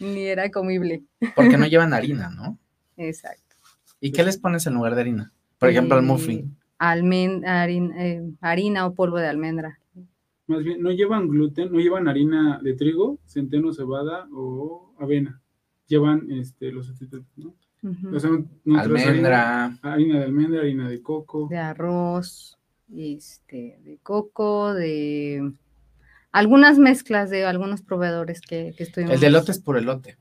ni 0.00 0.24
era 0.26 0.50
comible. 0.50 1.04
Porque 1.36 1.56
no 1.56 1.66
llevan 1.66 1.94
harina, 1.94 2.30
¿no? 2.30 2.58
Exacto. 2.96 3.56
¿Y 4.00 4.10
qué 4.10 4.24
les 4.24 4.36
pones 4.38 4.66
en 4.66 4.74
lugar 4.74 4.96
de 4.96 5.02
harina? 5.02 5.32
Por 5.58 5.68
ejemplo, 5.68 5.94
al 5.96 6.02
Eh, 6.02 6.06
muffin. 6.06 6.56
almen- 6.78 7.44
eh, 7.96 8.22
harina 8.40 8.84
o 8.86 8.94
polvo 8.94 9.18
de 9.18 9.28
almendra. 9.28 9.78
Más 10.46 10.64
bien, 10.64 10.82
no 10.82 10.90
llevan 10.90 11.28
gluten, 11.28 11.72
no 11.72 11.78
llevan 11.78 12.08
harina 12.08 12.60
de 12.62 12.74
trigo, 12.74 13.18
centeno, 13.26 13.72
cebada 13.72 14.28
o 14.32 14.94
avena. 14.98 15.40
Llevan 15.86 16.30
este, 16.30 16.72
los 16.72 16.86
sustitutos, 16.86 17.26
¿no? 17.36 17.54
O 18.14 18.20
sea, 18.20 18.30
Almendra. 18.76 19.64
Harina, 19.64 19.80
harina 19.82 20.18
de 20.18 20.24
almendra, 20.24 20.60
harina 20.60 20.88
de 20.88 21.02
coco. 21.02 21.48
de 21.48 21.58
arroz, 21.58 22.58
este, 22.94 23.80
de 23.82 23.98
coco, 24.02 24.72
de 24.72 25.52
algunas 26.30 26.78
mezclas 26.78 27.28
de 27.30 27.44
algunos 27.44 27.82
proveedores 27.82 28.40
que, 28.40 28.74
que 28.76 28.84
estuvimos. 28.84 29.14
El 29.14 29.20
de 29.20 29.26
elote 29.26 29.50
es 29.52 29.58
por 29.58 29.76
elote. 29.76 30.16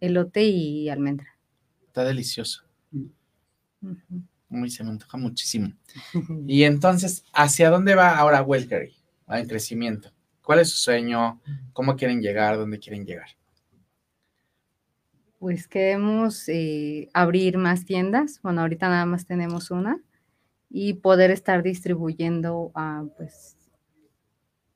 Elote 0.00 0.44
y 0.44 0.88
almendra. 0.88 1.28
Está 1.86 2.04
delicioso. 2.04 2.64
Ujú. 3.82 4.22
Uy, 4.50 4.70
se 4.70 4.84
me 4.84 4.90
antoja 4.90 5.18
muchísimo. 5.18 5.72
Y 6.46 6.64
entonces, 6.64 7.24
¿hacia 7.32 7.70
dónde 7.70 7.94
va 7.94 8.16
ahora 8.16 8.42
Welkery? 8.42 8.94
En 9.28 9.46
crecimiento. 9.48 10.10
¿Cuál 10.42 10.60
es 10.60 10.70
su 10.70 10.76
sueño? 10.76 11.40
¿Cómo 11.72 11.96
quieren 11.96 12.20
llegar? 12.20 12.56
¿Dónde 12.56 12.78
quieren 12.78 13.04
llegar? 13.04 13.28
Pues 15.38 15.66
queremos 15.68 16.48
eh, 16.48 17.08
abrir 17.12 17.58
más 17.58 17.84
tiendas. 17.84 18.40
Bueno, 18.42 18.60
ahorita 18.62 18.88
nada 18.88 19.06
más 19.06 19.26
tenemos 19.26 19.70
una 19.70 20.00
y 20.70 20.94
poder 20.94 21.30
estar 21.30 21.62
distribuyendo 21.62 22.70
a, 22.74 23.04
pues, 23.16 23.56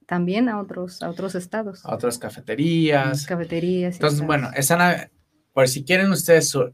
también 0.06 0.48
a 0.48 0.60
otros, 0.60 1.02
a 1.02 1.08
otros 1.10 1.34
estados, 1.34 1.84
A 1.86 1.94
otras 1.94 2.18
cafeterías. 2.18 3.26
cafeterías. 3.26 3.94
Entonces, 3.94 4.22
bueno, 4.26 4.50
están 4.54 5.10
por 5.52 5.68
si 5.68 5.84
quieren 5.84 6.10
ustedes 6.10 6.48
su- 6.48 6.72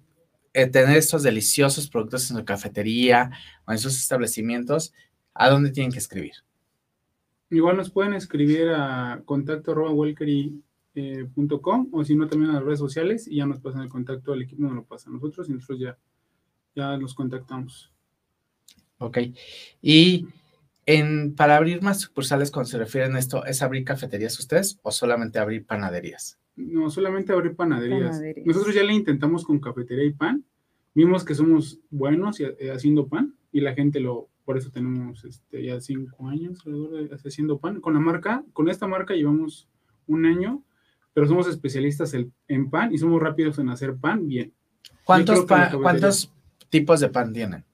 eh, 0.54 0.66
tener 0.66 0.96
estos 0.96 1.22
deliciosos 1.22 1.88
productos 1.88 2.30
en 2.30 2.38
su 2.38 2.44
cafetería 2.44 3.30
o 3.66 3.72
en 3.72 3.78
sus 3.78 3.96
establecimientos, 3.98 4.94
¿a 5.34 5.50
dónde 5.50 5.70
tienen 5.70 5.92
que 5.92 5.98
escribir? 5.98 6.32
Igual 7.50 7.76
nos 7.76 7.90
pueden 7.90 8.14
escribir 8.14 8.68
a 8.70 9.22
contacto 9.24 9.74
eh, 10.98 11.26
punto 11.34 11.60
com, 11.60 11.88
o 11.92 12.04
si 12.04 12.16
no 12.16 12.26
también 12.26 12.50
a 12.50 12.54
las 12.54 12.64
redes 12.64 12.78
sociales 12.78 13.28
y 13.28 13.36
ya 13.36 13.46
nos 13.46 13.60
pasan 13.60 13.82
el 13.82 13.88
contacto 13.88 14.32
al 14.32 14.42
equipo, 14.42 14.62
nos 14.62 14.72
lo 14.72 14.84
pasa 14.84 15.10
a 15.10 15.12
nosotros 15.12 15.48
y 15.48 15.52
nosotros 15.52 15.78
ya, 15.78 15.98
ya 16.74 16.96
los 16.96 17.14
contactamos. 17.14 17.92
Ok. 18.98 19.18
Y 19.82 20.26
en, 20.86 21.34
para 21.34 21.56
abrir 21.56 21.82
más 21.82 22.00
sucursales, 22.00 22.50
cuando 22.50 22.70
se 22.70 22.78
refieren 22.78 23.14
a 23.14 23.18
esto, 23.18 23.44
¿es 23.44 23.60
abrir 23.62 23.84
cafeterías 23.84 24.38
ustedes 24.38 24.78
o 24.82 24.90
solamente 24.90 25.38
abrir 25.38 25.66
panaderías? 25.66 26.38
No, 26.56 26.88
solamente 26.88 27.32
abrir 27.32 27.54
panaderías. 27.54 28.16
Panaderías. 28.16 28.46
Nosotros 28.46 28.74
ya 28.74 28.82
le 28.82 28.94
intentamos 28.94 29.44
con 29.44 29.60
cafetería 29.60 30.04
y 30.04 30.12
pan. 30.12 30.44
Vimos 30.94 31.24
que 31.24 31.34
somos 31.34 31.78
buenos 31.90 32.40
y- 32.40 32.44
eh, 32.44 32.70
haciendo 32.74 33.06
pan 33.06 33.34
y 33.52 33.60
la 33.60 33.74
gente 33.74 34.00
lo, 34.00 34.28
por 34.46 34.56
eso 34.56 34.70
tenemos 34.70 35.24
este, 35.24 35.64
ya 35.64 35.80
cinco 35.80 36.28
años 36.28 36.60
alrededor 36.64 37.08
de 37.10 37.16
haciendo 37.16 37.58
pan. 37.58 37.80
Con 37.80 37.94
la 37.94 38.00
marca, 38.00 38.44
con 38.52 38.68
esta 38.70 38.86
marca 38.86 39.12
llevamos 39.12 39.68
un 40.06 40.24
año, 40.24 40.62
pero 41.12 41.26
somos 41.26 41.48
especialistas 41.48 42.14
en, 42.14 42.32
en 42.46 42.70
pan 42.70 42.94
y 42.94 42.98
somos 42.98 43.20
rápidos 43.20 43.58
en 43.58 43.68
hacer 43.68 43.96
pan 43.96 44.28
bien. 44.28 44.54
¿Cuántos, 45.04 45.44
¿Cuántos 45.44 46.32
tipos 46.70 47.00
de 47.00 47.08
pan 47.08 47.32
tienen? 47.32 47.64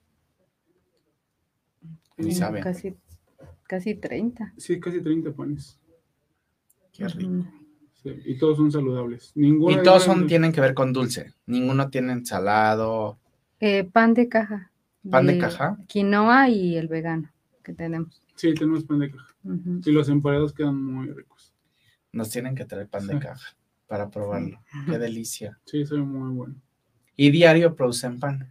Ni 2.17 2.29
Mm, 2.31 2.33
saben. 2.33 2.63
Casi, 2.63 2.95
casi 3.67 3.95
30. 3.95 4.53
Sí, 4.57 4.79
casi 4.79 4.99
30 4.99 5.31
panes. 5.31 5.79
Qué 6.91 7.07
rico. 7.07 7.45
Sí, 7.93 8.09
y 8.25 8.37
todos 8.37 8.57
son 8.57 8.71
saludables. 8.71 9.31
Ninguno 9.35 9.79
Y 9.79 9.83
todos 9.83 10.03
son, 10.03 10.25
tienen 10.27 10.51
que 10.51 10.59
ver 10.61 10.73
con 10.73 10.91
dulce. 10.91 11.33
Ninguno 11.45 11.89
tiene 11.89 12.13
ensalado. 12.13 13.19
Eh, 13.59 13.83
pan 13.83 14.13
de 14.15 14.27
caja. 14.27 14.71
¿Pan 15.09 15.25
de 15.27 15.37
caja? 15.37 15.77
Quinoa 15.87 16.49
y 16.49 16.75
el 16.77 16.87
vegano 16.87 17.29
que 17.63 17.73
tenemos. 17.73 18.21
Sí, 18.35 18.53
tenemos 18.53 18.83
pan 18.85 18.99
de 18.99 19.11
caja. 19.11 19.35
Ujú. 19.43 19.81
Y 19.85 19.91
los 19.91 20.09
emparedados 20.09 20.53
quedan 20.53 20.81
muy 20.81 21.09
ricos. 21.11 21.53
Nos 22.11 22.29
tienen 22.29 22.55
que 22.55 22.65
traer 22.65 22.87
pan 22.87 23.07
de 23.07 23.13
Sí. 23.15 23.19
caja 23.19 23.55
para 23.87 24.09
probarlo. 24.09 24.61
Qué 24.85 24.97
delicia. 24.97 25.59
Sí, 25.65 25.85
son 25.85 26.01
muy 26.07 26.33
buenos. 26.33 26.57
Y 27.15 27.31
diario 27.31 27.75
producen 27.75 28.19
pan. 28.19 28.49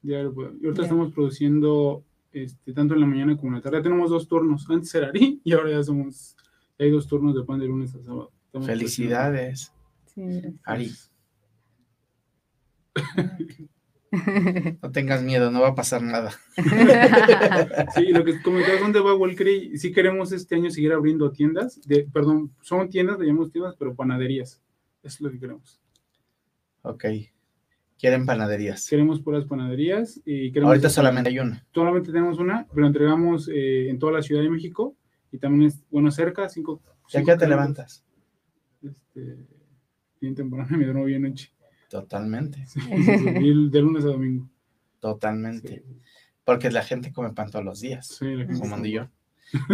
Diario, 0.00 0.32
pues. 0.32 0.46
Y 0.46 0.50
ahorita 0.50 0.60
Diario. 0.60 0.82
estamos 0.82 1.12
produciendo 1.12 2.04
este, 2.32 2.72
tanto 2.72 2.94
en 2.94 3.00
la 3.00 3.06
mañana 3.06 3.36
como 3.36 3.48
en 3.48 3.54
la 3.56 3.60
tarde. 3.60 3.78
Ya 3.78 3.82
tenemos 3.82 4.10
dos 4.10 4.28
turnos. 4.28 4.68
Antes 4.70 4.94
era 4.94 5.08
Ari 5.08 5.40
y 5.42 5.52
ahora 5.52 5.70
ya 5.70 5.82
somos. 5.82 6.36
ya 6.78 6.84
hay 6.84 6.90
dos 6.92 7.06
turnos 7.08 7.34
de 7.34 7.42
pan 7.42 7.58
de 7.58 7.66
lunes 7.66 7.94
a 7.94 8.02
sábado. 8.02 8.30
Estamos 8.46 8.66
Felicidades, 8.68 9.72
Sí. 10.06 10.22
Ari. 10.64 10.92
No 14.82 14.90
tengas 14.90 15.22
miedo, 15.22 15.50
no 15.50 15.60
va 15.60 15.68
a 15.68 15.74
pasar 15.74 16.02
nada. 16.02 16.32
Sí, 17.94 18.06
lo 18.12 18.24
que 18.24 18.40
comentabas, 18.42 18.80
¿dónde 18.80 19.00
va 19.00 19.14
Walkery? 19.14 19.78
Sí 19.78 19.92
queremos 19.92 20.32
este 20.32 20.54
año 20.54 20.70
seguir 20.70 20.92
abriendo 20.92 21.30
tiendas. 21.30 21.80
De, 21.86 22.08
perdón, 22.12 22.52
son 22.60 22.88
tiendas, 22.88 23.18
le 23.18 23.26
llamamos 23.26 23.50
tiendas, 23.50 23.74
pero 23.78 23.94
panaderías. 23.94 24.62
Eso 25.02 25.14
es 25.16 25.20
lo 25.20 25.30
que 25.30 25.38
queremos. 25.38 25.80
Ok. 26.82 27.04
Quieren 27.98 28.26
panaderías. 28.26 28.88
Queremos 28.88 29.20
puras 29.20 29.44
panaderías 29.44 30.20
y 30.24 30.52
queremos. 30.52 30.70
Ahorita 30.70 30.88
solamente 30.88 31.30
hay 31.30 31.38
una. 31.40 31.66
solamente 31.74 32.12
tenemos 32.12 32.38
una, 32.38 32.66
pero 32.72 32.86
entregamos 32.86 33.48
eh, 33.48 33.88
en 33.88 33.98
toda 33.98 34.12
la 34.12 34.22
Ciudad 34.22 34.42
de 34.42 34.50
México 34.50 34.96
y 35.32 35.38
también 35.38 35.68
es, 35.68 35.82
bueno, 35.90 36.10
cerca, 36.10 36.48
cinco. 36.48 36.80
¿Ya 37.08 37.20
cinco 37.20 37.32
qué 37.32 37.38
te 37.38 37.48
levantas? 37.48 38.04
Este, 38.82 39.38
bien 40.20 40.34
temprano, 40.34 40.68
me 40.78 40.84
duermo 40.84 41.04
bien 41.04 41.22
noche. 41.22 41.50
Totalmente, 41.88 42.66
Sí, 42.66 42.80
sí, 42.80 43.02
sí, 43.18 43.28
y 43.40 43.70
de 43.70 43.80
lunes 43.80 44.04
a 44.04 44.08
domingo. 44.08 44.48
totalmente. 45.00 45.84
Porque 46.44 46.70
la 46.70 46.82
gente 46.82 47.12
come 47.12 47.32
pan 47.32 47.50
todos 47.50 47.64
los 47.64 47.80
días, 47.80 48.06
sí, 48.18 48.24
la 48.34 48.44
gente 48.46 48.60
como 48.60 48.76
está- 48.76 48.88
yo. 48.88 49.08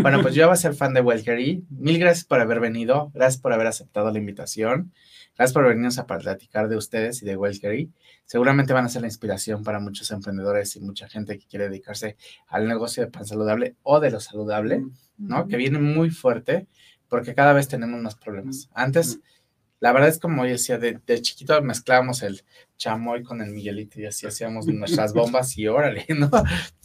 Bueno, 0.01 0.23
pues 0.23 0.35
yo 0.35 0.47
voy 0.47 0.53
a 0.55 0.57
ser 0.57 0.75
fan 0.75 0.95
de 0.95 1.01
Welkery. 1.01 1.65
Mil 1.71 1.99
gracias 1.99 2.25
por 2.25 2.39
haber 2.41 2.61
venido. 2.61 3.11
Gracias 3.15 3.41
por 3.43 3.53
haber 3.53 3.67
aceptado 3.67 4.11
la 4.12 4.19
invitación. 4.19 4.93
Gracias 5.37 5.53
por 5.53 5.65
venirnos 5.65 5.99
a 5.99 6.07
platicar 6.07 6.69
de 6.69 6.77
ustedes 6.77 7.21
y 7.23 7.27
de 7.27 7.37
Welkery. 7.37 7.91
Seguramente 8.25 8.73
van 8.73 8.85
a 8.85 8.89
ser 8.89 9.03
la 9.03 9.09
inspiración 9.09 9.65
para 9.65 9.81
muchos 9.81 10.11
emprendedores 10.12 10.77
y 10.77 10.81
mucha 10.81 11.09
gente 11.09 11.37
que 11.39 11.47
quiere 11.47 11.69
dedicarse 11.69 12.17
al 12.47 12.69
negocio 12.69 13.05
de 13.05 13.11
pan 13.11 13.27
saludable 13.27 13.75
o 13.83 13.99
de 13.99 14.12
lo 14.12 14.21
saludable. 14.21 14.85
¿no? 15.19 15.49
Que 15.49 15.57
viene 15.57 15.81
muy 15.81 16.11
fuerte 16.11 16.69
porque 17.09 17.35
cada 17.35 17.53
vez 17.53 17.67
tenemos 17.67 18.01
más 18.01 18.15
problemas. 18.15 18.69
Antes 18.75 19.19
la 19.85 19.93
verdad 19.93 20.09
es 20.09 20.18
como 20.18 20.47
yo 20.47 20.53
decía, 20.53 20.78
de, 20.78 20.99
de 21.07 21.20
chiquito 21.20 21.61
mezclábamos 21.61 22.22
el 22.22 22.43
chamoy 22.78 23.22
con 23.22 23.43
el 23.43 23.51
Miguelito 23.51 24.01
y 24.01 24.07
así 24.07 24.26
hacíamos 24.26 24.66
nuestras 24.66 25.12
bombas 25.12 25.59
y 25.59 25.68
órale, 25.68 26.07
¿no? 26.16 26.30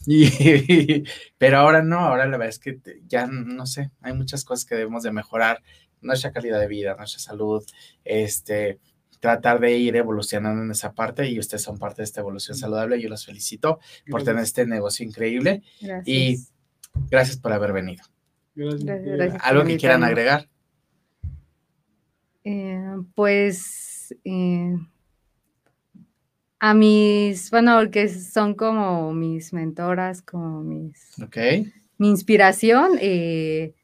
Y, 0.06 1.04
pero 1.38 1.60
ahora 1.60 1.80
no, 1.80 2.00
ahora 2.00 2.26
la 2.26 2.36
verdad 2.36 2.50
es 2.50 2.58
que 2.58 2.78
ya 3.08 3.26
no 3.26 3.64
sé, 3.64 3.90
hay 4.02 4.12
muchas 4.12 4.44
cosas 4.44 4.66
que 4.66 4.74
debemos 4.74 5.02
de 5.02 5.12
mejorar, 5.12 5.62
nuestra 6.02 6.30
calidad 6.30 6.60
de 6.60 6.66
vida, 6.66 6.94
nuestra 6.94 7.20
salud, 7.20 7.64
este, 8.04 8.78
tratar 9.18 9.60
de 9.60 9.78
ir 9.78 9.96
evolucionando 9.96 10.62
en 10.62 10.70
esa 10.70 10.92
parte 10.92 11.26
y 11.26 11.38
ustedes 11.38 11.62
son 11.62 11.78
parte 11.78 12.02
de 12.02 12.04
esta 12.04 12.20
evolución 12.20 12.54
saludable. 12.54 13.00
Yo 13.00 13.08
los 13.08 13.24
felicito 13.24 13.80
por 14.10 14.24
tener 14.24 14.42
este 14.42 14.66
negocio 14.66 15.06
increíble 15.06 15.62
Gracias. 15.80 16.06
y 16.06 16.36
gracias 17.08 17.38
por 17.38 17.54
haber 17.54 17.72
venido. 17.72 18.04
Gracias. 18.54 18.84
Gracias, 18.84 19.16
gracias. 19.16 19.42
¿Algo 19.42 19.64
que 19.64 19.78
quieran 19.78 20.04
agregar? 20.04 20.50
Eh, 22.44 22.96
pues 23.14 24.14
eh, 24.24 24.74
a 26.58 26.74
mis, 26.74 27.50
bueno, 27.50 27.78
porque 27.78 28.08
son 28.08 28.54
como 28.54 29.12
mis 29.12 29.52
mentoras, 29.52 30.22
como 30.22 30.62
mis, 30.62 31.18
Ok, 31.22 31.36
mi 31.98 32.10
inspiración. 32.10 32.92
eh, 33.00 33.74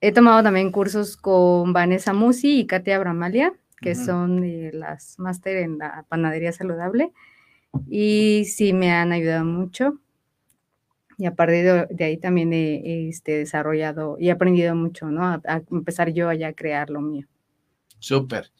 he 0.00 0.12
tomado 0.12 0.42
también 0.42 0.72
cursos 0.72 1.16
con 1.16 1.72
Vanessa 1.72 2.12
Musi 2.12 2.60
y 2.60 2.66
Katia 2.66 2.98
Bramalia, 2.98 3.54
que 3.80 3.94
son 3.94 4.42
las 4.78 5.18
máster 5.18 5.56
en 5.58 5.78
la 5.78 6.04
panadería 6.08 6.52
saludable. 6.52 7.12
Y 7.88 8.44
sí 8.46 8.72
me 8.72 8.92
han 8.92 9.12
ayudado 9.12 9.44
mucho. 9.44 9.98
Y 11.18 11.26
a 11.26 11.34
partir 11.34 11.64
de, 11.64 11.86
de 11.90 12.04
ahí 12.04 12.16
también 12.16 12.52
he, 12.52 12.74
he, 12.76 13.08
este, 13.08 13.38
desarrollado 13.38 14.16
y 14.18 14.30
aprendido 14.30 14.74
mucho, 14.74 15.06
¿no? 15.10 15.24
A, 15.24 15.40
a 15.44 15.62
empezar 15.70 16.10
yo 16.12 16.28
allá 16.28 16.48
a 16.48 16.52
crear 16.52 16.90
lo 16.90 17.00
mío. 17.00 17.26
Súper. 18.02 18.50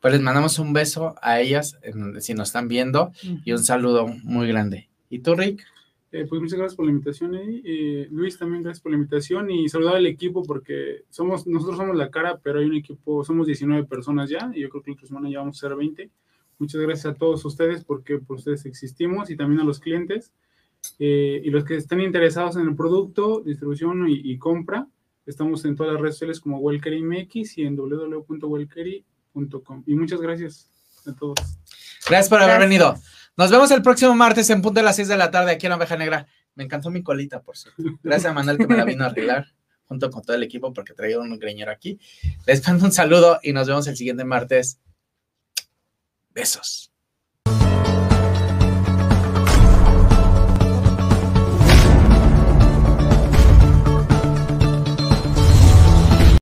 Pues 0.00 0.14
les 0.14 0.22
mandamos 0.22 0.58
un 0.58 0.72
beso 0.72 1.14
a 1.20 1.40
ellas 1.40 1.78
en- 1.82 2.20
si 2.22 2.32
nos 2.34 2.48
están 2.48 2.68
viendo 2.68 3.12
y 3.44 3.52
un 3.52 3.58
saludo 3.64 4.06
muy 4.22 4.46
grande. 4.48 4.88
¿Y 5.10 5.18
tú, 5.18 5.34
Rick? 5.34 5.64
Eh, 6.12 6.26
pues 6.28 6.40
muchas 6.40 6.58
gracias 6.58 6.74
por 6.76 6.86
la 6.86 6.90
invitación, 6.92 7.34
Eddie. 7.34 7.62
Eh, 7.64 8.08
Luis, 8.10 8.36
también 8.38 8.62
gracias 8.62 8.82
por 8.82 8.90
la 8.92 8.98
invitación 8.98 9.50
y 9.50 9.68
saludar 9.68 9.96
al 9.96 10.06
equipo 10.06 10.42
porque 10.42 11.04
somos, 11.10 11.46
nosotros 11.46 11.76
somos 11.78 11.96
la 11.96 12.10
cara, 12.10 12.40
pero 12.42 12.58
hay 12.60 12.66
un 12.66 12.74
equipo, 12.76 13.22
somos 13.24 13.46
19 13.46 13.84
personas 13.86 14.28
ya 14.30 14.50
y 14.54 14.60
yo 14.60 14.68
creo 14.70 14.82
que 14.82 14.90
la 14.90 14.94
otra 14.94 15.06
semana 15.06 15.30
ya 15.30 15.38
vamos 15.38 15.56
a 15.58 15.68
ser 15.68 15.76
20. 15.76 16.10
Muchas 16.58 16.80
gracias 16.80 17.06
a 17.06 17.14
todos 17.16 17.44
ustedes 17.44 17.84
porque 17.84 18.18
por 18.18 18.38
ustedes 18.38 18.66
existimos 18.66 19.30
y 19.30 19.36
también 19.36 19.60
a 19.60 19.64
los 19.64 19.78
clientes 19.80 20.32
eh, 20.98 21.40
y 21.44 21.50
los 21.50 21.64
que 21.64 21.76
estén 21.76 22.00
interesados 22.00 22.56
en 22.56 22.66
el 22.66 22.74
producto, 22.74 23.42
distribución 23.44 24.08
y, 24.08 24.14
y 24.32 24.38
compra. 24.38 24.86
Estamos 25.30 25.64
en 25.64 25.76
todas 25.76 25.92
las 25.92 26.02
redes 26.02 26.16
sociales 26.16 26.40
como 26.40 26.58
Welkery 26.58 27.02
MX 27.02 27.58
y 27.58 27.62
en 27.62 27.76
www.welkery.com. 27.76 29.84
Y 29.86 29.94
muchas 29.94 30.20
gracias 30.20 30.68
a 31.06 31.14
todos. 31.14 31.38
Gracias 32.06 32.28
por 32.28 32.42
haber 32.42 32.56
Gracias. 32.56 32.68
venido. 32.68 32.94
Nos 33.36 33.50
vemos 33.50 33.70
el 33.70 33.80
próximo 33.80 34.14
martes 34.14 34.50
en 34.50 34.60
punto 34.60 34.80
de 34.80 34.84
las 34.84 34.96
6 34.96 35.08
de 35.08 35.16
la 35.16 35.30
tarde 35.30 35.52
aquí 35.52 35.66
en 35.66 35.70
la 35.70 35.76
Oveja 35.76 35.96
Negra. 35.96 36.26
Me 36.56 36.64
encantó 36.64 36.90
mi 36.90 37.02
colita, 37.02 37.40
por 37.40 37.56
cierto. 37.56 37.82
Gracias 38.02 38.30
a 38.30 38.34
Manuel 38.34 38.58
que 38.58 38.66
me 38.66 38.76
la 38.76 38.84
vino 38.84 39.04
a 39.04 39.06
arreglar 39.06 39.46
junto 39.84 40.10
con 40.10 40.22
todo 40.22 40.36
el 40.36 40.42
equipo 40.42 40.72
porque 40.72 40.94
traía 40.94 41.18
un 41.18 41.38
greñero 41.38 41.70
aquí. 41.70 41.98
Les 42.46 42.66
mando 42.66 42.84
un 42.84 42.92
saludo 42.92 43.38
y 43.42 43.52
nos 43.52 43.68
vemos 43.68 43.86
el 43.86 43.96
siguiente 43.96 44.24
martes. 44.24 44.80
Besos. 46.30 46.89